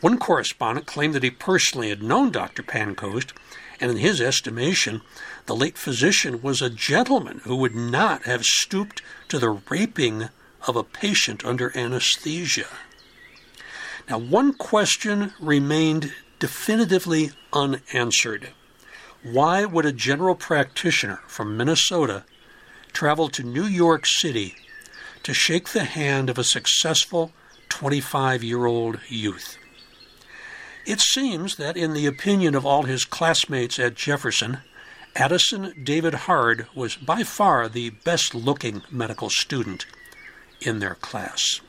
One 0.00 0.18
correspondent 0.18 0.86
claimed 0.86 1.14
that 1.14 1.22
he 1.22 1.30
personally 1.30 1.88
had 1.88 2.02
known 2.02 2.30
Dr. 2.30 2.62
Pancoast, 2.62 3.32
and 3.80 3.90
in 3.90 3.96
his 3.98 4.20
estimation, 4.20 5.02
the 5.46 5.56
late 5.56 5.76
physician 5.76 6.40
was 6.40 6.62
a 6.62 6.70
gentleman 6.70 7.40
who 7.44 7.56
would 7.56 7.74
not 7.74 8.24
have 8.24 8.44
stooped 8.44 9.02
to 9.28 9.38
the 9.38 9.50
raping 9.50 10.28
of 10.66 10.76
a 10.76 10.84
patient 10.84 11.44
under 11.44 11.76
anesthesia. 11.76 12.68
Now, 14.08 14.18
one 14.18 14.54
question 14.54 15.32
remained 15.40 16.12
definitively 16.38 17.32
unanswered. 17.52 18.50
Why 19.22 19.64
would 19.64 19.84
a 19.84 19.92
general 19.92 20.36
practitioner 20.36 21.20
from 21.26 21.56
Minnesota 21.56 22.24
travel 22.92 23.28
to 23.30 23.42
New 23.42 23.64
York 23.64 24.06
City 24.06 24.54
to 25.26 25.34
shake 25.34 25.70
the 25.70 25.82
hand 25.82 26.30
of 26.30 26.38
a 26.38 26.44
successful 26.44 27.32
25 27.68 28.44
year 28.44 28.64
old 28.64 29.00
youth? 29.08 29.58
It 30.86 31.00
seems 31.00 31.56
that, 31.56 31.76
in 31.76 31.94
the 31.94 32.06
opinion 32.06 32.54
of 32.54 32.64
all 32.64 32.84
his 32.84 33.04
classmates 33.04 33.80
at 33.80 33.96
Jefferson, 33.96 34.58
Addison 35.16 35.74
David 35.82 36.14
Hard 36.14 36.68
was 36.76 36.94
by 36.94 37.24
far 37.24 37.68
the 37.68 37.90
best 37.90 38.36
looking 38.36 38.82
medical 38.88 39.28
student 39.28 39.84
in 40.60 40.78
their 40.78 40.94
class. 40.94 41.60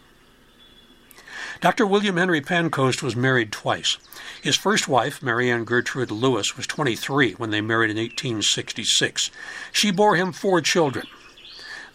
Dr. 1.59 1.87
William 1.87 2.17
Henry 2.17 2.41
Pancoast 2.41 3.01
was 3.01 3.15
married 3.15 3.51
twice. 3.51 3.97
His 4.39 4.55
first 4.55 4.87
wife, 4.87 5.23
Marianne 5.23 5.63
Gertrude 5.63 6.11
Lewis, 6.11 6.55
was 6.55 6.67
23 6.67 7.31
when 7.33 7.49
they 7.49 7.61
married 7.61 7.89
in 7.89 7.97
1866. 7.97 9.31
She 9.71 9.89
bore 9.89 10.15
him 10.15 10.31
four 10.31 10.61
children. 10.61 11.07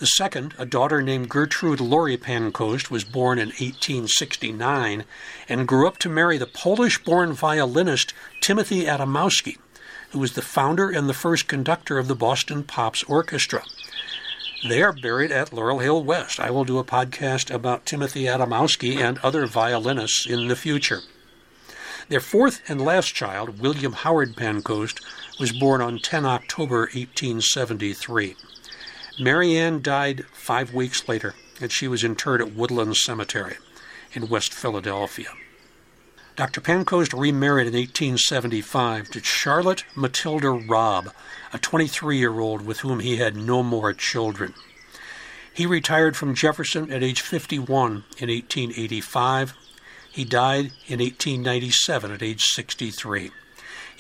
The 0.03 0.09
second, 0.09 0.55
a 0.59 0.67
daughter 0.67 1.01
named 1.01 1.29
Gertrude 1.29 1.81
Laurie 1.81 2.17
Pancoast, 2.17 2.91
was 2.91 3.05
born 3.05 3.39
in 3.39 3.51
1869 3.51 5.05
and 5.49 5.69
grew 5.69 5.87
up 5.87 5.97
to 5.99 6.09
marry 6.09 6.39
the 6.39 6.47
Polish 6.49 7.05
born 7.05 7.33
violinist 7.33 8.13
Timothy 8.41 8.87
Adamowski, 8.87 9.59
who 10.11 10.19
was 10.19 10.33
the 10.33 10.43
founder 10.43 10.91
and 10.91 11.09
the 11.09 11.15
first 11.15 11.47
conductor 11.47 11.99
of 11.99 12.09
the 12.09 12.17
Boston 12.17 12.65
Pops 12.65 13.05
Orchestra. 13.05 13.63
They 14.69 14.83
are 14.83 14.93
buried 14.93 15.31
at 15.31 15.53
Laurel 15.53 15.79
Hill 15.79 16.03
West. 16.03 16.41
I 16.41 16.51
will 16.51 16.65
do 16.65 16.79
a 16.79 16.85
podcast 16.85 17.55
about 17.55 17.87
Timothy 17.87 18.25
Adamowski 18.25 18.97
and 18.97 19.19
other 19.19 19.47
violinists 19.47 20.27
in 20.27 20.49
the 20.49 20.57
future. 20.57 21.03
Their 22.09 22.19
fourth 22.19 22.61
and 22.67 22.85
last 22.85 23.15
child, 23.15 23.61
William 23.61 23.93
Howard 23.93 24.35
Pancoast, 24.35 25.01
was 25.39 25.53
born 25.53 25.81
on 25.81 26.01
10 26.01 26.27
October 26.27 26.89
1873. 26.93 28.35
Marianne 29.19 29.83
died 29.83 30.25
five 30.33 30.73
weeks 30.73 31.09
later, 31.09 31.35
and 31.61 31.71
she 31.71 31.87
was 31.87 32.03
interred 32.03 32.41
at 32.41 32.55
Woodland 32.55 32.97
Cemetery 32.97 33.57
in 34.13 34.29
West 34.29 34.55
Philadelphia. 34.55 35.29
Dr. 36.35 36.63
Pancoast 36.63 37.13
remarried 37.13 37.67
in 37.67 37.75
1875 37.75 39.11
to 39.11 39.23
Charlotte 39.23 39.85
Matilda 39.95 40.51
Robb, 40.51 41.13
a 41.53 41.59
23 41.59 42.17
year 42.17 42.41
old 42.41 42.65
with 42.65 42.81
whom 42.81 43.01
he 43.01 43.19
had 43.19 43.37
no 43.37 43.63
more 43.63 43.93
children. 43.93 44.55
He 45.53 45.67
retired 45.67 46.17
from 46.17 46.35
Jefferson 46.35 46.91
at 46.91 47.03
age 47.03 47.21
51 47.21 48.05
in 48.19 48.31
1885. 48.31 49.53
He 50.11 50.25
died 50.25 50.73
in 50.87 51.01
1897 51.01 52.13
at 52.13 52.23
age 52.23 52.45
63. 52.47 53.31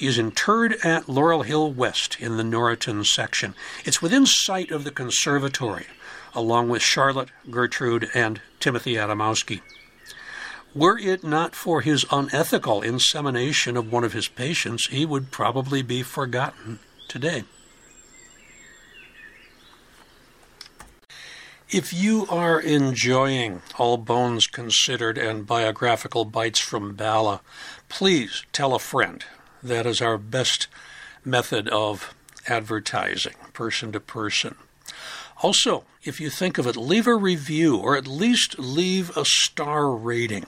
Is 0.02 0.18
interred 0.18 0.74
at 0.82 1.08
Laurel 1.08 1.42
Hill 1.42 1.72
West 1.72 2.16
in 2.18 2.36
the 2.36 2.42
Norriton 2.42 3.04
section. 3.04 3.54
It's 3.84 4.02
within 4.02 4.26
sight 4.26 4.72
of 4.72 4.82
the 4.82 4.90
conservatory, 4.90 5.86
along 6.34 6.70
with 6.70 6.82
Charlotte, 6.82 7.28
Gertrude, 7.48 8.10
and 8.12 8.40
Timothy 8.58 8.94
Adamowski. 8.94 9.60
Were 10.74 10.98
it 10.98 11.22
not 11.22 11.54
for 11.54 11.82
his 11.82 12.04
unethical 12.10 12.82
insemination 12.82 13.76
of 13.76 13.92
one 13.92 14.02
of 14.02 14.12
his 14.12 14.26
patients, 14.26 14.88
he 14.88 15.06
would 15.06 15.30
probably 15.30 15.82
be 15.82 16.02
forgotten 16.02 16.80
today. 17.06 17.44
If 21.70 21.92
you 21.92 22.26
are 22.28 22.58
enjoying 22.58 23.62
All 23.78 23.98
Bones 23.98 24.48
Considered 24.48 25.16
and 25.16 25.46
biographical 25.46 26.24
bites 26.24 26.58
from 26.58 26.94
Bala, 26.94 27.40
please 27.88 28.44
tell 28.52 28.74
a 28.74 28.80
friend. 28.80 29.24
That 29.62 29.86
is 29.86 30.00
our 30.00 30.18
best 30.18 30.66
method 31.24 31.68
of 31.68 32.14
advertising, 32.48 33.34
person 33.52 33.92
to 33.92 34.00
person. 34.00 34.56
Also, 35.42 35.84
if 36.04 36.20
you 36.20 36.30
think 36.30 36.58
of 36.58 36.66
it, 36.66 36.76
leave 36.76 37.06
a 37.06 37.14
review 37.16 37.76
or 37.76 37.96
at 37.96 38.06
least 38.06 38.58
leave 38.58 39.16
a 39.16 39.24
star 39.24 39.90
rating. 39.90 40.46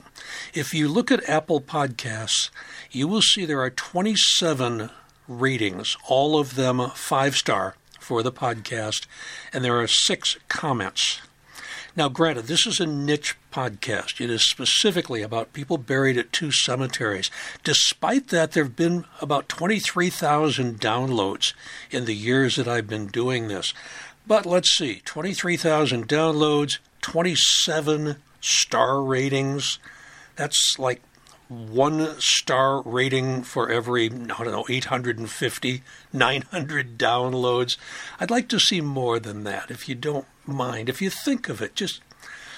If 0.53 0.73
you 0.73 0.87
look 0.87 1.11
at 1.11 1.27
Apple 1.29 1.61
Podcasts, 1.61 2.49
you 2.91 3.07
will 3.07 3.21
see 3.21 3.45
there 3.45 3.61
are 3.61 3.69
27 3.69 4.89
ratings, 5.27 5.97
all 6.07 6.39
of 6.39 6.55
them 6.55 6.91
five 6.93 7.35
star 7.35 7.75
for 7.99 8.21
the 8.21 8.31
podcast, 8.31 9.05
and 9.51 9.63
there 9.63 9.79
are 9.79 9.87
six 9.87 10.37
comments. 10.47 11.21
Now, 11.97 12.09
granted, 12.09 12.47
this 12.47 12.67
is 12.67 12.81
a 12.81 12.85
niche 12.85 13.37
podcast. 13.53 14.19
It 14.19 14.29
is 14.29 14.49
specifically 14.49 15.21
about 15.21 15.53
people 15.53 15.77
buried 15.77 16.17
at 16.17 16.33
two 16.33 16.51
cemeteries. 16.51 17.31
Despite 17.63 18.27
that, 18.27 18.51
there 18.51 18.65
have 18.65 18.75
been 18.75 19.05
about 19.21 19.47
23,000 19.47 20.81
downloads 20.81 21.53
in 21.91 22.03
the 22.03 22.15
years 22.15 22.57
that 22.57 22.67
I've 22.67 22.87
been 22.87 23.07
doing 23.07 23.47
this. 23.47 23.73
But 24.27 24.45
let's 24.45 24.75
see 24.75 25.01
23,000 25.05 26.07
downloads, 26.07 26.79
27 27.01 28.17
star 28.41 29.01
ratings. 29.01 29.79
That's 30.35 30.77
like 30.77 31.01
one 31.47 32.19
star 32.19 32.81
rating 32.81 33.43
for 33.43 33.69
every, 33.69 34.05
I 34.05 34.09
don't 34.09 34.51
know, 34.51 34.65
850, 34.67 35.83
900 36.11 36.97
downloads. 36.97 37.77
I'd 38.19 38.31
like 38.31 38.47
to 38.49 38.59
see 38.59 38.81
more 38.81 39.19
than 39.19 39.43
that 39.43 39.69
if 39.69 39.87
you 39.87 39.95
don't 39.95 40.25
mind. 40.45 40.89
If 40.89 41.01
you 41.01 41.09
think 41.09 41.49
of 41.49 41.61
it, 41.61 41.75
just 41.75 42.01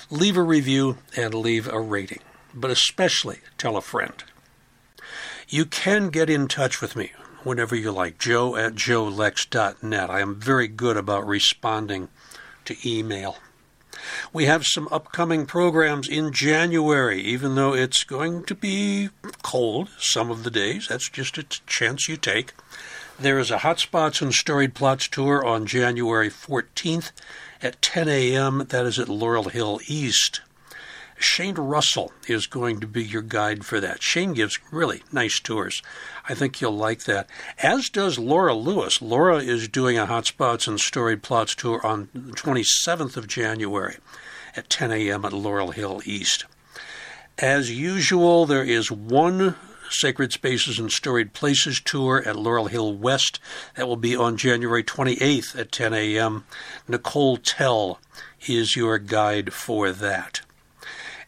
leave 0.10 0.38
a 0.38 0.42
review 0.42 0.98
and 1.16 1.34
leave 1.34 1.68
a 1.68 1.80
rating, 1.80 2.22
but 2.54 2.72
especially 2.72 3.40
tell 3.58 3.76
a 3.76 3.82
friend. 3.82 4.24
You 5.50 5.66
can 5.66 6.10
get 6.10 6.30
in 6.30 6.48
touch 6.48 6.82
with 6.82 6.96
me 6.96 7.12
whenever 7.44 7.76
you 7.76 7.92
like. 7.92 8.18
Joe 8.18 8.56
at 8.56 8.76
joelex.net. 8.76 10.10
I 10.10 10.20
am 10.20 10.36
very 10.36 10.68
good 10.68 10.98
about 10.98 11.28
responding 11.28 12.10
to 12.66 12.76
email. 12.86 13.38
We 14.34 14.46
have 14.46 14.66
some 14.66 14.88
upcoming 14.92 15.46
programs 15.46 16.08
in 16.08 16.32
January, 16.32 17.22
even 17.22 17.56
though 17.56 17.74
it's 17.74 18.04
going 18.04 18.44
to 18.46 18.56
be 18.56 19.10
cold 19.42 19.90
some 19.98 20.32
of 20.32 20.44
the 20.44 20.52
days. 20.52 20.88
That's 20.88 21.10
just 21.10 21.38
a 21.38 21.44
chance 21.66 22.08
you 22.08 22.18
take. 22.18 22.54
There 23.20 23.40
is 23.40 23.50
a 23.50 23.58
Hotspots 23.58 24.22
and 24.22 24.34
Storied 24.34 24.76
Plots 24.76 25.08
tour 25.08 25.44
on 25.44 25.66
January 25.66 26.30
14th 26.30 27.12
at 27.62 27.82
10 27.82 28.08
a.m. 28.08 28.66
That 28.70 28.86
is 28.86 29.00
at 29.00 29.10
Laurel 29.10 29.50
Hill 29.50 29.80
East. 29.88 30.42
Shane 31.20 31.56
Russell 31.56 32.12
is 32.28 32.46
going 32.46 32.80
to 32.80 32.88
be 32.88 33.04
your 33.04 33.24
guide 33.24 33.66
for 33.66 33.80
that. 33.80 34.04
Shane 34.04 34.34
gives 34.34 34.60
really 34.72 35.02
nice 35.12 35.40
tours. 35.40 35.82
I 36.30 36.36
think 36.36 36.62
you'll 36.62 36.78
like 36.78 37.06
that. 37.06 37.28
As 37.62 37.90
does 37.90 38.20
Laura 38.20 38.54
Lewis. 38.54 39.02
Laura 39.02 39.38
is 39.38 39.68
doing 39.68 39.98
a 39.98 40.06
Hotspots 40.06 40.68
and 40.68 40.80
Storied 40.80 41.24
Plots 41.24 41.56
tour 41.56 41.86
on 41.86 42.10
the 42.14 42.34
27th 42.34 43.18
of 43.18 43.28
January 43.28 43.98
at 44.56 44.70
10 44.70 44.92
a.m. 44.92 45.26
at 45.26 45.34
Laurel 45.34 45.72
Hill 45.72 46.02
East. 46.06 46.46
As 47.40 47.72
usual, 47.72 48.46
there 48.46 48.64
is 48.64 48.92
one 48.92 49.56
Sacred 49.90 50.34
Spaces 50.34 50.80
and 50.80 50.92
Storied 50.92 51.34
Places 51.34 51.80
tour 51.80 52.22
at 52.26 52.36
Laurel 52.36 52.68
Hill 52.68 52.94
West. 52.94 53.40
That 53.76 53.88
will 53.88 53.96
be 53.96 54.16
on 54.16 54.38
January 54.38 54.84
28th 54.84 55.58
at 55.58 55.72
10 55.72 55.94
a.m. 55.94 56.46
Nicole 56.88 57.38
Tell 57.38 58.00
is 58.48 58.76
your 58.76 58.98
guide 58.98 59.54
for 59.54 59.92
that. 59.92 60.42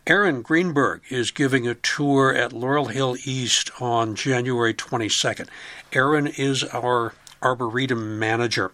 Aaron 0.07 0.41
Greenberg 0.41 1.01
is 1.09 1.29
giving 1.29 1.67
a 1.67 1.75
tour 1.75 2.33
at 2.33 2.53
Laurel 2.53 2.85
Hill 2.85 3.15
East 3.25 3.69
on 3.79 4.15
January 4.15 4.73
22nd. 4.73 5.47
Aaron 5.93 6.25
is 6.25 6.63
our 6.63 7.13
Arboretum 7.43 8.17
manager, 8.17 8.71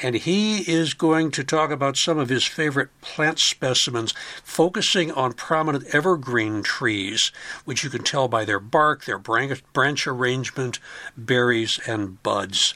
and 0.00 0.14
he 0.14 0.58
is 0.70 0.94
going 0.94 1.30
to 1.32 1.42
talk 1.42 1.70
about 1.70 1.96
some 1.96 2.18
of 2.18 2.28
his 2.28 2.44
favorite 2.44 2.90
plant 3.00 3.40
specimens, 3.40 4.14
focusing 4.44 5.10
on 5.10 5.32
prominent 5.32 5.84
evergreen 5.92 6.62
trees, 6.62 7.32
which 7.64 7.82
you 7.82 7.90
can 7.90 8.04
tell 8.04 8.28
by 8.28 8.44
their 8.44 8.60
bark, 8.60 9.04
their 9.04 9.18
branch 9.18 10.06
arrangement, 10.06 10.78
berries, 11.16 11.80
and 11.86 12.22
buds 12.22 12.74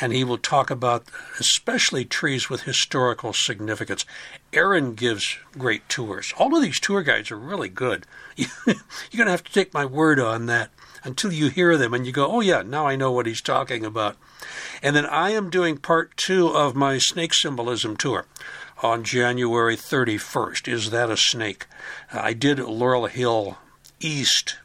and 0.00 0.12
he 0.12 0.24
will 0.24 0.38
talk 0.38 0.70
about 0.70 1.04
especially 1.38 2.04
trees 2.04 2.50
with 2.50 2.62
historical 2.62 3.32
significance. 3.32 4.04
Aaron 4.54 4.94
gives 4.94 5.38
great 5.58 5.88
tours. 5.88 6.32
All 6.38 6.56
of 6.56 6.62
these 6.62 6.80
tour 6.80 7.02
guides 7.02 7.30
are 7.30 7.38
really 7.38 7.68
good. 7.68 8.06
You're 8.36 8.48
going 8.66 9.26
to 9.26 9.30
have 9.30 9.44
to 9.44 9.52
take 9.52 9.74
my 9.74 9.84
word 9.84 10.18
on 10.18 10.46
that 10.46 10.70
until 11.02 11.32
you 11.32 11.48
hear 11.48 11.76
them 11.76 11.92
and 11.92 12.06
you 12.06 12.12
go, 12.12 12.26
oh, 12.26 12.40
yeah, 12.40 12.62
now 12.62 12.86
I 12.86 12.96
know 12.96 13.12
what 13.12 13.26
he's 13.26 13.42
talking 13.42 13.84
about. 13.84 14.16
And 14.82 14.96
then 14.96 15.06
I 15.06 15.30
am 15.30 15.50
doing 15.50 15.76
part 15.76 16.16
two 16.16 16.48
of 16.48 16.74
my 16.74 16.98
snake 16.98 17.34
symbolism 17.34 17.96
tour 17.96 18.26
on 18.82 19.04
January 19.04 19.76
31st. 19.76 20.68
Is 20.68 20.90
that 20.90 21.10
a 21.10 21.16
snake? 21.16 21.66
I 22.12 22.32
did 22.32 22.58
Laurel 22.58 23.06
Hill 23.06 23.58
East 24.00 24.56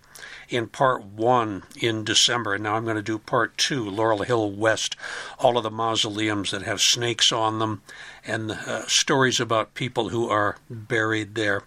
in 0.49 0.67
part 0.67 1.03
one 1.03 1.63
in 1.79 2.03
December, 2.03 2.55
and 2.55 2.63
now 2.63 2.75
I'm 2.75 2.83
going 2.83 2.95
to 2.95 3.01
do 3.01 3.19
part 3.19 3.57
two, 3.57 3.87
Laurel 3.89 4.23
Hill 4.23 4.51
West, 4.51 4.95
all 5.37 5.57
of 5.57 5.63
the 5.63 5.71
mausoleums 5.71 6.51
that 6.51 6.63
have 6.63 6.81
snakes 6.81 7.31
on 7.31 7.59
them, 7.59 7.81
and 8.25 8.51
uh, 8.51 8.85
stories 8.87 9.39
about 9.39 9.75
people 9.75 10.09
who 10.09 10.29
are 10.29 10.57
buried 10.69 11.35
there. 11.35 11.63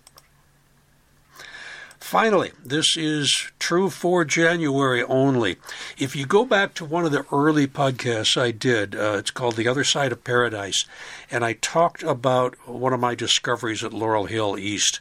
Finally, 1.98 2.50
this 2.62 2.96
is 2.96 3.50
true 3.60 3.88
for 3.88 4.24
January 4.24 5.02
only. 5.04 5.56
If 5.96 6.16
you 6.16 6.26
go 6.26 6.44
back 6.44 6.74
to 6.74 6.84
one 6.84 7.06
of 7.06 7.12
the 7.12 7.24
early 7.32 7.66
podcasts 7.68 8.36
I 8.36 8.50
did, 8.50 8.94
uh, 8.94 9.14
it's 9.18 9.30
called 9.30 9.54
The 9.56 9.68
Other 9.68 9.84
Side 9.84 10.10
of 10.12 10.24
Paradise, 10.24 10.84
and 11.30 11.44
I 11.44 11.54
talked 11.54 12.02
about 12.02 12.56
one 12.68 12.92
of 12.92 13.00
my 13.00 13.14
discoveries 13.14 13.84
at 13.84 13.94
Laurel 13.94 14.26
Hill 14.26 14.58
East. 14.58 15.00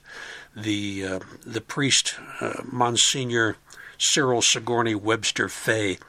The 0.56 1.06
uh, 1.06 1.20
the 1.46 1.62
priest, 1.62 2.16
uh, 2.40 2.62
Monsignor 2.72 3.58
Cyril 4.02 4.41
Sigourney 4.41 4.95
Webster 4.95 5.47
Fay. 5.47 5.99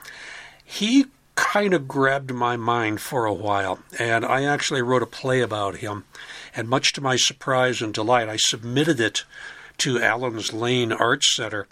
He 0.65 1.07
kind 1.35 1.75
of 1.75 1.87
grabbed 1.87 2.33
my 2.33 2.57
mind 2.57 3.01
for 3.01 3.27
a 3.27 3.35
while, 3.35 3.81
and 3.99 4.25
I 4.25 4.45
actually 4.45 4.81
wrote 4.81 5.03
a 5.03 5.07
play 5.07 5.41
about 5.41 5.77
him. 5.77 6.05
And 6.57 6.69
much 6.69 6.95
to 6.95 7.01
my 7.03 7.17
surprise 7.17 7.83
and 7.83 7.93
delight, 7.93 8.29
I 8.29 8.37
submitted 8.37 8.99
it 8.99 9.25
to 9.79 10.01
Allen's 10.01 10.53
Lane 10.53 10.93
Arts 10.93 11.35
Center, 11.37 11.67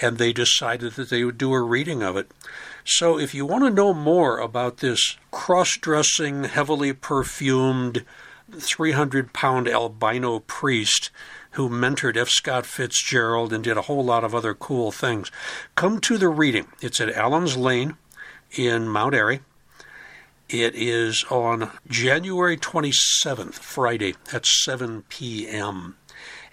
and 0.00 0.16
they 0.16 0.32
decided 0.32 0.94
that 0.94 1.10
they 1.10 1.24
would 1.24 1.38
do 1.38 1.52
a 1.52 1.62
reading 1.62 2.02
of 2.02 2.16
it. 2.16 2.30
So, 2.84 3.18
if 3.18 3.34
you 3.34 3.44
want 3.44 3.64
to 3.64 3.70
know 3.70 3.92
more 3.92 4.38
about 4.38 4.78
this 4.78 5.16
cross 5.30 5.76
dressing, 5.76 6.44
heavily 6.44 6.92
perfumed, 6.92 8.04
300 8.52 9.32
pound 9.32 9.68
albino 9.68 10.38
priest 10.40 11.10
who 11.56 11.70
mentored 11.70 12.16
F. 12.16 12.28
Scott 12.28 12.66
Fitzgerald 12.66 13.52
and 13.52 13.64
did 13.64 13.78
a 13.78 13.82
whole 13.82 14.04
lot 14.04 14.24
of 14.24 14.34
other 14.34 14.54
cool 14.54 14.92
things. 14.92 15.30
Come 15.74 16.00
to 16.00 16.18
the 16.18 16.28
reading. 16.28 16.68
It's 16.82 17.00
at 17.00 17.08
Allen's 17.10 17.56
Lane 17.56 17.96
in 18.52 18.88
Mount 18.88 19.14
Airy. 19.14 19.40
It 20.50 20.74
is 20.74 21.24
on 21.30 21.72
January 21.88 22.56
27th, 22.56 23.54
Friday 23.54 24.14
at 24.32 24.44
7 24.44 25.04
p.m 25.08 25.96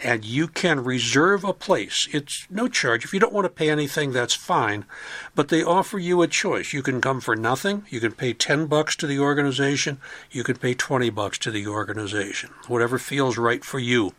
and 0.04 0.26
you 0.26 0.47
can 0.47 0.84
reserve 0.84 1.45
a 1.45 1.54
place. 1.54 2.08
It's 2.12 2.45
no 2.49 2.68
charge. 2.68 3.06
If 3.06 3.14
you 3.14 3.20
don't 3.20 3.34
want 3.34 3.45
to 3.45 3.49
pay 3.49 3.70
anything, 3.70 4.12
that's 4.12 4.36
fine, 4.36 4.86
but 5.34 5.47
they 5.47 5.64
offer 5.64 5.97
you 5.97 6.22
a 6.22 6.28
choice. 6.28 6.74
You 6.74 6.84
can 6.84 6.99
come 6.99 7.22
for 7.22 7.36
nothing. 7.36 7.86
You 7.89 8.01
can 8.01 8.12
pay 8.12 8.34
10 8.34 8.68
bucks 8.68 8.95
to 8.97 9.08
the 9.08 9.20
organization. 9.20 9.99
You 10.30 10.43
can 10.43 10.58
pay 10.58 10.74
20 10.74 11.10
bucks 11.10 11.38
to 11.39 11.51
the 11.51 11.68
organization. 11.68 12.49
Whatever 12.68 12.97
feels 12.97 13.38
right 13.38 13.64
for 13.64 13.80
you. 13.80 14.14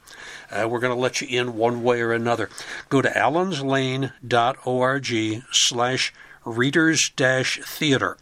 Uh, 0.50 0.66
we're 0.68 0.80
going 0.80 0.94
to 0.94 1.00
let 1.00 1.20
you 1.20 1.28
in 1.28 1.54
one 1.54 1.82
way 1.82 2.00
or 2.00 2.12
another. 2.12 2.48
Go 2.88 3.02
to 3.02 3.10
allenslane.org 3.10 5.42
slash 5.52 6.14
readers 6.44 7.12
dash 7.14 7.60
theater. 7.62 8.16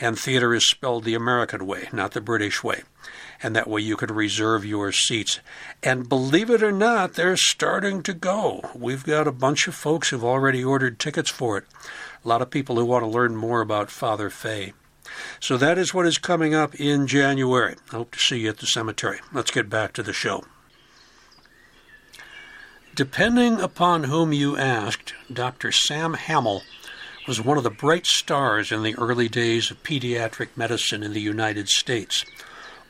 And 0.00 0.16
theater 0.16 0.54
is 0.54 0.68
spelled 0.68 1.02
the 1.02 1.14
American 1.14 1.66
way, 1.66 1.88
not 1.92 2.12
the 2.12 2.20
British 2.20 2.62
way 2.62 2.84
and 3.42 3.54
that 3.54 3.68
way 3.68 3.80
you 3.80 3.96
could 3.96 4.10
reserve 4.10 4.64
your 4.64 4.92
seats. 4.92 5.40
And 5.82 6.08
believe 6.08 6.50
it 6.50 6.62
or 6.62 6.72
not, 6.72 7.14
they're 7.14 7.36
starting 7.36 8.02
to 8.04 8.14
go. 8.14 8.62
We've 8.74 9.04
got 9.04 9.28
a 9.28 9.32
bunch 9.32 9.68
of 9.68 9.74
folks 9.74 10.08
who've 10.08 10.24
already 10.24 10.64
ordered 10.64 10.98
tickets 10.98 11.30
for 11.30 11.58
it. 11.58 11.64
A 12.24 12.28
lot 12.28 12.42
of 12.42 12.50
people 12.50 12.76
who 12.76 12.84
want 12.84 13.04
to 13.04 13.10
learn 13.10 13.36
more 13.36 13.60
about 13.60 13.90
Father 13.90 14.30
Fay. 14.30 14.72
So 15.40 15.56
that 15.56 15.78
is 15.78 15.94
what 15.94 16.06
is 16.06 16.18
coming 16.18 16.54
up 16.54 16.74
in 16.74 17.06
January. 17.06 17.76
I 17.92 17.96
hope 17.96 18.10
to 18.12 18.18
see 18.18 18.40
you 18.40 18.50
at 18.50 18.58
the 18.58 18.66
cemetery. 18.66 19.20
Let's 19.32 19.50
get 19.50 19.70
back 19.70 19.92
to 19.94 20.02
the 20.02 20.12
show. 20.12 20.44
Depending 22.94 23.60
upon 23.60 24.04
whom 24.04 24.32
you 24.32 24.56
asked, 24.56 25.14
Dr. 25.32 25.70
Sam 25.70 26.14
Hamill 26.14 26.62
was 27.28 27.40
one 27.40 27.56
of 27.56 27.62
the 27.62 27.70
bright 27.70 28.06
stars 28.06 28.72
in 28.72 28.82
the 28.82 28.96
early 28.96 29.28
days 29.28 29.70
of 29.70 29.82
pediatric 29.82 30.48
medicine 30.56 31.02
in 31.02 31.12
the 31.12 31.20
United 31.20 31.68
States 31.68 32.24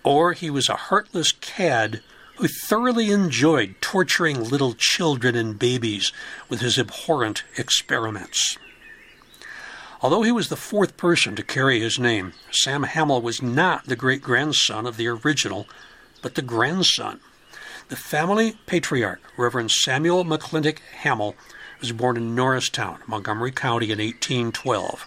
or 0.09 0.33
he 0.33 0.49
was 0.49 0.71
a 0.71 0.89
heartless 0.89 1.33
cad 1.33 2.01
who 2.37 2.49
thoroughly 2.49 3.11
enjoyed 3.11 3.75
torturing 3.83 4.43
little 4.43 4.73
children 4.73 5.37
and 5.37 5.59
babies 5.59 6.15
with 6.49 6.63
his 6.63 6.79
abhorrent 6.79 7.45
experiments. 7.59 8.57
Although 10.01 10.23
he 10.23 10.33
was 10.33 10.49
the 10.49 10.57
fourth 10.57 10.97
person 10.97 11.37
to 11.37 11.43
carry 11.43 11.81
his 11.81 11.99
name, 11.99 12.33
Sam 12.51 12.85
Hamill 12.85 13.21
was 13.21 13.43
not 13.43 13.85
the 13.85 13.97
great 13.97 14.23
grandson 14.23 14.87
of 14.87 14.97
the 14.97 15.09
original, 15.09 15.67
but 16.23 16.37
the 16.37 16.43
grandson. 16.43 17.21
The 17.91 17.97
family 17.97 18.57
patriarch, 18.65 19.21
Reverend 19.37 19.73
Samuel 19.73 20.25
McClintock 20.25 20.79
Hamill, 21.03 21.35
was 21.81 21.93
born 21.93 22.17
in 22.17 22.35
Norristown, 22.35 23.01
Montgomery 23.07 23.53
County 23.53 23.93
in 23.93 23.99
1812. 23.99 25.05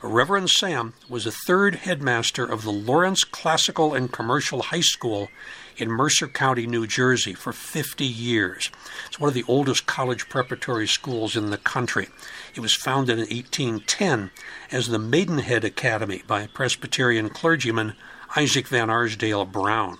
Reverend 0.00 0.48
Sam 0.48 0.94
was 1.08 1.26
a 1.26 1.32
third 1.32 1.74
headmaster 1.74 2.44
of 2.44 2.62
the 2.62 2.70
Lawrence 2.70 3.24
Classical 3.24 3.94
and 3.94 4.12
Commercial 4.12 4.62
High 4.62 4.80
School 4.80 5.28
in 5.76 5.90
Mercer 5.90 6.28
County, 6.28 6.68
New 6.68 6.86
Jersey, 6.86 7.34
for 7.34 7.52
50 7.52 8.04
years. 8.04 8.70
It's 9.08 9.18
one 9.18 9.26
of 9.26 9.34
the 9.34 9.44
oldest 9.48 9.86
college 9.86 10.28
preparatory 10.28 10.86
schools 10.86 11.34
in 11.34 11.50
the 11.50 11.58
country. 11.58 12.08
It 12.54 12.60
was 12.60 12.74
founded 12.74 13.18
in 13.18 13.26
1810 13.26 14.30
as 14.70 14.86
the 14.86 15.00
Maidenhead 15.00 15.64
Academy 15.64 16.22
by 16.28 16.46
Presbyterian 16.46 17.28
clergyman 17.28 17.94
Isaac 18.36 18.68
Van 18.68 18.90
Arsdale 18.90 19.46
Brown. 19.46 19.98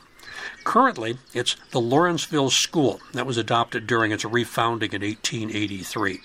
Currently, 0.62 1.18
it's 1.34 1.56
the 1.72 1.80
Lawrenceville 1.80 2.50
School 2.50 3.00
that 3.14 3.26
was 3.26 3.36
adopted 3.36 3.88
during 3.88 4.12
its 4.12 4.22
refounding 4.22 4.94
in 4.94 5.02
1883. 5.02 6.20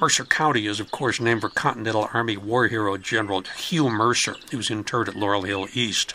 Mercer 0.00 0.24
County 0.24 0.68
is, 0.68 0.78
of 0.78 0.92
course, 0.92 1.18
named 1.18 1.40
for 1.40 1.48
Continental 1.48 2.08
Army 2.14 2.36
war 2.36 2.68
hero 2.68 2.96
General 2.96 3.42
Hugh 3.42 3.90
Mercer, 3.90 4.36
who 4.52 4.56
was 4.58 4.70
interred 4.70 5.08
at 5.08 5.16
Laurel 5.16 5.42
Hill 5.42 5.66
East. 5.74 6.14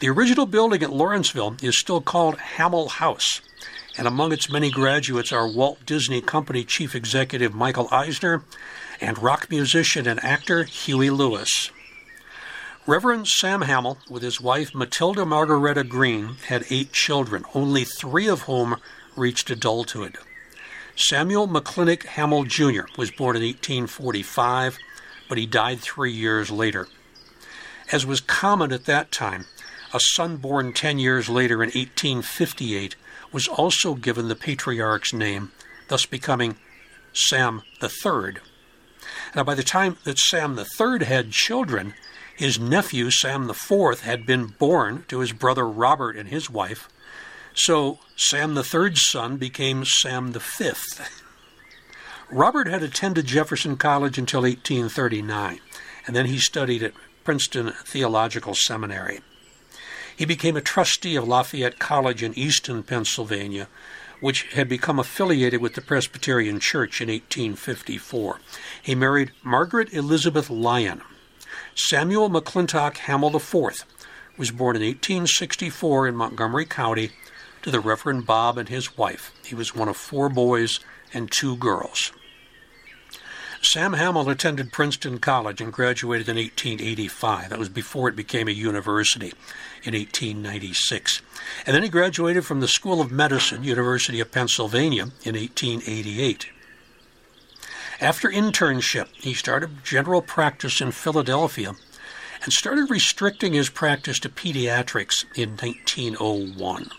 The 0.00 0.10
original 0.10 0.44
building 0.44 0.82
at 0.82 0.92
Lawrenceville 0.92 1.56
is 1.62 1.78
still 1.78 2.02
called 2.02 2.38
Hamill 2.38 2.90
House, 2.90 3.40
and 3.96 4.06
among 4.06 4.32
its 4.32 4.50
many 4.50 4.70
graduates 4.70 5.32
are 5.32 5.48
Walt 5.48 5.86
Disney 5.86 6.20
Company 6.20 6.64
Chief 6.64 6.94
Executive 6.94 7.54
Michael 7.54 7.88
Eisner 7.90 8.42
and 9.00 9.22
rock 9.22 9.48
musician 9.48 10.06
and 10.06 10.22
actor 10.22 10.64
Huey 10.64 11.08
Lewis. 11.08 11.70
Reverend 12.86 13.26
Sam 13.26 13.62
Hamill, 13.62 13.98
with 14.10 14.22
his 14.22 14.38
wife 14.38 14.74
Matilda 14.74 15.24
Margaretta 15.24 15.82
Green, 15.82 16.36
had 16.48 16.66
eight 16.68 16.92
children, 16.92 17.46
only 17.54 17.84
three 17.84 18.28
of 18.28 18.42
whom 18.42 18.76
reached 19.16 19.48
adulthood. 19.48 20.18
Samuel 21.00 21.46
McClintock 21.46 22.02
Hamill 22.06 22.42
Jr. 22.42 22.82
was 22.96 23.12
born 23.12 23.36
in 23.36 23.42
1845, 23.42 24.78
but 25.28 25.38
he 25.38 25.46
died 25.46 25.78
three 25.78 26.10
years 26.10 26.50
later. 26.50 26.88
As 27.92 28.04
was 28.04 28.20
common 28.20 28.72
at 28.72 28.86
that 28.86 29.12
time, 29.12 29.46
a 29.94 30.00
son 30.00 30.38
born 30.38 30.72
10 30.72 30.98
years 30.98 31.28
later 31.28 31.62
in 31.62 31.68
1858, 31.68 32.96
was 33.30 33.46
also 33.46 33.94
given 33.94 34.26
the 34.26 34.34
patriarch's 34.34 35.12
name, 35.12 35.52
thus 35.86 36.04
becoming 36.04 36.56
Sam 37.12 37.62
III. 37.80 38.38
Now, 39.36 39.44
by 39.44 39.54
the 39.54 39.62
time 39.62 39.98
that 40.02 40.18
Sam 40.18 40.58
III 40.58 41.04
had 41.04 41.30
children, 41.30 41.94
his 42.34 42.58
nephew 42.58 43.12
Sam 43.12 43.48
IV 43.48 44.00
had 44.00 44.26
been 44.26 44.46
born 44.46 45.04
to 45.06 45.20
his 45.20 45.32
brother 45.32 45.66
Robert 45.66 46.16
and 46.16 46.28
his 46.28 46.50
wife, 46.50 46.88
so 47.58 47.98
Sam 48.16 48.54
the 48.54 48.64
third's 48.64 49.06
son 49.06 49.36
became 49.36 49.84
Sam 49.84 50.32
the 50.32 50.40
fifth. 50.40 51.22
Robert 52.30 52.68
had 52.68 52.82
attended 52.82 53.26
Jefferson 53.26 53.76
College 53.76 54.18
until 54.18 54.42
1839, 54.42 55.60
and 56.06 56.14
then 56.14 56.26
he 56.26 56.38
studied 56.38 56.82
at 56.82 56.92
Princeton 57.24 57.72
Theological 57.84 58.54
Seminary. 58.54 59.20
He 60.14 60.24
became 60.24 60.56
a 60.56 60.60
trustee 60.60 61.16
of 61.16 61.26
Lafayette 61.26 61.78
College 61.78 62.22
in 62.22 62.36
Easton, 62.36 62.82
Pennsylvania, 62.82 63.68
which 64.20 64.44
had 64.54 64.68
become 64.68 64.98
affiliated 64.98 65.60
with 65.60 65.74
the 65.74 65.80
Presbyterian 65.80 66.60
Church 66.60 67.00
in 67.00 67.08
1854. 67.08 68.40
He 68.82 68.94
married 68.94 69.32
Margaret 69.42 69.92
Elizabeth 69.92 70.50
Lyon. 70.50 71.02
Samuel 71.74 72.28
McClintock 72.28 72.96
Hamill 72.98 73.36
IV 73.36 73.84
was 74.36 74.50
born 74.50 74.76
in 74.76 74.82
1864 74.82 76.08
in 76.08 76.16
Montgomery 76.16 76.66
County 76.66 77.10
to 77.68 77.72
the 77.72 77.80
Reverend 77.80 78.24
Bob 78.24 78.56
and 78.56 78.70
his 78.70 78.96
wife. 78.96 79.30
He 79.44 79.54
was 79.54 79.74
one 79.74 79.88
of 79.88 79.96
four 79.98 80.30
boys 80.30 80.80
and 81.12 81.30
two 81.30 81.54
girls. 81.54 82.12
Sam 83.60 83.92
Hamill 83.92 84.30
attended 84.30 84.72
Princeton 84.72 85.18
College 85.18 85.60
and 85.60 85.70
graduated 85.70 86.30
in 86.30 86.36
1885. 86.36 87.50
That 87.50 87.58
was 87.58 87.68
before 87.68 88.08
it 88.08 88.16
became 88.16 88.48
a 88.48 88.52
university 88.52 89.34
in 89.82 89.92
1896. 89.92 91.20
And 91.66 91.74
then 91.74 91.82
he 91.82 91.90
graduated 91.90 92.46
from 92.46 92.60
the 92.60 92.68
School 92.68 93.02
of 93.02 93.12
Medicine, 93.12 93.64
University 93.64 94.18
of 94.18 94.32
Pennsylvania, 94.32 95.10
in 95.24 95.34
1888. 95.34 96.46
After 98.00 98.30
internship, 98.30 99.08
he 99.12 99.34
started 99.34 99.84
general 99.84 100.22
practice 100.22 100.80
in 100.80 100.92
Philadelphia 100.92 101.74
and 102.42 102.50
started 102.50 102.88
restricting 102.88 103.52
his 103.52 103.68
practice 103.68 104.18
to 104.20 104.30
pediatrics 104.30 105.26
in 105.34 105.50
1901. 105.50 106.90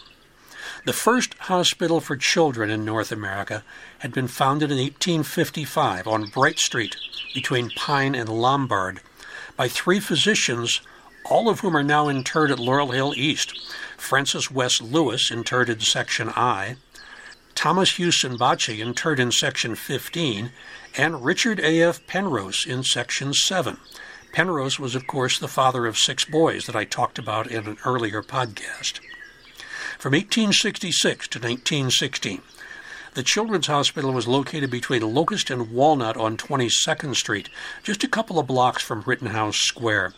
The 0.86 0.94
first 0.94 1.34
hospital 1.40 2.00
for 2.00 2.16
children 2.16 2.70
in 2.70 2.86
North 2.86 3.12
America 3.12 3.64
had 4.00 4.14
been 4.14 4.30
founded 4.30 4.72
in 4.72 4.78
1855 4.78 6.08
on 6.08 6.30
Blight 6.30 6.58
Street 6.58 6.96
between 7.34 7.70
Pine 7.72 8.16
and 8.16 8.30
Lombard 8.30 9.02
by 9.58 9.68
three 9.68 10.00
physicians, 10.00 10.80
all 11.26 11.50
of 11.50 11.60
whom 11.60 11.76
are 11.76 11.84
now 11.84 12.08
interred 12.08 12.50
at 12.50 12.60
Laurel 12.60 12.92
Hill 12.92 13.14
East. 13.16 13.60
Francis 13.98 14.50
West 14.50 14.82
Lewis, 14.82 15.30
interred 15.30 15.70
in 15.70 15.82
Section 15.82 16.30
I, 16.30 16.78
Thomas 17.56 17.98
Hewson 17.98 18.38
Bache, 18.38 18.70
interred 18.70 19.20
in 19.20 19.34
Section 19.34 19.76
15, 19.76 20.52
and 20.98 21.26
Richard 21.26 21.60
A.F. 21.60 22.08
Penrose 22.08 22.66
in 22.66 22.84
Section 22.84 23.34
7. 23.34 23.78
Penrose 24.32 24.80
was, 24.80 24.96
of 24.96 25.08
course, 25.08 25.38
the 25.38 25.50
father 25.50 25.86
of 25.86 25.98
six 25.98 26.24
boys 26.24 26.68
that 26.68 26.76
I 26.76 26.86
talked 26.86 27.20
about 27.20 27.48
in 27.48 27.68
an 27.68 27.78
earlier 27.84 28.24
podcast. 28.24 29.02
From 30.00 30.14
1866 30.14 31.28
to 31.28 31.40
1916, 31.40 32.42
the 33.16 33.22
Children's 33.22 33.68
Hospital 33.68 34.14
was 34.14 34.30
located 34.30 34.72
between 34.72 35.02
Locust 35.02 35.50
and 35.50 35.74
Walnut 35.74 36.16
on 36.16 36.38
22nd 36.38 37.18
Street, 37.18 37.50
just 37.84 38.06
a 38.06 38.08
couple 38.08 38.40
of 38.40 38.48
blocks 38.48 38.82
from 38.82 39.02
Rittenhouse 39.02 39.58
Square. 39.58 40.14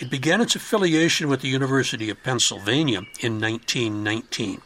It 0.00 0.10
began 0.10 0.40
its 0.40 0.56
affiliation 0.56 1.28
with 1.28 1.42
the 1.42 1.48
University 1.48 2.10
of 2.10 2.24
Pennsylvania 2.24 3.02
in 3.20 3.40
1919. 3.40 4.60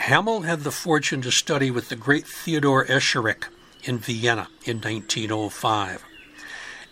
Hamill 0.00 0.40
had 0.40 0.62
the 0.62 0.72
fortune 0.72 1.22
to 1.22 1.30
study 1.30 1.70
with 1.70 1.90
the 1.90 1.96
great 1.96 2.26
Theodor 2.26 2.84
Escherich 2.86 3.44
in 3.84 3.98
Vienna 3.98 4.48
in 4.64 4.80
1905. 4.80 6.02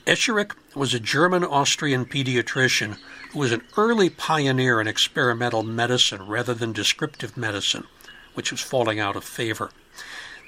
Escherich 0.06 0.52
was 0.76 0.94
a 0.94 1.00
German 1.00 1.42
Austrian 1.42 2.04
pediatrician 2.04 2.98
was 3.34 3.52
an 3.52 3.62
early 3.76 4.10
pioneer 4.10 4.80
in 4.80 4.86
experimental 4.86 5.62
medicine 5.62 6.26
rather 6.26 6.54
than 6.54 6.72
descriptive 6.72 7.36
medicine, 7.36 7.84
which 8.34 8.50
was 8.50 8.60
falling 8.60 8.98
out 8.98 9.16
of 9.16 9.24
favor. 9.24 9.70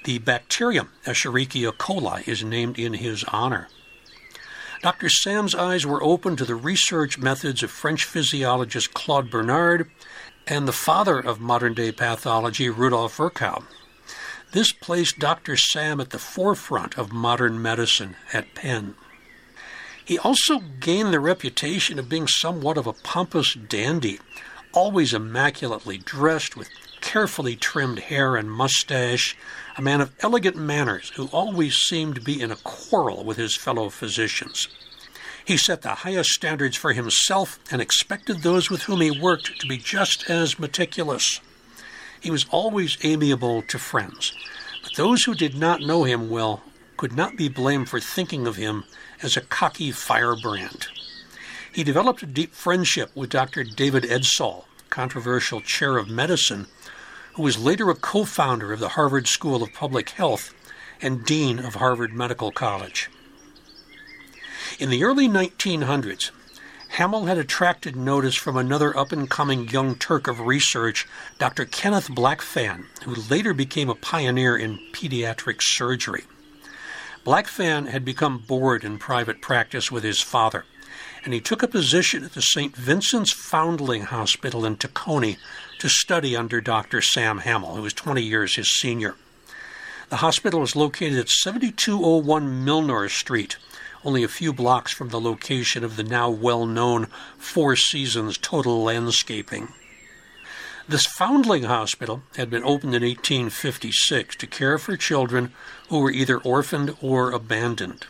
The 0.05 0.19
bacterium 0.19 0.89
Escherichia 1.05 1.71
coli 1.71 2.27
is 2.27 2.43
named 2.43 2.77
in 2.77 2.93
his 2.93 3.23
honor. 3.25 3.69
Dr. 4.81 5.07
Sam's 5.07 5.55
eyes 5.55 5.85
were 5.85 6.03
open 6.03 6.35
to 6.35 6.43
the 6.43 6.55
research 6.55 7.17
methods 7.17 7.63
of 7.63 7.71
French 7.71 8.03
physiologist 8.03 8.93
Claude 8.93 9.29
Bernard 9.29 9.89
and 10.45 10.67
the 10.67 10.73
father 10.73 11.17
of 11.19 11.39
modern 11.39 11.73
day 11.73 11.93
pathology, 11.93 12.69
Rudolf 12.69 13.15
Virchow. 13.15 13.63
This 14.51 14.73
placed 14.73 15.19
Dr. 15.19 15.55
Sam 15.55 16.01
at 16.01 16.09
the 16.09 16.19
forefront 16.19 16.97
of 16.97 17.13
modern 17.13 17.61
medicine 17.61 18.17
at 18.33 18.53
Penn. 18.53 18.95
He 20.05 20.19
also 20.19 20.59
gained 20.59 21.13
the 21.13 21.19
reputation 21.19 21.97
of 21.97 22.09
being 22.09 22.27
somewhat 22.27 22.77
of 22.77 22.87
a 22.87 22.93
pompous 22.93 23.53
dandy, 23.53 24.19
always 24.73 25.13
immaculately 25.13 25.97
dressed 25.97 26.57
with 26.57 26.69
carefully 26.99 27.55
trimmed 27.55 27.99
hair 27.99 28.35
and 28.35 28.51
mustache, 28.51 29.35
a 29.77 29.81
man 29.81 30.01
of 30.01 30.11
elegant 30.19 30.57
manners 30.57 31.11
who 31.15 31.27
always 31.27 31.75
seemed 31.75 32.15
to 32.15 32.21
be 32.21 32.41
in 32.41 32.51
a 32.51 32.57
quarrel 32.57 33.23
with 33.23 33.37
his 33.37 33.55
fellow 33.55 33.89
physicians. 33.89 34.67
He 35.45 35.57
set 35.57 35.81
the 35.81 35.95
highest 35.95 36.31
standards 36.31 36.75
for 36.75 36.93
himself 36.93 37.59
and 37.71 37.81
expected 37.81 38.41
those 38.41 38.69
with 38.69 38.83
whom 38.83 39.01
he 39.01 39.11
worked 39.11 39.59
to 39.59 39.67
be 39.67 39.77
just 39.77 40.29
as 40.29 40.59
meticulous. 40.59 41.39
He 42.19 42.31
was 42.31 42.45
always 42.49 42.97
amiable 43.03 43.61
to 43.63 43.79
friends, 43.79 44.33
but 44.81 44.95
those 44.95 45.25
who 45.25 45.35
did 45.35 45.55
not 45.55 45.81
know 45.81 46.03
him 46.03 46.29
well 46.29 46.61
could 46.95 47.15
not 47.15 47.35
be 47.35 47.49
blamed 47.49 47.89
for 47.89 47.99
thinking 47.99 48.47
of 48.47 48.55
him 48.55 48.85
as 49.23 49.37
a 49.37 49.41
cocky 49.41 49.91
firebrand. 49.91 50.87
He 51.71 51.83
developed 51.83 52.21
a 52.21 52.27
deep 52.27 52.53
friendship 52.53 53.09
with 53.15 53.29
Dr. 53.29 53.63
David 53.63 54.03
Edsall, 54.03 54.65
controversial 54.89 55.61
chair 55.61 55.97
of 55.97 56.09
medicine, 56.09 56.67
who 57.33 57.41
was 57.41 57.57
later 57.57 57.89
a 57.89 57.95
co 57.95 58.25
founder 58.25 58.71
of 58.71 58.79
the 58.79 58.89
Harvard 58.89 59.27
School 59.27 59.63
of 59.63 59.73
Public 59.73 60.11
Health 60.11 60.53
and 61.01 61.25
dean 61.25 61.59
of 61.59 61.75
Harvard 61.75 62.13
Medical 62.13 62.51
College. 62.51 63.09
In 64.79 64.89
the 64.89 65.03
early 65.03 65.27
1900s, 65.27 66.31
Hamill 66.89 67.25
had 67.25 67.39
attracted 67.39 67.95
notice 67.95 68.35
from 68.35 68.55
another 68.55 68.95
up 68.95 69.11
and 69.11 69.27
coming 69.27 69.67
young 69.67 69.95
Turk 69.95 70.27
of 70.27 70.41
research, 70.41 71.07
Dr. 71.39 71.65
Kenneth 71.65 72.07
Blackfan, 72.09 72.85
who 73.03 73.15
later 73.15 73.55
became 73.55 73.89
a 73.89 73.95
pioneer 73.95 74.55
in 74.55 74.77
pediatric 74.91 75.63
surgery. 75.63 76.25
Blackfan 77.25 77.87
had 77.87 78.03
become 78.03 78.39
bored 78.39 78.83
in 78.83 78.97
private 78.97 79.41
practice 79.41 79.89
with 79.89 80.03
his 80.03 80.19
father, 80.19 80.65
and 81.23 81.33
he 81.33 81.39
took 81.39 81.63
a 81.63 81.69
position 81.69 82.25
at 82.25 82.33
the 82.33 82.41
St. 82.41 82.75
Vincent's 82.75 83.31
Foundling 83.31 84.03
Hospital 84.03 84.65
in 84.65 84.75
Tacony 84.75 85.37
to 85.79 85.87
study 85.87 86.35
under 86.35 86.59
Dr. 86.59 87.01
Sam 87.01 87.39
Hamill, 87.39 87.75
who 87.75 87.81
was 87.81 87.93
20 87.93 88.21
years 88.21 88.57
his 88.57 88.77
senior. 88.77 89.15
The 90.09 90.17
hospital 90.17 90.59
was 90.59 90.75
located 90.75 91.17
at 91.17 91.29
7201 91.29 92.65
Milnor 92.65 93.09
Street, 93.09 93.55
only 94.03 94.23
a 94.23 94.27
few 94.27 94.51
blocks 94.51 94.91
from 94.91 95.07
the 95.07 95.21
location 95.21 95.85
of 95.85 95.95
the 95.95 96.03
now 96.03 96.29
well 96.29 96.65
known 96.65 97.07
Four 97.37 97.77
Seasons 97.77 98.37
Total 98.37 98.83
Landscaping. 98.83 99.69
This 100.85 101.05
foundling 101.05 101.63
hospital 101.63 102.23
had 102.35 102.49
been 102.49 102.63
opened 102.63 102.93
in 102.93 103.03
1856 103.03 104.35
to 104.35 104.47
care 104.47 104.77
for 104.77 104.97
children 104.97 105.53
who 105.87 105.99
were 105.99 106.11
either 106.11 106.39
orphaned 106.39 106.97
or 107.01 107.31
abandoned. 107.31 108.05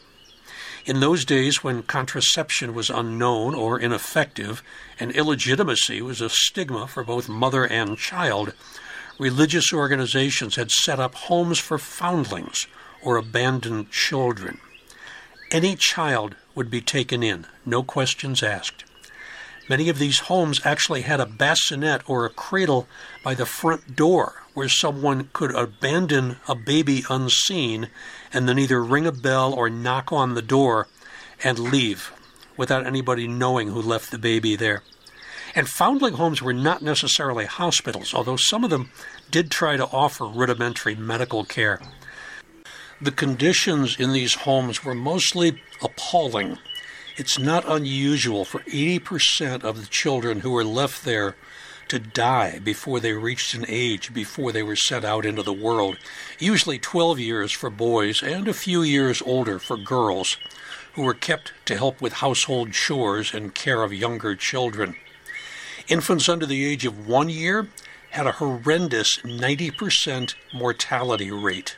In 0.84 0.99
those 0.99 1.24
days, 1.24 1.63
when 1.63 1.84
contraception 1.84 2.74
was 2.74 2.89
unknown 2.89 3.53
or 3.53 3.80
ineffective, 3.80 4.63
and 4.99 5.11
illegitimacy 5.11 6.01
was 6.01 6.19
a 6.19 6.30
stigma 6.30 6.88
for 6.88 7.03
both 7.03 7.30
mother 7.30 7.63
and 7.65 7.95
child, 7.95 8.53
religious 9.19 9.71
organizations 9.71 10.55
had 10.55 10.71
set 10.71 10.99
up 10.99 11.13
homes 11.13 11.59
for 11.59 11.78
foundlings 11.78 12.65
or 13.03 13.17
abandoned 13.17 13.91
children. 13.91 14.59
Any 15.51 15.76
child 15.76 16.36
would 16.55 16.71
be 16.71 16.82
taken 16.82 17.21
in, 17.21 17.45
no 17.67 17.84
questions 17.84 18.41
asked. 18.41 18.84
Many 19.70 19.88
of 19.88 19.97
these 19.97 20.20
homes 20.20 20.59
actually 20.66 21.01
had 21.03 21.22
a 21.22 21.26
bassinet 21.26 22.01
or 22.09 22.26
a 22.26 22.30
cradle 22.30 22.88
by 23.24 23.34
the 23.34 23.45
front 23.45 23.95
door 23.95 24.43
where 24.53 24.68
someone 24.68 25.30
could 25.32 25.55
abandon 25.55 26.38
a 26.47 26.55
baby 26.55 27.05
unseen 27.09 27.89
and 28.34 28.47
then 28.47 28.59
either 28.59 28.84
ring 28.84 29.07
a 29.07 29.11
bell 29.11 29.53
or 29.53 29.70
knock 29.70 30.11
on 30.11 30.34
the 30.34 30.41
door 30.41 30.88
and 31.43 31.57
leave 31.59 32.11
without 32.57 32.86
anybody 32.86 33.28
knowing 33.28 33.70
who 33.70 33.82
left 33.82 34.11
the 34.11 34.18
baby 34.18 34.55
there. 34.55 34.84
And 35.55 35.70
foundling 35.70 36.16
homes 36.16 36.41
were 36.41 36.53
not 36.53 36.82
necessarily 36.82 37.45
hospitals, 37.45 38.14
although 38.14 38.36
some 38.36 38.64
of 38.64 38.70
them 38.70 38.91
did 39.32 39.49
try 39.49 39.78
to 39.78 39.86
offer 39.86 40.26
rudimentary 40.26 40.95
medical 40.95 41.45
care. 41.45 41.80
The 42.99 43.11
conditions 43.11 43.99
in 43.99 44.14
these 44.14 44.34
homes 44.34 44.84
were 44.84 44.95
mostly 44.95 45.61
appalling 45.82 46.57
it's 47.16 47.38
not 47.38 47.64
unusual 47.68 48.43
for 48.45 48.61
80% 48.61 49.64
of 49.64 49.80
the 49.80 49.88
children 49.88 50.39
who 50.39 50.51
were 50.51 50.64
left 50.64 51.05
there 51.05 51.36
to 51.89 51.99
die 51.99 52.59
before 52.59 52.99
they 52.99 53.14
reached 53.14 53.53
an 53.53 53.66
age 53.68 54.14
before 54.14 54.51
they 54.51 54.64
were 54.64 54.76
set 54.76 55.05
out 55.05 55.26
into 55.26 55.43
the 55.43 55.53
world, 55.53 55.97
usually 56.39 56.80
12 56.80 57.20
years 57.20 57.51
for 57.51 57.70
boys 57.70 58.24
and 58.24 58.47
a 58.47 58.53
few 58.53 58.82
years 58.82 59.22
older 59.22 59.59
for 59.59 59.78
girls, 59.78 60.38
who 60.93 61.03
were 61.03 61.14
kept 61.14 61.53
to 61.66 61.78
help 61.78 62.01
with 62.01 62.14
household 62.14 62.72
chores 62.72 63.34
and 63.34 63.53
care 63.53 63.84
of 63.84 63.93
younger 63.93 64.36
children. 64.36 64.95
Infants 65.88 66.30
under 66.30 66.45
the 66.45 66.66
age 66.66 66.86
of 66.86 67.07
one 67.07 67.30
year 67.30 67.68
had 68.11 68.26
a 68.26 68.34
horrendous 68.34 69.18
90% 69.18 70.36
mortality 70.53 71.32
rate. 71.32 71.76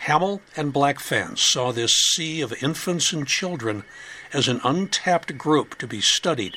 Hamill 0.00 0.40
and 0.56 0.72
Blackfan 0.72 1.38
saw 1.38 1.72
this 1.72 1.92
sea 1.92 2.40
of 2.40 2.62
infants 2.62 3.12
and 3.12 3.26
children 3.26 3.84
as 4.32 4.48
an 4.48 4.60
untapped 4.64 5.36
group 5.36 5.76
to 5.78 5.86
be 5.86 6.00
studied, 6.00 6.56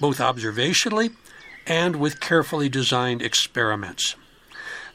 both 0.00 0.18
observationally 0.18 1.14
and 1.66 1.96
with 1.96 2.20
carefully 2.20 2.68
designed 2.68 3.22
experiments. 3.22 4.14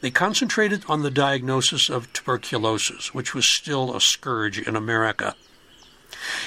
They 0.01 0.11
concentrated 0.11 0.83
on 0.89 1.01
the 1.01 1.11
diagnosis 1.11 1.89
of 1.89 2.11
tuberculosis, 2.11 3.13
which 3.13 3.33
was 3.33 3.47
still 3.47 3.95
a 3.95 4.01
scourge 4.01 4.59
in 4.59 4.75
America. 4.75 5.35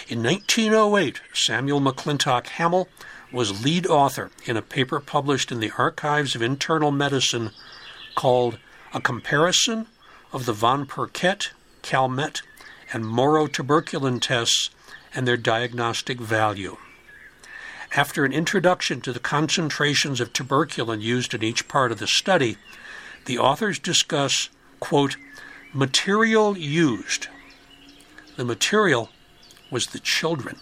In 0.09 0.23
1908, 0.23 1.21
Samuel 1.33 1.81
McClintock 1.81 2.49
Hamill 2.49 2.89
was 3.33 3.65
lead 3.65 3.87
author 3.87 4.31
in 4.45 4.57
a 4.57 4.63
paper 4.63 5.01
published 5.01 5.51
in 5.51 5.61
the 5.61 5.73
Archives 5.79 6.35
of 6.35 6.43
Internal 6.43 6.91
Medicine 6.91 7.51
called 8.15 8.59
A 8.95 9.01
Comparison 9.01 9.87
of 10.33 10.47
the 10.47 10.53
von 10.53 10.87
Pirquet, 10.87 11.51
Calmette, 11.83 12.43
and 12.93 13.07
Moro 13.07 13.47
tuberculin 13.47 14.21
tests 14.21 14.71
and 15.17 15.27
their 15.27 15.39
diagnostic 15.39 16.21
value. 16.21 16.77
After 17.97 18.25
an 18.25 18.33
introduction 18.33 19.01
to 19.01 19.13
the 19.13 19.19
concentrations 19.19 20.21
of 20.21 20.33
tuberculin 20.33 21.01
used 21.01 21.33
in 21.33 21.43
each 21.43 21.67
part 21.67 21.91
of 21.91 21.99
the 21.99 22.07
study, 22.07 22.59
the 23.25 23.39
authors 23.39 23.79
discuss, 23.79 24.51
quote, 24.79 25.17
material 25.73 26.57
used. 26.57 27.29
The 28.37 28.45
material 28.45 29.09
was 29.71 29.87
the 29.87 29.99
children. 29.99 30.59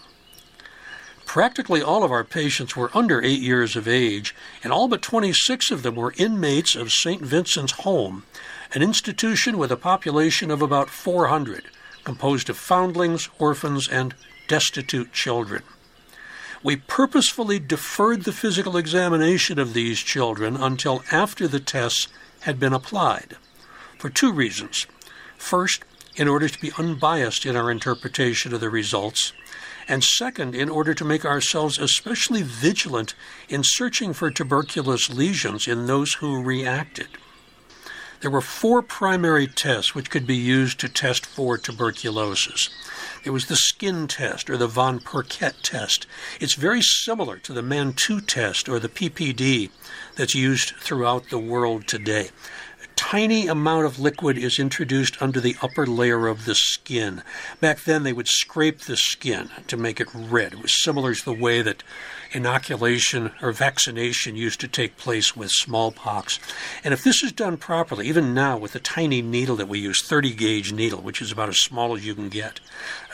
Practically 1.25 1.81
all 1.81 2.03
of 2.03 2.11
our 2.11 2.23
patients 2.23 2.77
were 2.77 2.95
under 2.95 3.21
eight 3.21 3.41
years 3.41 3.75
of 3.75 3.87
age, 3.87 4.33
and 4.63 4.71
all 4.71 4.87
but 4.87 5.01
26 5.01 5.71
of 5.71 5.83
them 5.83 5.95
were 5.95 6.13
inmates 6.17 6.75
of 6.75 6.93
St. 6.93 7.21
Vincent's 7.21 7.73
Home, 7.83 8.23
an 8.73 8.81
institution 8.81 9.57
with 9.57 9.71
a 9.71 9.77
population 9.77 10.49
of 10.49 10.61
about 10.61 10.89
400, 10.89 11.65
composed 12.05 12.49
of 12.49 12.57
foundlings, 12.57 13.27
orphans, 13.37 13.89
and 13.89 14.15
destitute 14.47 15.13
children. 15.13 15.63
We 16.63 16.77
purposefully 16.77 17.59
deferred 17.59 18.23
the 18.23 18.31
physical 18.31 18.75
examination 18.75 19.59
of 19.59 19.73
these 19.73 19.99
children 19.99 20.55
until 20.55 21.03
after 21.11 21.47
the 21.47 21.59
tests 21.59 22.07
had 22.41 22.59
been 22.59 22.73
applied, 22.73 23.37
for 23.97 24.09
two 24.09 24.31
reasons. 24.31 24.87
First, 25.37 25.83
in 26.15 26.27
order 26.27 26.47
to 26.47 26.59
be 26.59 26.71
unbiased 26.77 27.45
in 27.45 27.55
our 27.55 27.69
interpretation 27.69 28.53
of 28.53 28.61
the 28.61 28.69
results, 28.69 29.33
and 29.87 30.03
second, 30.03 30.55
in 30.55 30.69
order 30.69 30.93
to 30.93 31.05
make 31.05 31.25
ourselves 31.25 31.77
especially 31.77 32.41
vigilant 32.41 33.13
in 33.49 33.61
searching 33.63 34.13
for 34.13 34.31
tuberculous 34.31 35.09
lesions 35.09 35.67
in 35.67 35.85
those 35.85 36.15
who 36.15 36.41
reacted. 36.41 37.09
There 38.25 38.31
were 38.31 38.41
four 38.41 38.81
primary 38.81 39.45
tests 39.45 39.93
which 39.93 40.09
could 40.09 40.25
be 40.25 40.35
used 40.35 40.79
to 40.79 40.89
test 40.89 41.27
for 41.27 41.59
tuberculosis. 41.59 42.71
There 43.23 43.31
was 43.31 43.45
the 43.45 43.55
skin 43.55 44.07
test 44.07 44.49
or 44.49 44.57
the 44.57 44.65
von 44.65 44.99
Pirquet 44.99 45.53
test. 45.61 46.07
It's 46.39 46.55
very 46.55 46.81
similar 46.81 47.37
to 47.37 47.53
the 47.53 47.61
Mantoux 47.61 48.25
test 48.25 48.67
or 48.67 48.79
the 48.79 48.89
PPD 48.89 49.69
that's 50.15 50.33
used 50.33 50.71
throughout 50.77 51.29
the 51.29 51.37
world 51.37 51.87
today 51.87 52.31
A 52.83 52.87
tiny 52.95 53.45
amount 53.45 53.85
of 53.85 53.99
liquid 53.99 54.39
is 54.39 54.57
introduced 54.57 55.21
under 55.21 55.39
the 55.39 55.55
upper 55.61 55.85
layer 55.85 56.25
of 56.25 56.45
the 56.45 56.55
skin. 56.55 57.21
Back 57.61 57.83
then, 57.83 58.01
they 58.01 58.13
would 58.13 58.27
scrape 58.27 58.79
the 58.79 58.97
skin 58.97 59.51
to 59.67 59.77
make 59.77 59.99
it 59.99 60.07
red. 60.15 60.53
It 60.53 60.61
was 60.63 60.83
similar 60.83 61.13
to 61.13 61.25
the 61.25 61.31
way 61.31 61.61
that 61.61 61.83
inoculation 62.35 63.31
or 63.41 63.53
vaccination 63.53 64.35
used 64.35 64.59
to 64.59 64.67
take 64.67 64.97
place 64.97 65.37
with 65.37 65.49
smallpox. 65.49 66.37
And 66.83 66.93
if 66.93 67.01
this 67.01 67.23
is 67.23 67.31
done 67.31 67.55
properly, 67.55 68.07
even 68.07 68.33
now 68.33 68.57
with 68.57 68.73
the 68.73 68.79
tiny 68.79 69.21
needle 69.21 69.55
that 69.55 69.69
we 69.69 69.79
use, 69.79 70.01
30 70.01 70.33
gauge 70.33 70.73
needle, 70.73 71.01
which 71.01 71.21
is 71.21 71.31
about 71.31 71.47
as 71.47 71.59
small 71.59 71.95
as 71.95 72.05
you 72.05 72.13
can 72.13 72.27
get, 72.27 72.59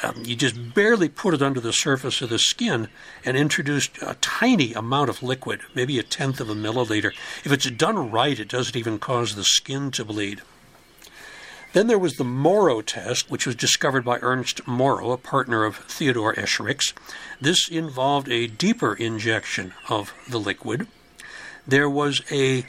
um, 0.01 0.24
you 0.26 0.36
just 0.36 0.74
barely 0.74 1.07
put 1.07 1.36
it 1.36 1.41
under 1.43 1.59
the 1.59 1.72
surface 1.72 2.22
of 2.22 2.30
the 2.30 2.39
skin 2.39 2.88
and 3.24 3.38
introduce 3.38 3.89
a 4.01 4.15
tiny 4.15 4.74
amount 4.74 5.09
of 5.09 5.22
liquid, 5.22 5.61
maybe 5.76 5.99
a 5.99 6.03
tenth 6.03 6.41
of 6.41 6.49
a 6.49 6.55
milliliter. 6.55 7.13
If 7.43 7.51
it's 7.51 7.69
done 7.69 8.09
right, 8.09 8.39
it 8.39 8.49
doesn't 8.49 8.76
even 8.76 8.97
cause 8.97 9.36
the 9.36 9.43
skin 9.43 9.91
to 9.91 10.03
bleed. 10.03 10.41
Then 11.74 11.88
there 11.88 11.99
was 11.99 12.15
the 12.15 12.26
Moro 12.26 12.82
test, 12.82 13.32
which 13.32 13.45
was 13.45 13.55
discovered 13.55 14.03
by 14.03 14.19
Ernst 14.22 14.67
Moro, 14.67 15.11
a 15.11 15.17
partner 15.17 15.63
of 15.63 15.78
Theodor 15.78 16.34
Escherich's. 16.38 16.93
This 17.39 17.69
involved 17.69 18.28
a 18.28 18.47
deeper 18.47 18.93
injection 18.93 19.74
of 19.88 20.13
the 20.28 20.39
liquid. 20.39 20.88
There 21.65 21.89
was 21.89 22.24
a 22.30 22.65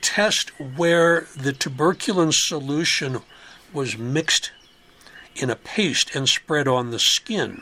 test 0.00 0.50
where 0.58 1.26
the 1.36 1.52
tuberculin 1.52 2.32
solution 2.32 3.20
was 3.74 3.98
mixed 3.98 4.52
in 5.34 5.50
a 5.50 5.56
paste 5.56 6.14
and 6.14 6.26
spread 6.26 6.66
on 6.66 6.92
the 6.92 6.98
skin 6.98 7.60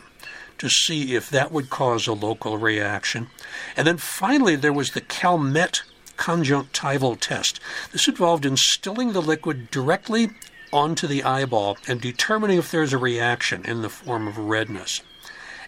to 0.59 0.69
see 0.69 1.17
if 1.17 1.29
that 1.31 1.51
would 1.51 1.71
cause 1.71 2.07
a 2.07 2.13
local 2.13 2.57
reaction. 2.57 3.29
And 3.77 3.85
then 3.85 3.97
finally, 3.97 4.55
there 4.55 4.73
was 4.73 4.91
the 4.91 5.01
Calmette 5.01 5.83
conjunctival 6.17 7.17
test. 7.17 7.59
This 7.91 8.07
involved 8.07 8.47
instilling 8.47 9.13
the 9.13 9.23
liquid 9.23 9.73
directly 9.73 10.31
onto 10.73 11.07
the 11.07 11.23
eyeball 11.23 11.77
and 11.87 12.01
determining 12.01 12.59
if 12.59 12.71
there's 12.71 12.93
a 12.93 12.99
reaction 12.99 13.65
in 13.65 13.83
the 13.83 13.89
form 13.89 14.27
of 14.27 14.39
redness. 14.39 15.03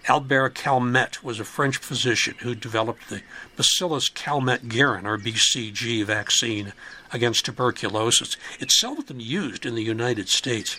Albert 0.06 0.54
Calmette 0.54 1.22
was 1.22 1.40
a 1.40 1.44
French 1.44 1.78
physician 1.78 2.34
who 2.40 2.54
developed 2.54 3.08
the 3.08 3.22
Bacillus 3.56 4.10
calmette-guerin, 4.10 5.06
or 5.06 5.16
BCG, 5.16 6.04
vaccine 6.04 6.74
against 7.10 7.46
tuberculosis. 7.46 8.36
It's 8.60 8.78
seldom 8.78 9.18
used 9.18 9.64
in 9.64 9.74
the 9.74 9.82
United 9.82 10.28
States. 10.28 10.78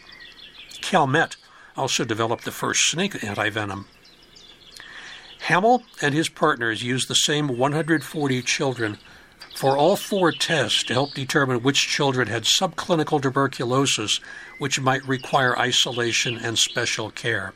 Calmette 0.81 1.37
also 1.75 2.05
developed 2.05 2.45
the 2.45 2.51
first 2.51 2.81
snake 2.91 3.13
antivenom. 3.13 3.85
Hamill 5.39 5.83
and 6.01 6.13
his 6.13 6.29
partners 6.29 6.83
used 6.83 7.07
the 7.07 7.15
same 7.15 7.47
140 7.47 8.41
children 8.43 8.97
for 9.55 9.77
all 9.77 9.95
four 9.95 10.31
tests 10.31 10.83
to 10.83 10.93
help 10.93 11.13
determine 11.13 11.63
which 11.63 11.87
children 11.87 12.27
had 12.27 12.43
subclinical 12.43 13.21
tuberculosis, 13.21 14.19
which 14.59 14.81
might 14.81 15.07
require 15.07 15.57
isolation 15.57 16.37
and 16.37 16.57
special 16.57 17.09
care. 17.09 17.53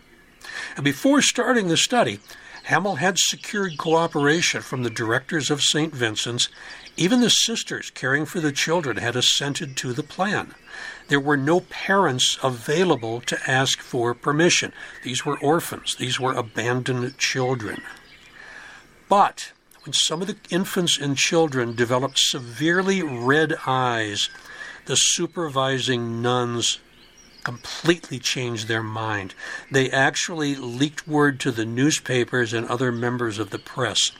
And 0.75 0.83
before 0.83 1.21
starting 1.21 1.67
the 1.67 1.77
study, 1.77 2.19
Hamill 2.63 2.95
had 2.95 3.17
secured 3.17 3.77
cooperation 3.77 4.61
from 4.61 4.83
the 4.83 4.89
directors 4.89 5.49
of 5.49 5.61
St. 5.61 5.93
Vincent's. 5.93 6.49
Even 6.97 7.19
the 7.21 7.29
sisters 7.29 7.89
caring 7.89 8.25
for 8.25 8.39
the 8.39 8.51
children 8.51 8.97
had 8.97 9.15
assented 9.15 9.75
to 9.77 9.91
the 9.91 10.03
plan. 10.03 10.53
There 11.07 11.19
were 11.19 11.37
no 11.37 11.61
parents 11.61 12.37
available 12.43 13.21
to 13.21 13.39
ask 13.49 13.79
for 13.79 14.13
permission. 14.13 14.71
These 15.03 15.25
were 15.25 15.39
orphans, 15.39 15.95
these 15.95 16.19
were 16.19 16.33
abandoned 16.33 17.17
children. 17.17 17.81
But 19.07 19.51
when 19.83 19.93
some 19.93 20.21
of 20.21 20.27
the 20.27 20.37
infants 20.49 20.97
and 20.97 21.17
children 21.17 21.75
developed 21.75 22.19
severely 22.19 23.01
red 23.01 23.55
eyes, 23.65 24.29
the 24.85 24.95
supervising 24.95 26.21
nuns 26.21 26.79
completely 27.43 28.19
changed 28.19 28.67
their 28.67 28.83
mind. 28.83 29.33
They 29.71 29.89
actually 29.89 30.55
leaked 30.55 31.07
word 31.07 31.39
to 31.41 31.51
the 31.51 31.65
newspapers 31.65 32.53
and 32.53 32.67
other 32.67 32.91
members 32.91 33.39
of 33.39 33.49
the 33.49 33.59
press. 33.59 34.11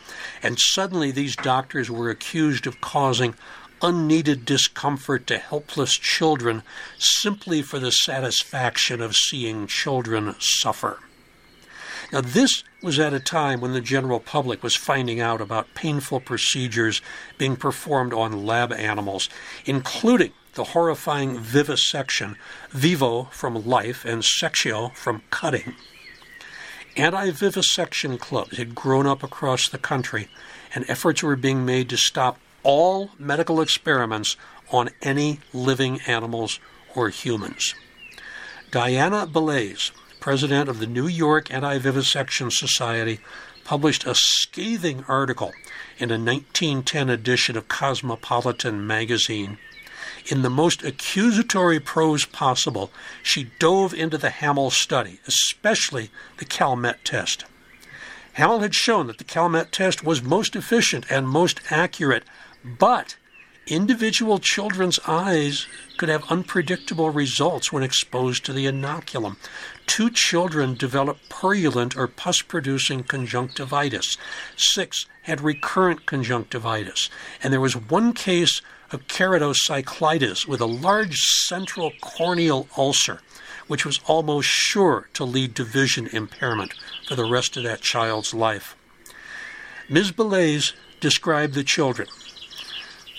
And 0.42 0.58
suddenly, 0.60 1.12
these 1.12 1.36
doctors 1.36 1.92
were 1.92 2.10
accused 2.10 2.66
of 2.66 2.82
causing 2.82 3.36
unneeded 3.82 4.46
discomfort 4.46 5.28
to 5.28 5.38
helpless 5.38 5.94
children 5.94 6.64
simply 6.98 7.62
for 7.62 7.80
the 7.80 7.92
satisfaction 7.92 9.02
of 9.02 9.16
seeing 9.16 9.68
children 9.68 10.36
suffer. 10.40 11.00
Now, 12.12 12.22
this 12.22 12.64
was 12.82 13.00
at 13.00 13.14
a 13.14 13.20
time 13.20 13.62
when 13.62 13.74
the 13.74 13.82
general 13.82 14.20
public 14.20 14.64
was 14.64 14.76
finding 14.76 15.20
out 15.20 15.42
about 15.42 15.76
painful 15.76 16.22
procedures 16.22 17.02
being 17.38 17.56
performed 17.56 18.14
on 18.14 18.46
lab 18.46 18.74
animals, 18.74 19.30
including 19.66 20.32
the 20.54 20.64
horrifying 20.64 21.38
vivisection, 21.38 22.36
vivo 22.72 23.26
from 23.26 23.66
life 23.66 24.06
and 24.06 24.24
sectio 24.24 24.94
from 24.96 25.22
cutting. 25.30 25.76
Anti 26.98 27.30
vivisection 27.30 28.18
clubs 28.18 28.58
had 28.58 28.74
grown 28.74 29.06
up 29.06 29.22
across 29.22 29.70
the 29.70 29.78
country, 29.78 30.28
and 30.74 30.90
efforts 30.90 31.22
were 31.22 31.36
being 31.36 31.64
made 31.64 31.90
to 31.90 31.98
stop 31.98 32.40
all 32.64 33.12
medical 33.20 33.62
experiments 33.62 34.36
on 34.72 34.90
any 35.02 35.40
living 35.54 36.02
animals 36.08 36.60
or 36.96 37.10
humans. 37.10 37.76
Diana 38.72 39.28
Belais 39.28 39.92
president 40.20 40.70
of 40.70 40.80
the 40.80 40.88
New 40.88 41.08
York 41.08 41.54
Anti-Vivisection 41.54 42.52
Society, 42.52 43.20
published 43.64 44.06
a 44.06 44.16
scathing 44.16 45.06
article 45.08 45.54
in 45.98 46.10
a 46.10 46.18
1910 46.18 47.10
edition 47.10 47.56
of 47.56 47.68
Cosmopolitan 47.68 48.86
magazine. 48.86 49.58
In 50.26 50.42
the 50.42 50.50
most 50.50 50.84
accusatory 50.84 51.80
prose 51.80 52.26
possible, 52.26 52.92
she 53.22 53.52
dove 53.60 53.94
into 53.94 54.18
the 54.18 54.30
Hamill 54.30 54.72
study, 54.72 55.20
especially 55.28 56.10
the 56.38 56.46
Calmette 56.46 57.04
test. 57.04 57.46
Hamill 58.34 58.60
had 58.60 58.76
shown 58.76 59.08
that 59.08 59.18
the 59.18 59.24
Calmette 59.24 59.72
test 59.72 60.04
was 60.04 60.24
most 60.24 60.56
efficient 60.56 61.06
and 61.10 61.28
most 61.28 61.60
accurate, 61.70 62.24
but 62.64 63.18
individual 63.68 64.40
children's 64.40 65.00
eyes 65.08 65.68
could 65.98 66.10
have 66.10 66.30
unpredictable 66.32 67.10
results 67.10 67.72
when 67.72 67.84
exposed 67.84 68.46
to 68.46 68.54
the 68.54 68.66
inoculum. 68.66 69.38
Two 69.90 70.12
children 70.12 70.76
developed 70.76 71.30
purulent 71.30 71.98
or 71.98 72.06
pus 72.08 72.44
producing 72.44 73.02
conjunctivitis. 73.04 74.18
Six 74.56 75.08
had 75.24 75.42
recurrent 75.42 76.06
conjunctivitis. 76.06 77.10
And 77.42 77.52
there 77.52 77.60
was 77.60 77.76
one 77.76 78.14
case 78.14 78.62
of 78.92 79.08
keratocyclitis 79.08 80.48
with 80.48 80.62
a 80.62 80.68
large 80.68 81.18
central 81.18 81.92
corneal 82.02 82.68
ulcer, 82.78 83.22
which 83.66 83.84
was 83.84 84.00
almost 84.06 84.48
sure 84.48 85.10
to 85.16 85.24
lead 85.24 85.56
to 85.56 85.64
vision 85.64 86.06
impairment 86.14 86.76
for 87.08 87.16
the 87.16 87.30
rest 87.30 87.58
of 87.58 87.64
that 87.64 87.82
child's 87.82 88.32
life. 88.32 88.76
Ms. 89.90 90.12
Belais 90.12 90.72
described 91.00 91.56
the 91.56 91.64
children. 91.64 92.08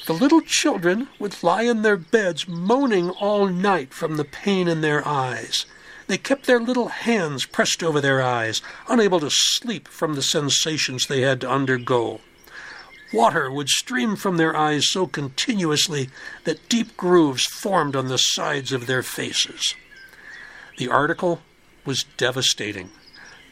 The 0.07 0.13
little 0.13 0.41
children 0.41 1.09
would 1.19 1.43
lie 1.43 1.65
in 1.65 1.83
their 1.83 1.97
beds 1.97 2.47
moaning 2.47 3.11
all 3.11 3.49
night 3.49 3.93
from 3.93 4.17
the 4.17 4.25
pain 4.25 4.69
in 4.69 4.83
their 4.83 5.07
eyes. 5.07 5.67
They 6.11 6.19
kept 6.19 6.47
their 6.47 6.59
little 6.59 6.89
hands 6.89 7.47
pressed 7.47 7.85
over 7.85 8.01
their 8.01 8.21
eyes, 8.21 8.63
unable 8.89 9.21
to 9.21 9.31
sleep 9.31 9.87
from 9.87 10.15
the 10.15 10.25
sensations 10.25 11.07
they 11.07 11.21
had 11.21 11.41
to 11.43 11.49
undergo. 11.49 12.21
Water 13.13 13.49
would 13.49 13.69
stream 13.69 14.17
from 14.17 14.37
their 14.37 14.57
eyes 14.57 14.91
so 14.91 15.07
continuously 15.07 16.11
that 16.43 16.69
deep 16.69 16.97
grooves 16.97 17.45
formed 17.45 17.95
on 17.95 18.09
the 18.09 18.19
sides 18.19 18.73
of 18.73 18.89
their 18.89 19.05
faces. 19.05 19.77
The 20.79 20.89
article 20.89 21.43
was 21.85 22.07
devastating. 22.17 22.91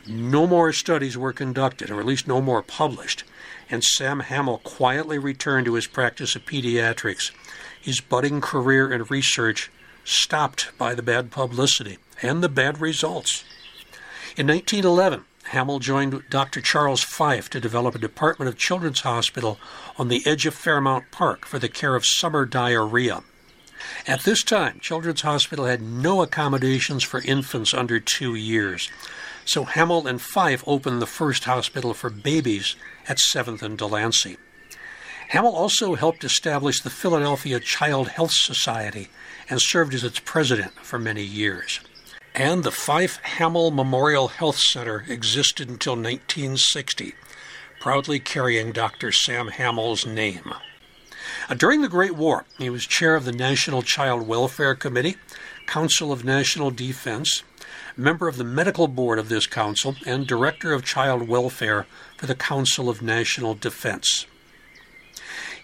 No 0.09 0.44
more 0.48 0.72
studies 0.72 1.16
were 1.16 1.32
conducted, 1.32 1.92
or 1.92 2.00
at 2.00 2.06
least 2.06 2.26
no 2.26 2.40
more 2.40 2.64
published, 2.64 3.22
and 3.70 3.84
Sam 3.84 4.18
Hamill 4.18 4.59
quietly 4.64 5.18
returned 5.18 5.66
to 5.66 5.74
his 5.74 5.86
practice 5.86 6.34
of 6.34 6.44
pediatrics, 6.44 7.30
his 7.80 8.00
budding 8.00 8.40
career 8.40 8.92
in 8.92 9.04
research 9.04 9.70
stopped 10.02 10.76
by 10.76 10.96
the 10.96 11.02
bad 11.02 11.30
publicity 11.30 11.98
and 12.22 12.42
the 12.42 12.48
bad 12.48 12.80
results. 12.80 13.44
In 14.36 14.46
1911, 14.46 15.24
Hamill 15.48 15.78
joined 15.78 16.22
Dr. 16.28 16.60
Charles 16.60 17.02
Fife 17.02 17.48
to 17.50 17.60
develop 17.60 17.94
a 17.94 17.98
Department 17.98 18.48
of 18.48 18.58
Children's 18.58 19.00
Hospital 19.00 19.58
on 19.96 20.08
the 20.08 20.22
edge 20.26 20.44
of 20.44 20.54
Fairmount 20.54 21.10
Park 21.10 21.46
for 21.46 21.58
the 21.58 21.68
care 21.68 21.96
of 21.96 22.04
summer 22.04 22.44
diarrhea. 22.44 23.22
At 24.06 24.24
this 24.24 24.42
time, 24.42 24.78
Children's 24.80 25.22
Hospital 25.22 25.64
had 25.64 25.80
no 25.80 26.20
accommodations 26.20 27.02
for 27.02 27.22
infants 27.22 27.72
under 27.72 27.98
two 27.98 28.34
years, 28.34 28.90
so 29.44 29.64
Hamill 29.64 30.06
and 30.06 30.20
Fife 30.20 30.62
opened 30.66 31.00
the 31.00 31.06
first 31.06 31.44
hospital 31.44 31.94
for 31.94 32.10
babies 32.10 32.76
at 33.08 33.18
7th 33.18 33.62
and 33.62 33.78
Delancey. 33.78 34.36
Hamill 35.28 35.54
also 35.54 35.94
helped 35.94 36.24
establish 36.24 36.80
the 36.80 36.90
Philadelphia 36.90 37.60
Child 37.60 38.08
Health 38.08 38.32
Society 38.32 39.08
and 39.48 39.60
served 39.62 39.94
as 39.94 40.04
its 40.04 40.18
president 40.18 40.72
for 40.72 40.98
many 40.98 41.22
years 41.22 41.80
and 42.39 42.62
the 42.62 42.70
Fife 42.70 43.18
Hamill 43.24 43.72
Memorial 43.72 44.28
Health 44.28 44.59
Center 44.59 45.05
existed 45.09 45.68
until 45.68 45.95
1960, 45.95 47.14
proudly 47.80 48.20
carrying 48.20 48.70
Dr. 48.70 49.11
Sam 49.11 49.49
Hamill's 49.49 50.07
name. 50.07 50.55
Uh, 51.49 51.55
during 51.55 51.82
the 51.82 51.89
Great 51.89 52.14
War, 52.14 52.45
he 52.57 52.70
was 52.70 52.86
chair 52.86 53.16
of 53.16 53.24
the 53.24 53.32
National 53.32 53.82
Child 53.82 54.28
Welfare 54.28 54.76
Committee, 54.76 55.16
Council 55.66 56.12
of 56.12 56.24
National 56.24 56.70
Defense, 56.70 57.43
member 57.97 58.28
of 58.28 58.36
the 58.36 58.45
medical 58.45 58.86
board 58.86 59.18
of 59.18 59.28
this 59.28 59.49
council, 59.49 59.97
and 60.07 60.24
director 60.24 60.72
of 60.72 60.84
child 60.84 61.26
welfare 61.26 61.86
for 62.16 62.26
the 62.26 62.36
Council 62.36 62.89
of 62.89 63.03
National 63.03 63.55
Defense. 63.55 64.26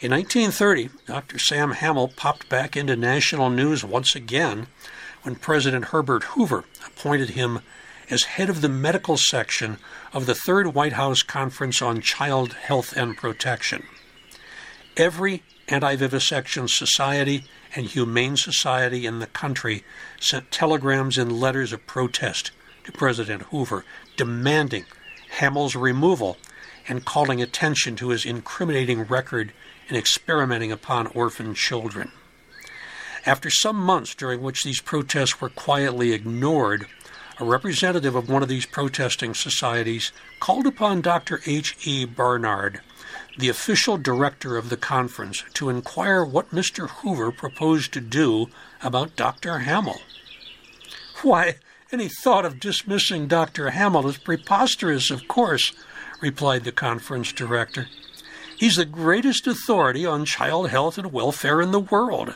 In 0.00 0.10
1930, 0.10 0.90
Dr. 1.06 1.38
Sam 1.38 1.70
Hamill 1.70 2.08
popped 2.08 2.48
back 2.48 2.76
into 2.76 2.96
national 2.96 3.48
news 3.48 3.84
once 3.84 4.16
again 4.16 4.66
when 5.24 5.34
President 5.34 5.86
Herbert 5.86 6.22
Hoover 6.24 6.64
appointed 6.86 7.30
him 7.30 7.60
as 8.10 8.24
head 8.24 8.50
of 8.50 8.60
the 8.60 8.68
medical 8.68 9.16
section 9.16 9.78
of 10.12 10.26
the 10.26 10.34
Third 10.34 10.74
White 10.74 10.92
House 10.92 11.22
Conference 11.22 11.80
on 11.80 12.00
Child 12.02 12.52
Health 12.52 12.94
and 12.96 13.16
Protection. 13.16 13.82
Every 14.96 15.42
anti 15.68 15.96
vivisection 15.96 16.68
society 16.68 17.44
and 17.74 17.86
humane 17.86 18.36
society 18.36 19.06
in 19.06 19.18
the 19.18 19.26
country 19.26 19.82
sent 20.20 20.50
telegrams 20.50 21.16
and 21.16 21.32
letters 21.32 21.72
of 21.72 21.86
protest 21.86 22.50
to 22.84 22.92
President 22.92 23.42
Hoover 23.44 23.84
demanding 24.16 24.84
Hamill's 25.38 25.74
removal 25.74 26.36
and 26.86 27.04
calling 27.04 27.40
attention 27.40 27.96
to 27.96 28.10
his 28.10 28.26
incriminating 28.26 29.04
record 29.04 29.52
in 29.88 29.96
experimenting 29.96 30.70
upon 30.70 31.06
orphan 31.08 31.54
children. 31.54 32.12
After 33.26 33.48
some 33.48 33.76
months 33.76 34.14
during 34.14 34.42
which 34.42 34.64
these 34.64 34.82
protests 34.82 35.40
were 35.40 35.48
quietly 35.48 36.12
ignored, 36.12 36.86
a 37.40 37.44
representative 37.44 38.14
of 38.14 38.28
one 38.28 38.42
of 38.42 38.50
these 38.50 38.66
protesting 38.66 39.32
societies 39.32 40.12
called 40.40 40.66
upon 40.66 41.00
Dr. 41.00 41.40
H. 41.46 41.74
E. 41.84 42.04
Barnard, 42.04 42.82
the 43.38 43.48
official 43.48 43.96
director 43.96 44.58
of 44.58 44.68
the 44.68 44.76
conference, 44.76 45.42
to 45.54 45.70
inquire 45.70 46.22
what 46.22 46.50
Mr. 46.50 46.88
Hoover 46.88 47.32
proposed 47.32 47.94
to 47.94 48.00
do 48.02 48.48
about 48.82 49.16
Dr. 49.16 49.60
Hamill. 49.60 50.02
Why, 51.22 51.56
any 51.90 52.08
thought 52.08 52.44
of 52.44 52.60
dismissing 52.60 53.26
Dr. 53.26 53.70
Hamill 53.70 54.06
is 54.06 54.18
preposterous, 54.18 55.10
of 55.10 55.28
course, 55.28 55.72
replied 56.20 56.64
the 56.64 56.72
conference 56.72 57.32
director. 57.32 57.88
He's 58.58 58.76
the 58.76 58.84
greatest 58.84 59.46
authority 59.46 60.04
on 60.04 60.26
child 60.26 60.68
health 60.68 60.98
and 60.98 61.10
welfare 61.10 61.62
in 61.62 61.70
the 61.70 61.80
world. 61.80 62.34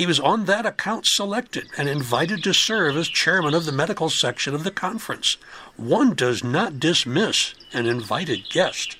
He 0.00 0.06
was 0.06 0.18
on 0.18 0.46
that 0.46 0.64
account 0.64 1.04
selected 1.04 1.68
and 1.76 1.86
invited 1.86 2.42
to 2.44 2.54
serve 2.54 2.96
as 2.96 3.06
chairman 3.06 3.52
of 3.52 3.66
the 3.66 3.70
medical 3.70 4.08
section 4.08 4.54
of 4.54 4.64
the 4.64 4.70
conference. 4.70 5.36
One 5.76 6.14
does 6.14 6.42
not 6.42 6.80
dismiss 6.80 7.54
an 7.74 7.84
invited 7.84 8.48
guest, 8.48 8.96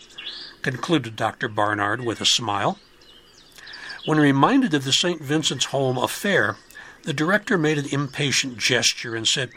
concluded 0.60 1.16
Dr. 1.16 1.48
Barnard 1.48 2.04
with 2.04 2.20
a 2.20 2.26
smile. 2.26 2.78
When 4.04 4.20
reminded 4.20 4.74
of 4.74 4.84
the 4.84 4.92
St. 4.92 5.22
Vincent's 5.22 5.64
Home 5.72 5.96
affair, 5.96 6.58
the 7.04 7.14
director 7.14 7.56
made 7.56 7.78
an 7.78 7.86
impatient 7.86 8.58
gesture 8.58 9.16
and 9.16 9.26
said, 9.26 9.52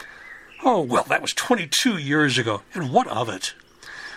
Oh, 0.64 0.80
well, 0.80 1.04
that 1.10 1.22
was 1.22 1.34
22 1.34 1.98
years 1.98 2.38
ago, 2.38 2.62
and 2.74 2.90
what 2.90 3.08
of 3.08 3.28
it? 3.28 3.54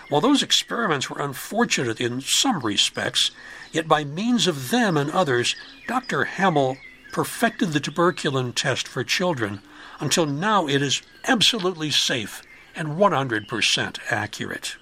While 0.07 0.21
those 0.21 0.41
experiments 0.41 1.09
were 1.09 1.21
unfortunate 1.21 1.99
in 1.99 2.21
some 2.21 2.61
respects, 2.61 3.31
yet 3.73 3.85
by 3.85 4.05
means 4.05 4.47
of 4.47 4.69
them 4.69 4.95
and 4.95 5.11
others, 5.11 5.57
Dr. 5.89 6.23
Hamill 6.23 6.77
perfected 7.11 7.73
the 7.73 7.79
tuberculin 7.79 8.53
test 8.53 8.87
for 8.87 9.03
children 9.03 9.61
until 9.99 10.25
now 10.25 10.67
it 10.67 10.81
is 10.81 11.01
absolutely 11.25 11.91
safe 11.91 12.41
and 12.75 12.89
100% 12.89 13.99
accurate. 14.09 14.75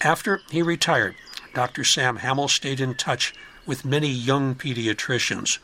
After 0.00 0.40
he 0.50 0.62
retired, 0.62 1.14
Dr. 1.54 1.84
Sam 1.84 2.16
Hamill 2.16 2.48
stayed 2.48 2.80
in 2.80 2.94
touch 2.94 3.34
with 3.66 3.84
many 3.84 4.08
young 4.08 4.54
pediatricians, 4.54 5.58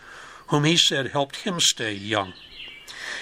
whom 0.48 0.64
he 0.64 0.76
said 0.76 1.08
helped 1.08 1.36
him 1.36 1.60
stay 1.60 1.92
young. 1.92 2.34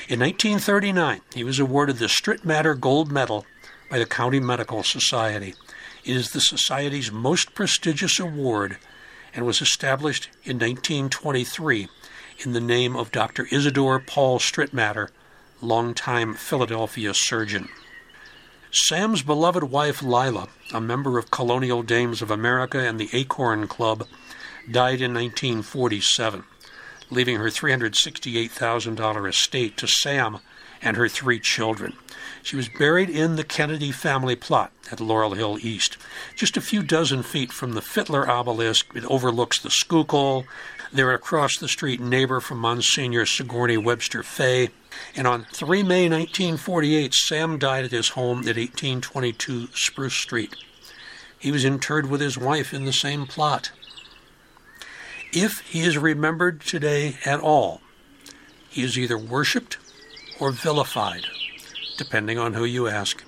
In 0.09 0.21
1939, 0.21 1.21
he 1.35 1.45
was 1.45 1.59
awarded 1.59 1.97
the 1.97 2.07
Strittmatter 2.07 2.79
Gold 2.79 3.11
Medal 3.11 3.47
by 3.91 3.99
the 3.99 4.07
County 4.07 4.41
Medical 4.41 4.83
Society. 4.83 5.55
It 6.05 6.17
is 6.17 6.31
the 6.31 6.41
Society's 6.41 7.11
most 7.11 7.55
prestigious 7.55 8.21
award 8.21 8.79
and 9.37 9.45
was 9.45 9.61
established 9.61 10.31
in 10.43 10.57
1923 10.57 11.89
in 12.39 12.53
the 12.53 12.61
name 12.61 12.97
of 12.97 13.13
Dr. 13.13 13.47
Isidore 13.53 14.01
Paul 14.01 14.39
Strittmatter, 14.39 15.11
longtime 15.61 16.35
Philadelphia 16.35 17.13
surgeon. 17.15 17.69
Sam's 18.71 19.23
beloved 19.23 19.65
wife 19.65 20.03
Lila, 20.03 20.49
a 20.73 20.81
member 20.81 21.19
of 21.19 21.31
Colonial 21.31 21.83
Dames 21.83 22.23
of 22.23 22.31
America 22.31 22.79
and 22.79 22.99
the 22.99 23.11
Acorn 23.13 23.69
Club, 23.69 24.07
died 24.71 25.01
in 25.01 25.15
1947, 25.15 26.45
leaving 27.11 27.37
her 27.37 27.47
$368,000 27.47 29.29
estate 29.29 29.77
to 29.77 29.87
Sam 29.87 30.39
and 30.83 30.97
her 30.97 31.09
three 31.09 31.41
children. 31.41 31.95
She 32.47 32.55
was 32.55 32.69
buried 32.69 33.11
in 33.11 33.35
the 33.35 33.43
Kennedy 33.43 33.91
family 33.91 34.37
plot 34.37 34.71
at 34.93 35.01
Laurel 35.01 35.35
Hill 35.35 35.59
East. 35.63 35.97
Just 36.37 36.57
a 36.57 36.61
few 36.61 36.81
dozen 36.81 37.25
feet 37.25 37.51
from 37.51 37.73
the 37.73 37.81
Fittler 37.81 38.29
obelisk, 38.29 38.87
it 38.95 39.05
overlooks 39.07 39.61
the 39.61 39.69
Schuylkill. 39.69 40.45
They're 40.93 41.13
across 41.13 41.57
the 41.57 41.67
street 41.67 41.99
neighbor 41.99 42.39
from 42.39 42.59
Monsignor 42.59 43.27
Sigourney 43.27 43.77
Webster 43.77 44.23
Fay. 44.23 44.69
And 45.17 45.27
on 45.27 45.47
3 45.53 45.83
May 45.83 46.09
1948, 46.09 47.15
Sam 47.15 47.59
died 47.59 47.85
at 47.85 47.91
his 47.91 48.11
home 48.11 48.43
at 48.43 48.55
1822 48.55 49.71
Spruce 49.75 50.15
Street. 50.15 50.55
He 51.37 51.51
was 51.51 51.65
interred 51.65 52.09
with 52.09 52.21
his 52.21 52.39
wife 52.39 52.73
in 52.73 52.85
the 52.85 52.93
same 52.93 53.27
plot. 53.27 53.73
If 55.33 55.63
he 55.63 55.81
is 55.81 55.99
remembered 55.99 56.61
today 56.61 57.17
at 57.25 57.41
all, 57.41 57.81
he 58.69 58.85
is 58.85 58.97
either 58.97 59.19
worshipped 59.19 59.79
or 60.39 60.53
vilified, 60.53 61.25
depending 61.97 62.39
on 62.39 62.55
who 62.55 62.65
you 62.65 62.89
ask. 62.89 63.26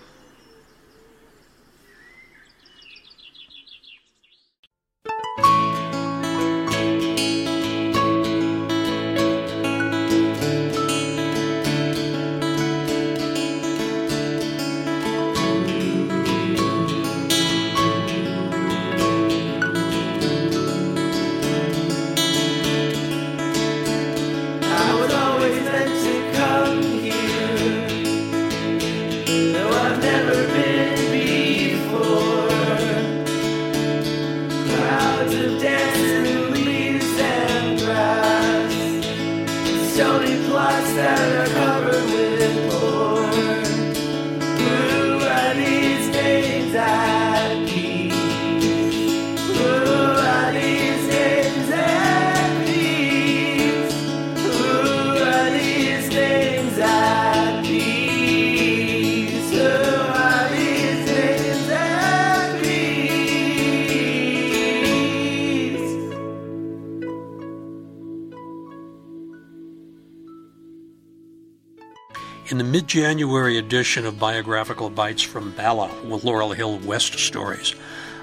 January 72.99 73.59
edition 73.59 74.05
of 74.05 74.19
Biographical 74.19 74.91
Bites 74.91 75.23
from 75.23 75.53
Bala 75.53 75.89
with 76.05 76.25
Laurel 76.25 76.51
Hill 76.51 76.81
West 76.81 77.17
Stories, 77.17 77.77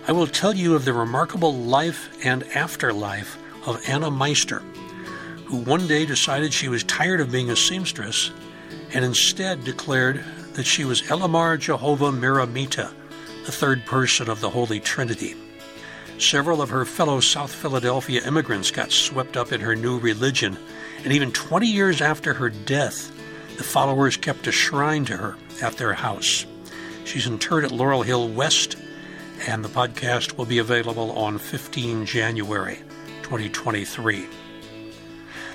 I 0.06 0.12
will 0.12 0.28
tell 0.28 0.54
you 0.54 0.76
of 0.76 0.84
the 0.84 0.92
remarkable 0.92 1.54
life 1.54 2.10
and 2.26 2.44
afterlife 2.54 3.38
of 3.66 3.82
Anna 3.88 4.12
Meister, 4.12 4.60
who 5.46 5.60
one 5.60 5.88
day 5.88 6.06
decided 6.06 6.54
she 6.54 6.68
was 6.68 6.84
tired 6.84 7.22
of 7.22 7.32
being 7.32 7.50
a 7.52 7.56
seamstress 7.56 8.32
and 8.94 9.06
instead 9.06 9.64
declared 9.64 10.22
that 10.56 10.66
she 10.66 10.84
was 10.84 11.04
Elamar 11.04 11.58
Jehovah 11.58 12.12
Miramita, 12.12 12.92
the 13.46 13.54
third 13.54 13.86
person 13.86 14.30
of 14.30 14.42
the 14.42 14.50
Holy 14.50 14.82
Trinity. 14.82 15.36
Several 16.18 16.62
of 16.62 16.70
her 16.70 16.84
fellow 16.84 17.22
South 17.22 17.56
Philadelphia 17.56 18.28
immigrants 18.28 18.72
got 18.72 18.92
swept 18.92 19.38
up 19.38 19.54
in 19.54 19.62
her 19.62 19.78
new 19.78 20.00
religion, 20.00 20.58
and 21.06 21.14
even 21.14 21.32
20 21.32 21.66
years 21.66 22.02
after 22.02 22.34
her 22.34 22.50
death, 22.50 23.15
the 23.58 23.64
followers 23.64 24.18
kept 24.18 24.48
a 24.48 24.52
shrine 24.52 25.06
to 25.06 25.18
her 25.18 25.38
at 25.62 25.78
their 25.78 25.94
house. 25.94 26.46
She's 27.06 27.28
interred 27.28 27.64
at 27.64 27.72
Laurel 27.72 28.04
Hill 28.04 28.28
West, 28.30 28.76
and 29.48 29.64
the 29.64 29.70
podcast 29.70 30.38
will 30.38 30.46
be 30.46 30.58
available 30.58 31.12
on 31.12 31.38
15 31.38 32.06
January 32.06 32.80
2023. 33.24 34.26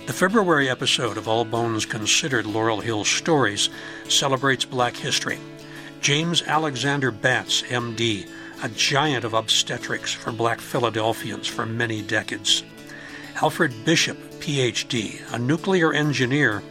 The 0.06 0.12
February 0.12 0.68
episode 0.68 1.18
of 1.18 1.28
All 1.28 1.44
Bones 1.44 1.84
Considered 1.84 2.46
Laurel 2.46 2.80
Hill 2.80 3.04
Stories 3.04 3.68
celebrates 4.08 4.64
Black 4.64 4.96
history. 4.96 5.38
James 6.00 6.42
Alexander 6.42 7.10
Batts, 7.10 7.62
MD, 7.62 8.28
a 8.62 8.68
giant 8.70 9.24
of 9.24 9.34
obstetrics 9.34 10.12
for 10.12 10.32
black 10.32 10.60
Philadelphians 10.60 11.46
for 11.46 11.66
many 11.66 12.00
decades. 12.02 12.64
Alfred 13.42 13.84
Bishop, 13.84 14.18
PhD, 14.40 15.20
a 15.32 15.38
nuclear 15.38 15.92
engineer 15.92 16.62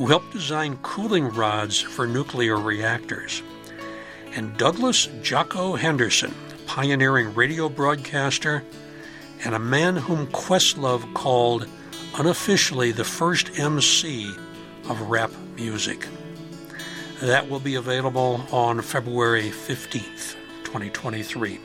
who 0.00 0.06
helped 0.06 0.32
design 0.32 0.78
cooling 0.80 1.28
rods 1.28 1.78
for 1.78 2.06
nuclear 2.06 2.56
reactors. 2.56 3.42
And 4.34 4.56
Douglas 4.56 5.10
Jocko 5.20 5.74
Henderson, 5.74 6.34
pioneering 6.64 7.34
radio 7.34 7.68
broadcaster, 7.68 8.64
and 9.44 9.54
a 9.54 9.58
man 9.58 9.96
whom 9.96 10.26
Questlove 10.28 11.12
called 11.12 11.66
unofficially 12.16 12.92
the 12.92 13.04
first 13.04 13.58
MC 13.58 14.32
of 14.88 14.98
rap 15.02 15.32
music. 15.56 16.08
That 17.20 17.50
will 17.50 17.60
be 17.60 17.74
available 17.74 18.46
on 18.50 18.80
February 18.80 19.50
15th, 19.50 20.34
2023. 20.64 21.60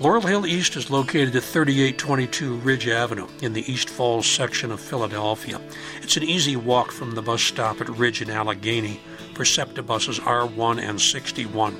Laurel 0.00 0.22
Hill 0.22 0.46
East 0.46 0.76
is 0.76 0.90
located 0.90 1.34
at 1.34 1.42
3822 1.42 2.58
Ridge 2.58 2.86
Avenue 2.86 3.26
in 3.42 3.52
the 3.52 3.68
East 3.68 3.90
Falls 3.90 4.28
section 4.28 4.70
of 4.70 4.78
Philadelphia. 4.78 5.60
It's 6.02 6.16
an 6.16 6.22
easy 6.22 6.54
walk 6.54 6.92
from 6.92 7.16
the 7.16 7.22
bus 7.22 7.42
stop 7.42 7.80
at 7.80 7.88
Ridge 7.88 8.22
and 8.22 8.30
Allegheny 8.30 9.00
for 9.34 9.44
SEPTA 9.44 9.82
buses 9.82 10.20
R1 10.20 10.80
and 10.80 11.00
61. 11.00 11.76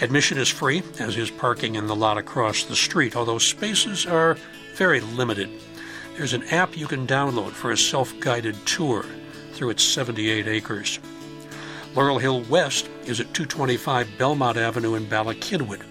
Admission 0.00 0.38
is 0.38 0.48
free, 0.48 0.82
as 0.98 1.18
is 1.18 1.30
parking 1.30 1.74
in 1.74 1.86
the 1.86 1.94
lot 1.94 2.16
across 2.16 2.64
the 2.64 2.74
street, 2.74 3.14
although 3.14 3.36
spaces 3.36 4.06
are 4.06 4.38
very 4.74 5.00
limited. 5.00 5.50
There's 6.16 6.32
an 6.32 6.44
app 6.44 6.78
you 6.78 6.86
can 6.86 7.06
download 7.06 7.50
for 7.50 7.72
a 7.72 7.76
self 7.76 8.18
guided 8.20 8.56
tour 8.64 9.04
through 9.52 9.68
its 9.68 9.82
78 9.82 10.46
acres. 10.46 10.98
Laurel 11.94 12.18
Hill 12.18 12.40
West 12.44 12.88
is 13.04 13.20
at 13.20 13.34
225 13.34 14.08
Belmont 14.16 14.56
Avenue 14.56 14.94
in 14.94 15.06
Bala 15.10 15.34
Cynwyd 15.34 15.82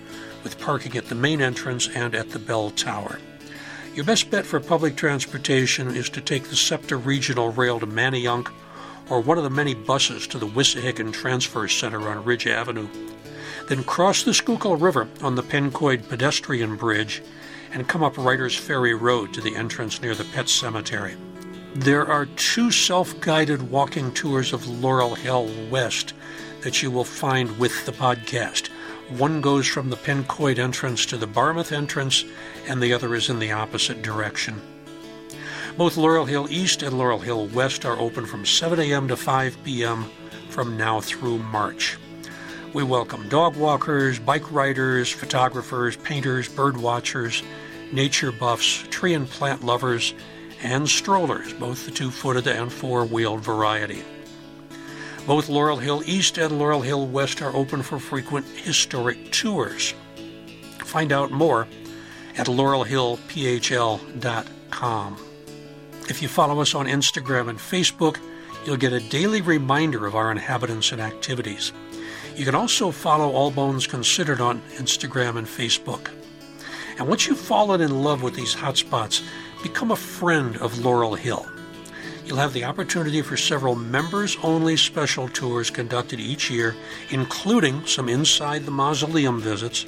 with 0.44 0.60
parking 0.60 0.98
at 0.98 1.08
the 1.08 1.16
main 1.16 1.42
entrance 1.42 1.88
and 1.88 2.14
at 2.14 2.30
the 2.32 2.40
bell 2.40 2.70
tower. 2.72 3.20
Your 3.96 4.06
best 4.06 4.30
bet 4.30 4.46
for 4.46 4.60
public 4.60 4.96
transportation 4.96 5.96
is 5.96 6.10
to 6.10 6.22
take 6.22 6.46
the 6.46 6.56
SEPTA 6.56 6.98
Regional 6.98 7.52
Rail 7.52 7.80
to 7.80 7.88
Manayunk 7.88 8.52
or 9.10 9.22
one 9.22 9.38
of 9.38 9.44
the 9.44 9.50
many 9.50 9.74
buses 9.74 10.28
to 10.28 10.40
the 10.40 10.48
Wissahickon 10.48 11.14
Transfer 11.14 11.68
Center 11.68 12.10
on 12.10 12.24
Ridge 12.24 12.48
Avenue. 12.48 12.88
Then 13.70 13.84
cross 13.84 14.24
the 14.24 14.34
Schuylkill 14.34 14.78
River 14.78 15.08
on 15.22 15.36
the 15.36 15.44
Pencoyd 15.44 16.08
pedestrian 16.10 16.76
bridge 16.76 17.22
and 17.72 17.88
come 17.88 18.04
up 18.04 18.18
Righters 18.18 18.58
Ferry 18.58 18.94
Road 18.94 19.34
to 19.34 19.42
the 19.42 19.56
entrance 19.56 20.02
near 20.02 20.16
the 20.16 20.26
Pet 20.26 20.50
Cemetery. 20.50 21.16
There 21.76 22.08
are 22.08 22.26
two 22.26 22.72
self 22.72 23.20
guided 23.20 23.72
walking 23.72 24.12
tours 24.14 24.54
of 24.54 24.68
Laurel 24.68 25.16
Hill 25.16 25.50
West 25.70 26.14
that 26.62 26.82
you 26.82 26.92
will 26.92 27.04
find 27.04 27.58
with 27.58 27.86
the 27.86 27.92
podcast. 27.92 28.70
One 29.10 29.42
goes 29.42 29.68
from 29.68 29.90
the 29.90 29.98
Pencoyd 29.98 30.58
entrance 30.58 31.06
to 31.08 31.18
the 31.18 31.28
Barmouth 31.28 31.72
entrance, 31.72 32.24
and 32.68 32.82
the 32.82 32.94
other 32.94 33.14
is 33.16 33.30
in 33.30 33.40
the 33.40 33.52
opposite 33.52 34.02
direction. 34.02 34.62
Both 35.78 35.98
Laurel 35.98 36.26
Hill 36.26 36.48
East 36.50 36.84
and 36.84 36.98
Laurel 36.98 37.20
Hill 37.20 37.48
West 37.48 37.86
are 37.86 38.00
open 38.00 38.26
from 38.26 38.46
7 38.46 38.80
a.m. 38.80 39.08
to 39.10 39.18
5 39.18 39.58
p.m. 39.64 40.06
from 40.50 40.78
now 40.78 41.02
through 41.02 41.40
March. 41.40 41.98
We 42.74 42.84
welcome 42.84 43.28
dog 43.30 43.56
walkers, 43.56 44.20
bike 44.20 44.52
riders, 44.52 45.12
photographers, 45.12 45.96
painters, 45.98 46.48
bird 46.48 46.78
watchers, 46.78 47.44
nature 47.92 48.32
buffs, 48.32 48.86
tree 48.90 49.14
and 49.14 49.30
plant 49.30 49.64
lovers, 49.64 50.14
and 50.64 50.88
strollers, 50.88 51.54
both 51.54 51.86
the 51.86 51.92
two 51.92 52.10
footed 52.10 52.48
and 52.48 52.72
four 52.72 53.06
wheeled 53.06 53.42
variety. 53.42 54.04
Both 55.26 55.48
Laurel 55.48 55.78
Hill 55.78 56.04
East 56.06 56.38
and 56.38 56.60
Laurel 56.60 56.82
Hill 56.82 57.08
West 57.08 57.42
are 57.42 57.56
open 57.56 57.82
for 57.82 57.98
frequent 57.98 58.46
historic 58.46 59.32
tours. 59.32 59.94
Find 60.80 61.14
out 61.14 61.32
more 61.32 61.66
at 62.38 62.48
laurelhillphl.com. 62.48 65.18
If 66.10 66.22
you 66.22 66.28
follow 66.28 66.60
us 66.60 66.76
on 66.76 66.88
Instagram 66.88 67.48
and 67.50 67.58
Facebook, 67.58 68.18
you'll 68.66 68.76
get 68.76 68.92
a 68.92 69.00
daily 69.00 69.40
reminder 69.42 70.06
of 70.06 70.16
our 70.16 70.30
inhabitants 70.30 70.92
and 70.92 71.00
activities. 71.00 71.72
You 72.36 72.44
can 72.44 72.56
also 72.56 72.92
follow 72.92 73.32
All 73.32 73.52
Bones 73.52 73.88
Considered 73.88 74.42
on 74.42 74.60
Instagram 74.76 75.38
and 75.38 75.48
Facebook. 75.48 76.10
And 76.98 77.08
once 77.08 77.28
you've 77.28 77.40
fallen 77.40 77.80
in 77.80 78.04
love 78.04 78.24
with 78.24 78.36
these 78.36 78.56
hotspots, 78.56 79.24
become 79.62 79.92
a 79.92 79.96
friend 79.96 80.58
of 80.58 80.80
Laurel 80.80 81.16
Hill. 81.16 81.48
You'll 82.26 82.38
have 82.38 82.54
the 82.54 82.64
opportunity 82.64 83.22
for 83.22 83.36
several 83.36 83.76
members 83.76 84.38
only 84.44 84.78
special 84.78 85.28
tours 85.28 85.70
conducted 85.70 86.20
each 86.20 86.50
year, 86.50 86.76
including 87.10 87.86
some 87.86 88.08
inside 88.08 88.66
the 88.66 88.72
mausoleum 88.72 89.42
visits, 89.42 89.86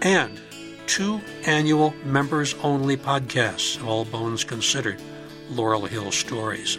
and 0.00 0.40
two 0.86 1.20
annual 1.44 1.92
members 2.04 2.54
only 2.62 2.96
podcasts, 2.96 3.84
All 3.84 4.04
Bones 4.04 4.44
Considered 4.44 5.02
Laurel 5.50 5.86
Hill 5.86 6.12
Stories. 6.12 6.78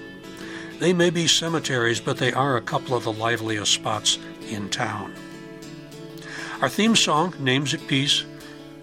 They 0.79 0.93
may 0.93 1.09
be 1.09 1.27
cemeteries, 1.27 1.99
but 1.99 2.17
they 2.17 2.31
are 2.31 2.55
a 2.55 2.61
couple 2.61 2.95
of 2.95 3.03
the 3.03 3.11
liveliest 3.11 3.73
spots 3.73 4.17
in 4.49 4.69
town. 4.69 5.13
Our 6.61 6.69
theme 6.69 6.95
song, 6.95 7.33
Names 7.39 7.73
at 7.73 7.85
Peace, 7.87 8.23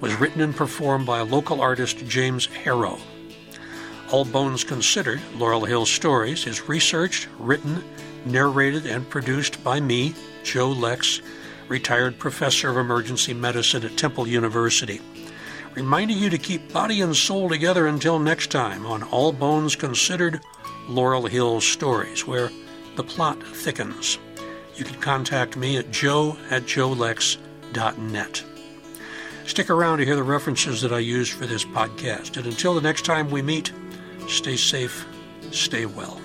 was 0.00 0.14
written 0.20 0.42
and 0.42 0.54
performed 0.54 1.06
by 1.06 1.22
local 1.22 1.62
artist 1.62 2.06
James 2.06 2.46
Harrow. 2.46 2.98
All 4.14 4.24
Bones 4.24 4.62
Considered, 4.62 5.20
Laurel 5.34 5.64
Hill 5.64 5.84
Stories, 5.86 6.46
is 6.46 6.68
researched, 6.68 7.26
written, 7.36 7.82
narrated, 8.24 8.86
and 8.86 9.10
produced 9.10 9.64
by 9.64 9.80
me, 9.80 10.14
Joe 10.44 10.70
Lex, 10.70 11.20
retired 11.66 12.20
professor 12.20 12.70
of 12.70 12.76
emergency 12.76 13.34
medicine 13.34 13.84
at 13.84 13.96
Temple 13.96 14.28
University. 14.28 15.00
Reminding 15.74 16.16
you 16.16 16.30
to 16.30 16.38
keep 16.38 16.72
body 16.72 17.00
and 17.00 17.16
soul 17.16 17.48
together 17.48 17.88
until 17.88 18.20
next 18.20 18.52
time 18.52 18.86
on 18.86 19.02
All 19.02 19.32
Bones 19.32 19.74
Considered, 19.74 20.40
Laurel 20.86 21.26
Hill 21.26 21.60
Stories, 21.60 22.24
where 22.24 22.50
the 22.94 23.02
plot 23.02 23.42
thickens. 23.42 24.18
You 24.76 24.84
can 24.84 25.00
contact 25.00 25.56
me 25.56 25.76
at 25.76 25.90
joe 25.90 26.36
at 26.50 26.66
joelex.net. 26.66 28.44
Stick 29.46 29.68
around 29.68 29.98
to 29.98 30.04
hear 30.04 30.16
the 30.16 30.22
references 30.22 30.80
that 30.82 30.92
I 30.92 31.00
use 31.00 31.28
for 31.28 31.46
this 31.46 31.64
podcast. 31.64 32.36
And 32.36 32.46
until 32.46 32.74
the 32.74 32.80
next 32.80 33.04
time 33.04 33.28
we 33.28 33.42
meet, 33.42 33.72
stay 34.28 34.56
safe, 34.56 35.06
stay 35.50 35.86
well. 35.86 36.20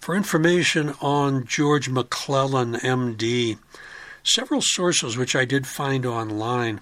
For 0.00 0.14
information 0.14 0.94
on 1.00 1.46
George 1.46 1.88
McClellan, 1.88 2.74
MD, 2.74 3.58
several 4.22 4.60
sources 4.60 5.16
which 5.16 5.34
I 5.34 5.46
did 5.46 5.66
find 5.66 6.04
online. 6.04 6.80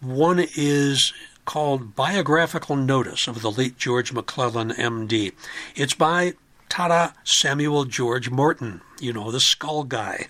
One 0.00 0.38
is 0.56 1.12
called 1.44 1.96
Biographical 1.96 2.76
Notice 2.76 3.26
of 3.26 3.42
the 3.42 3.50
late 3.50 3.76
George 3.76 4.12
McClellan, 4.12 4.70
MD. 4.70 5.32
It's 5.74 5.94
by 5.94 6.34
Tada 6.68 7.14
Samuel 7.24 7.86
George 7.86 8.30
Morton, 8.30 8.82
you 9.00 9.12
know, 9.12 9.32
the 9.32 9.40
skull 9.40 9.82
guy. 9.82 10.28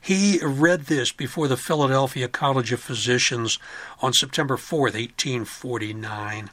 He 0.00 0.38
read 0.42 0.86
this 0.86 1.12
before 1.12 1.48
the 1.48 1.56
Philadelphia 1.56 2.28
College 2.28 2.72
of 2.72 2.80
Physicians 2.80 3.58
on 4.00 4.12
September 4.12 4.56
4th, 4.56 4.94
1849, 4.94 6.50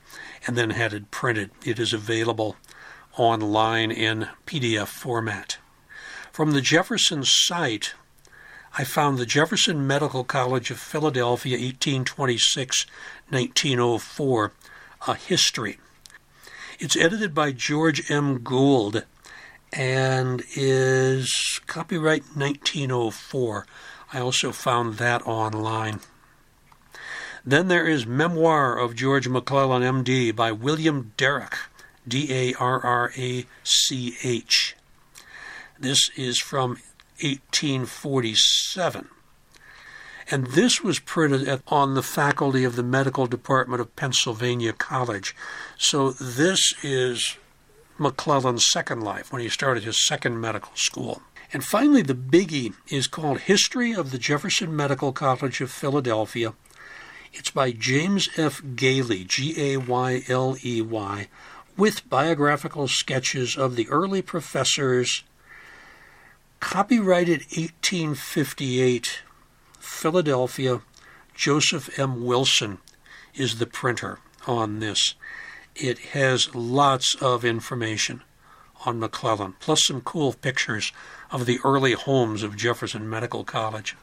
and 0.47 0.57
then 0.57 0.72
had 0.72 0.93
it 0.93 1.11
printed. 1.11 1.51
It 1.65 1.80
is 1.80 1.93
available 1.93 2.57
online 3.18 3.91
in 3.91 4.27
PDF 4.45 4.88
format. 4.88 5.57
From 6.31 6.51
the 6.51 6.61
Jefferson 6.61 7.23
site, 7.23 7.93
I 8.76 8.84
found 8.84 9.18
the 9.18 9.26
Jefferson 9.26 9.85
Medical 9.85 10.23
College 10.23 10.72
of 10.72 10.80
Philadelphia, 10.80 11.53
1826 11.57 12.88
1904, 13.30 14.51
a 15.07 15.15
history. 15.15 15.77
It's 16.80 16.97
edited 16.97 17.35
by 17.35 17.51
George 17.51 18.10
M. 18.10 18.39
Gould 18.39 19.05
and 19.76 20.44
is 20.56 21.60
copyright 21.68 22.24
1904. 22.36 23.66
I 24.12 24.20
also 24.20 24.52
found 24.52 24.95
that 24.95 25.26
online. 25.26 26.00
Then 27.45 27.68
there 27.68 27.88
is 27.88 28.06
Memoir 28.06 28.78
of 28.78 28.95
George 28.95 29.28
McClellan, 29.28 29.84
M.D., 29.84 30.32
by 30.32 30.52
William 30.52 31.14
Darrach, 31.18 31.56
D 32.08 32.28
A 32.32 32.54
R 32.54 32.80
R 32.86 33.12
A 33.18 33.45
C 33.64 34.16
H. 34.24 34.76
This 35.80 36.10
is 36.16 36.40
from 36.40 36.78
1847. 37.22 39.10
And 40.32 40.48
this 40.48 40.82
was 40.82 41.00
printed 41.00 41.62
on 41.68 41.95
the 41.95 42.04
faculty 42.04 42.64
of 42.64 42.76
the 42.76 42.84
Medical 42.84 43.28
Department 43.28 43.82
of 43.82 43.95
Pennsylvania 43.95 44.72
College. 44.72 45.36
So 45.78 46.12
this 46.12 46.74
is 46.82 47.38
McClellan's 48.03 48.69
second 48.69 49.01
life 49.01 49.31
when 49.31 49.41
he 49.41 49.49
started 49.49 49.84
his 49.84 50.05
second 50.05 50.39
medical 50.39 50.75
school. 50.75 51.21
And 51.51 51.63
finally, 51.63 52.01
the 52.01 52.13
biggie 52.13 52.73
is 52.89 53.07
called 53.07 53.39
History 53.41 53.93
of 53.93 54.11
the 54.11 54.17
Jefferson 54.17 54.75
Medical 54.75 55.11
College 55.11 55.61
of 55.61 55.71
Philadelphia. 55.71 56.53
It's 57.31 57.49
by 57.49 57.71
James 57.71 58.30
F. 58.38 58.61
Gayley, 58.75 59.23
G 59.23 59.55
A 59.57 59.77
Y 59.77 60.23
L 60.27 60.55
E 60.63 60.81
Y, 60.81 61.27
with 61.75 62.07
biographical 62.09 62.88
sketches 62.88 63.57
of 63.57 63.75
the 63.75 63.89
early 63.89 64.21
professors 64.21 65.23
Copyrighted 66.63 67.41
1858, 67.51 69.21
Philadelphia, 69.80 70.81
Joseph 71.35 71.99
M. 71.99 72.25
Wilson 72.25 72.77
is 73.35 73.59
the 73.59 73.67
printer 73.67 74.19
on 74.47 74.80
this. 74.80 75.15
It 75.76 76.00
has 76.00 76.54
lots 76.54 77.16
of 77.16 77.44
information 77.44 78.22
on 78.86 79.00
McClellan, 79.00 79.56
plus 79.60 79.86
some 79.86 80.02
cool 80.02 80.34
pictures 80.34 80.91
of 81.32 81.45
the 81.45 81.60
early 81.64 81.94
homes 81.94 82.44
of 82.44 82.56
Jefferson 82.56 83.10
Medical 83.10 83.44
College. 83.44 83.95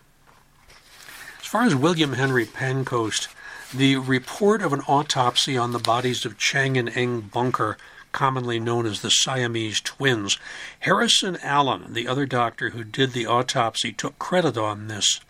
As 1.40 1.46
far 1.46 1.62
as 1.62 1.74
William 1.74 2.14
Henry 2.14 2.46
Pancoast, 2.46 3.28
the 3.72 3.96
report 3.96 4.62
of 4.62 4.72
an 4.72 4.80
autopsy 4.82 5.56
on 5.56 5.72
the 5.72 5.78
bodies 5.78 6.24
of 6.24 6.38
Chang 6.38 6.76
and 6.76 6.88
Eng 6.88 7.20
Bunker 7.20 7.76
commonly 8.12 8.58
known 8.58 8.86
as 8.86 9.00
the 9.00 9.10
Siamese 9.10 9.80
twins. 9.80 10.38
Harrison 10.80 11.38
Allen, 11.42 11.92
the 11.92 12.08
other 12.08 12.26
doctor 12.26 12.70
who 12.70 12.84
did 12.84 13.12
the 13.12 13.26
autopsy, 13.26 13.92
took 13.92 14.18
credit 14.18 14.56
on 14.56 14.88
this. 14.88 15.20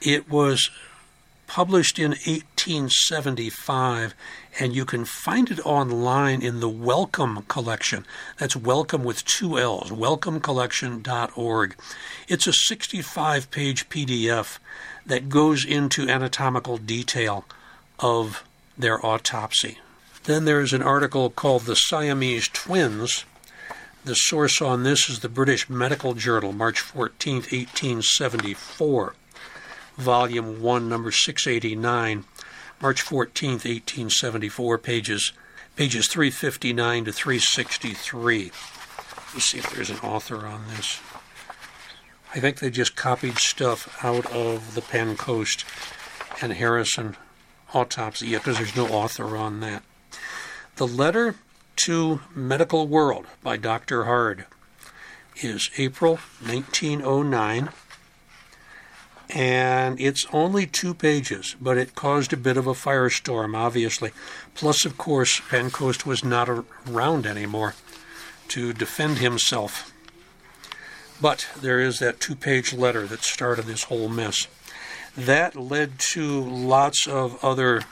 It 0.00 0.28
was 0.28 0.70
published 1.54 1.98
in 2.00 2.10
1875, 2.10 4.12
and 4.58 4.74
you 4.74 4.84
can 4.84 5.04
find 5.04 5.52
it 5.52 5.64
online 5.64 6.42
in 6.42 6.58
the 6.58 6.68
Wellcome 6.68 7.44
Collection. 7.46 8.04
That's 8.38 8.56
Welcome 8.56 9.04
with 9.04 9.24
two 9.24 9.60
L's, 9.60 9.92
wellcomecollection.org. 9.92 11.76
It's 12.26 12.48
a 12.48 12.52
65 12.52 13.52
page 13.52 13.88
PDF 13.88 14.58
that 15.06 15.28
goes 15.28 15.64
into 15.64 16.08
anatomical 16.08 16.76
detail 16.76 17.44
of 18.00 18.42
their 18.76 19.06
autopsy. 19.06 19.78
Then 20.24 20.46
there's 20.46 20.72
an 20.72 20.82
article 20.82 21.30
called 21.30 21.66
The 21.66 21.76
Siamese 21.76 22.48
Twins. 22.48 23.24
The 24.04 24.16
source 24.16 24.60
on 24.60 24.82
this 24.82 25.08
is 25.08 25.20
the 25.20 25.28
British 25.28 25.70
Medical 25.70 26.14
Journal, 26.14 26.52
March 26.52 26.80
14, 26.80 27.36
1874, 27.36 29.14
Volume 29.96 30.60
1, 30.60 30.88
number 30.88 31.10
689, 31.10 32.24
March 32.80 33.00
14, 33.00 33.50
1874, 33.52 34.78
pages 34.78 35.32
pages 35.76 36.08
359 36.08 37.06
to 37.06 37.12
363. 37.12 38.52
Let's 39.32 39.44
see 39.46 39.58
if 39.58 39.70
there's 39.70 39.90
an 39.90 39.98
author 39.98 40.46
on 40.46 40.68
this. 40.68 41.00
I 42.34 42.40
think 42.40 42.58
they 42.58 42.70
just 42.70 42.96
copied 42.96 43.38
stuff 43.38 44.04
out 44.04 44.26
of 44.32 44.74
the 44.74 44.80
Penn 44.80 45.16
Pancoast 45.16 45.64
and 46.42 46.52
Harrison 46.52 47.16
autopsy, 47.72 48.34
because 48.34 48.56
there's 48.56 48.76
no 48.76 48.88
author 48.88 49.36
on 49.36 49.60
that. 49.60 49.82
The 50.76 50.86
Letter 50.86 51.36
to 51.76 52.20
Medical 52.34 52.86
World 52.86 53.26
by 53.42 53.56
Dr. 53.56 54.04
Hard 54.04 54.46
is 55.36 55.70
April 55.76 56.18
1909, 56.40 57.70
and 59.30 60.00
it's 60.00 60.26
only 60.32 60.66
two 60.66 60.94
pages, 60.94 61.56
but 61.60 61.78
it 61.78 61.94
caused 61.94 62.32
a 62.32 62.36
bit 62.36 62.56
of 62.56 62.66
a 62.66 62.74
firestorm, 62.74 63.56
obviously. 63.56 64.10
Plus, 64.54 64.84
of 64.84 64.98
course, 64.98 65.40
Pancoast 65.40 66.04
was 66.04 66.24
not 66.24 66.48
around 66.88 67.26
anymore 67.26 67.74
to 68.48 68.72
defend 68.72 69.18
himself. 69.18 69.92
But 71.20 71.48
there 71.60 71.80
is 71.80 71.98
that 72.00 72.20
two 72.20 72.36
page 72.36 72.72
letter 72.72 73.06
that 73.06 73.22
started 73.22 73.64
this 73.64 73.84
whole 73.84 74.08
mess. 74.08 74.46
That 75.16 75.56
led 75.56 75.98
to 76.10 76.40
lots 76.40 77.06
of 77.06 77.42
other 77.42 77.82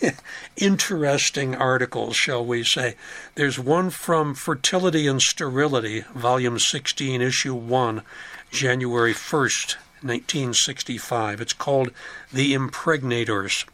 interesting 0.56 1.54
articles, 1.54 2.16
shall 2.16 2.44
we 2.44 2.62
say. 2.62 2.94
There's 3.34 3.58
one 3.58 3.90
from 3.90 4.34
Fertility 4.34 5.06
and 5.06 5.20
Sterility, 5.20 6.04
Volume 6.14 6.58
16, 6.58 7.20
Issue 7.20 7.54
1, 7.54 8.02
January 8.50 9.12
1st, 9.12 9.76
1965. 10.02 11.40
It's 11.40 11.52
called 11.52 11.90
The 12.32 12.54
Impregnators 12.54 13.64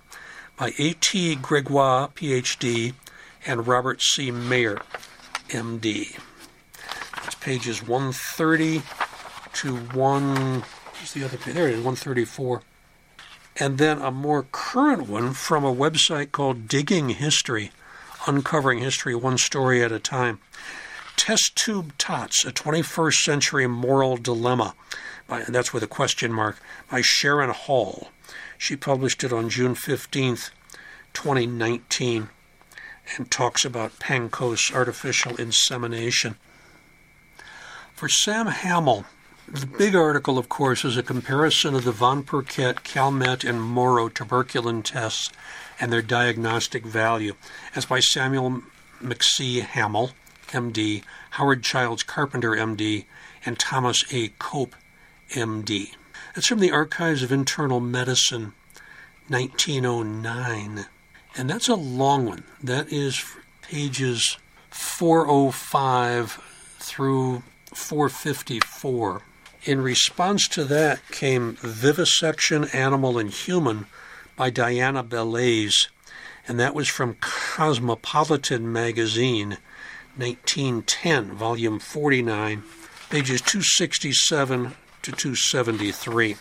by 0.57 0.73
A.T. 0.79 1.37
Gregoire, 1.37 2.09
Ph.D., 2.09 2.95
and 3.47 3.67
Robert 3.67 4.01
C. 4.01 4.31
Mayer, 4.31 4.81
M.D. 5.51 6.17
It's 7.25 7.35
pages 7.37 7.87
130 7.87 8.83
to 9.55 9.77
1. 9.77 10.61
What's 10.61 11.13
the 11.13 11.25
other 11.25 11.37
page? 11.37 11.55
There 11.55 11.69
it 11.69 11.75
is, 11.75 11.85
134. 11.85 12.63
and 13.57 13.79
then 13.79 14.01
a 14.01 14.11
more 14.11 14.47
current 14.51 15.09
one 15.09 15.33
from 15.33 15.65
a 15.65 15.75
website 15.75 16.33
called 16.33 16.67
Digging 16.67 17.11
History, 17.11 17.71
uncovering 18.27 18.81
history 18.81 19.15
one 19.15 19.39
story 19.39 19.83
at 19.83 19.93
a 19.93 20.01
time. 20.01 20.41
Test 21.17 21.55
Tube 21.55 21.97
Tots, 21.97 22.45
a 22.45 22.53
21st 22.53 23.15
Century 23.23 23.67
Moral 23.67 24.17
Dilemma, 24.17 24.75
by, 25.27 25.45
that's 25.49 25.73
with 25.73 25.83
a 25.83 25.89
question 25.89 26.33
mark, 26.33 26.61
by 26.91 27.01
Sharon 27.01 27.51
Hall. 27.51 28.09
She 28.59 28.77
published 28.77 29.25
it 29.25 29.33
on 29.33 29.49
June 29.49 29.75
15th, 29.75 30.51
2019, 31.13 32.29
and 33.17 33.31
talks 33.31 33.65
about 33.65 33.99
Pancoast 33.99 34.75
artificial 34.75 35.37
insemination. 35.37 36.37
For 37.95 38.09
Sam 38.09 38.47
Hamill, 38.47 39.05
the 39.47 39.67
big 39.67 39.95
article, 39.95 40.39
of 40.39 40.49
course, 40.49 40.85
is 40.85 40.97
a 40.97 41.03
comparison 41.03 41.75
of 41.75 41.85
the 41.85 41.93
Von 41.93 42.23
Pirquet, 42.23 42.83
Calmette, 42.83 43.45
and 43.45 43.63
Moro 43.63 44.09
tuberculin 44.09 44.83
tests 44.83 45.31
and 45.79 45.93
their 45.93 46.03
diagnostic 46.03 46.85
value. 46.85 47.35
As 47.75 47.85
by 47.85 48.01
Samuel 48.01 48.63
McC. 49.03 49.61
Hamill, 49.61 50.13
MD, 50.49 51.03
Howard 51.31 51.63
Childs 51.63 52.03
Carpenter, 52.03 52.53
MD, 52.53 53.05
and 53.45 53.59
Thomas 53.59 54.03
A. 54.13 54.29
Cope, 54.39 54.75
MD. 55.31 55.95
That's 56.35 56.47
from 56.47 56.61
the 56.61 56.73
Archives 56.73 57.23
of 57.23 57.33
Internal 57.33 57.81
Medicine, 57.81 58.53
1909. 59.29 60.87
And 61.37 61.51
that's 61.51 61.69
a 61.69 61.75
long 61.75 62.27
one. 62.27 62.45
That 62.63 62.93
is 62.93 63.25
pages 63.63 64.39
405 64.71 66.41
through 66.79 67.43
454. 67.73 69.23
In 69.65 69.81
response 69.81 70.47
to 70.49 70.65
that 70.65 71.01
came 71.11 71.57
Vivisection 71.61 72.65
Animal 72.67 73.19
and 73.19 73.31
Human 73.31 73.87
by 74.37 74.51
Diana 74.51 75.03
Belais, 75.03 75.89
and 76.47 76.61
that 76.61 76.75
was 76.75 76.89
from 76.89 77.17
Cosmopolitan 77.21 78.71
Magazine, 78.71 79.57
1910, 80.17 81.33
volume 81.33 81.79
49, 81.79 82.63
pages 83.09 83.41
267 83.41 84.75
to 85.05 85.13
273. 85.13 86.37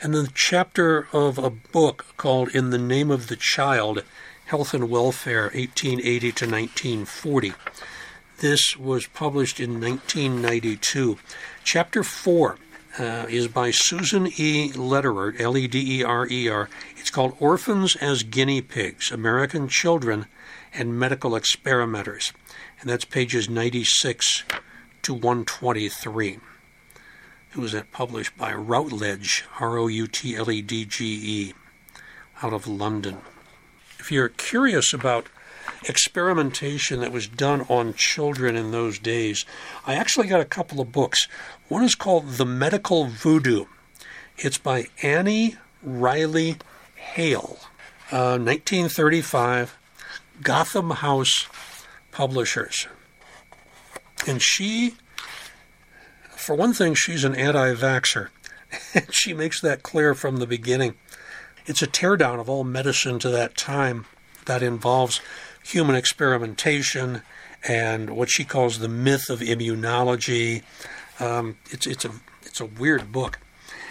And 0.00 0.14
then 0.14 0.24
the 0.24 0.30
chapter 0.34 1.06
of 1.12 1.38
a 1.38 1.50
book 1.50 2.06
called 2.16 2.48
In 2.54 2.70
the 2.70 2.78
Name 2.78 3.10
of 3.10 3.28
the 3.28 3.36
Child 3.36 4.02
Health 4.46 4.72
and 4.72 4.88
Welfare, 4.88 5.50
1880 5.54 6.20
to 6.32 6.46
1940. 6.46 7.52
This 8.38 8.76
was 8.76 9.06
published 9.06 9.60
in 9.60 9.80
1992. 9.80 11.18
Chapter 11.64 12.02
4 12.02 12.58
uh, 12.98 13.26
is 13.28 13.48
by 13.48 13.70
Susan 13.70 14.28
E. 14.36 14.72
Lederer, 14.72 15.34
L 15.38 15.56
E 15.56 15.66
D 15.66 16.00
E 16.00 16.04
R 16.04 16.26
E 16.26 16.48
R. 16.48 16.70
It's 16.96 17.10
called 17.10 17.36
Orphans 17.38 17.96
as 17.96 18.22
Guinea 18.22 18.62
Pigs 18.62 19.10
American 19.10 19.68
Children 19.68 20.26
and 20.72 20.98
Medical 20.98 21.36
Experimenters. 21.36 22.32
And 22.80 22.88
that's 22.88 23.04
pages 23.04 23.48
96 23.50 24.44
to 25.02 25.12
123. 25.12 26.38
It 27.52 27.58
was 27.58 27.74
published 27.92 28.36
by 28.36 28.52
Routledge, 28.52 29.44
R 29.60 29.78
O 29.78 29.86
U 29.86 30.06
T 30.06 30.36
L 30.36 30.50
E 30.50 30.62
D 30.62 30.84
G 30.84 31.04
E, 31.04 31.54
out 32.42 32.52
of 32.52 32.66
London. 32.66 33.18
If 33.98 34.12
you're 34.12 34.28
curious 34.28 34.92
about 34.92 35.28
experimentation 35.88 37.00
that 37.00 37.12
was 37.12 37.28
done 37.28 37.62
on 37.62 37.94
children 37.94 38.56
in 38.56 38.70
those 38.70 38.98
days, 38.98 39.44
I 39.86 39.94
actually 39.94 40.28
got 40.28 40.40
a 40.40 40.44
couple 40.44 40.80
of 40.80 40.92
books. 40.92 41.28
One 41.68 41.82
is 41.82 41.94
called 41.94 42.28
The 42.32 42.46
Medical 42.46 43.06
Voodoo. 43.06 43.64
It's 44.38 44.58
by 44.58 44.86
Annie 45.02 45.56
Riley 45.82 46.56
Hale, 46.94 47.58
uh, 48.12 48.38
1935, 48.38 49.76
Gotham 50.42 50.90
House 50.90 51.48
Publishers. 52.12 52.86
And 54.26 54.42
she, 54.42 54.96
for 56.46 56.54
one 56.54 56.72
thing, 56.72 56.94
she's 56.94 57.24
an 57.24 57.34
anti 57.34 57.74
vaxxer. 57.74 58.28
And 58.94 59.06
she 59.12 59.34
makes 59.34 59.60
that 59.62 59.82
clear 59.82 60.14
from 60.14 60.36
the 60.36 60.46
beginning. 60.46 60.94
It's 61.66 61.82
a 61.82 61.88
teardown 61.88 62.38
of 62.38 62.48
all 62.48 62.62
medicine 62.62 63.18
to 63.18 63.30
that 63.30 63.56
time 63.56 64.06
that 64.44 64.62
involves 64.62 65.20
human 65.64 65.96
experimentation 65.96 67.22
and 67.66 68.10
what 68.10 68.30
she 68.30 68.44
calls 68.44 68.78
the 68.78 68.88
myth 68.88 69.28
of 69.28 69.40
immunology. 69.40 70.62
Um, 71.18 71.56
it's 71.70 71.84
it's 71.84 72.04
a 72.04 72.12
it's 72.42 72.60
a 72.60 72.66
weird 72.66 73.10
book. 73.10 73.40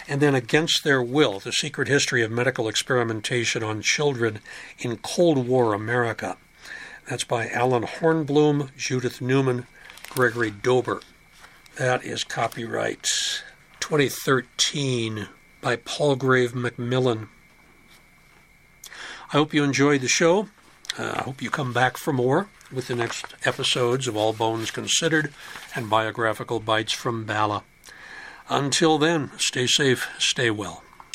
And 0.08 0.22
then 0.22 0.34
Against 0.34 0.82
Their 0.82 1.02
Will: 1.02 1.40
The 1.40 1.52
Secret 1.52 1.88
History 1.88 2.22
of 2.22 2.30
Medical 2.30 2.68
Experimentation 2.68 3.62
on 3.62 3.82
Children 3.82 4.40
in 4.78 4.96
Cold 4.96 5.46
War 5.46 5.74
America. 5.74 6.38
That's 7.06 7.24
by 7.24 7.50
Allen 7.50 7.82
Hornblum, 7.82 8.70
Judith 8.78 9.20
Newman, 9.20 9.66
Gregory 10.08 10.50
Dober. 10.50 11.02
That 11.76 12.06
is 12.06 12.24
copyright 12.24 13.02
2013 13.80 15.28
by 15.60 15.76
Palgrave 15.76 16.54
Macmillan. 16.54 17.28
I 19.28 19.32
hope 19.32 19.52
you 19.52 19.62
enjoyed 19.62 20.00
the 20.00 20.08
show. 20.08 20.48
Uh, 20.98 21.16
I 21.16 21.22
hope 21.24 21.42
you 21.42 21.50
come 21.50 21.74
back 21.74 21.98
for 21.98 22.14
more 22.14 22.48
with 22.72 22.88
the 22.88 22.94
next 22.94 23.26
episodes 23.44 24.08
of 24.08 24.16
All 24.16 24.32
Bones 24.32 24.70
Considered 24.70 25.34
and 25.74 25.90
Biographical 25.90 26.60
Bites 26.60 26.94
from 26.94 27.26
Bala. 27.26 27.62
Until 28.48 28.96
then, 28.96 29.32
stay 29.36 29.66
safe, 29.66 30.08
stay 30.18 30.50
well. 30.50 30.82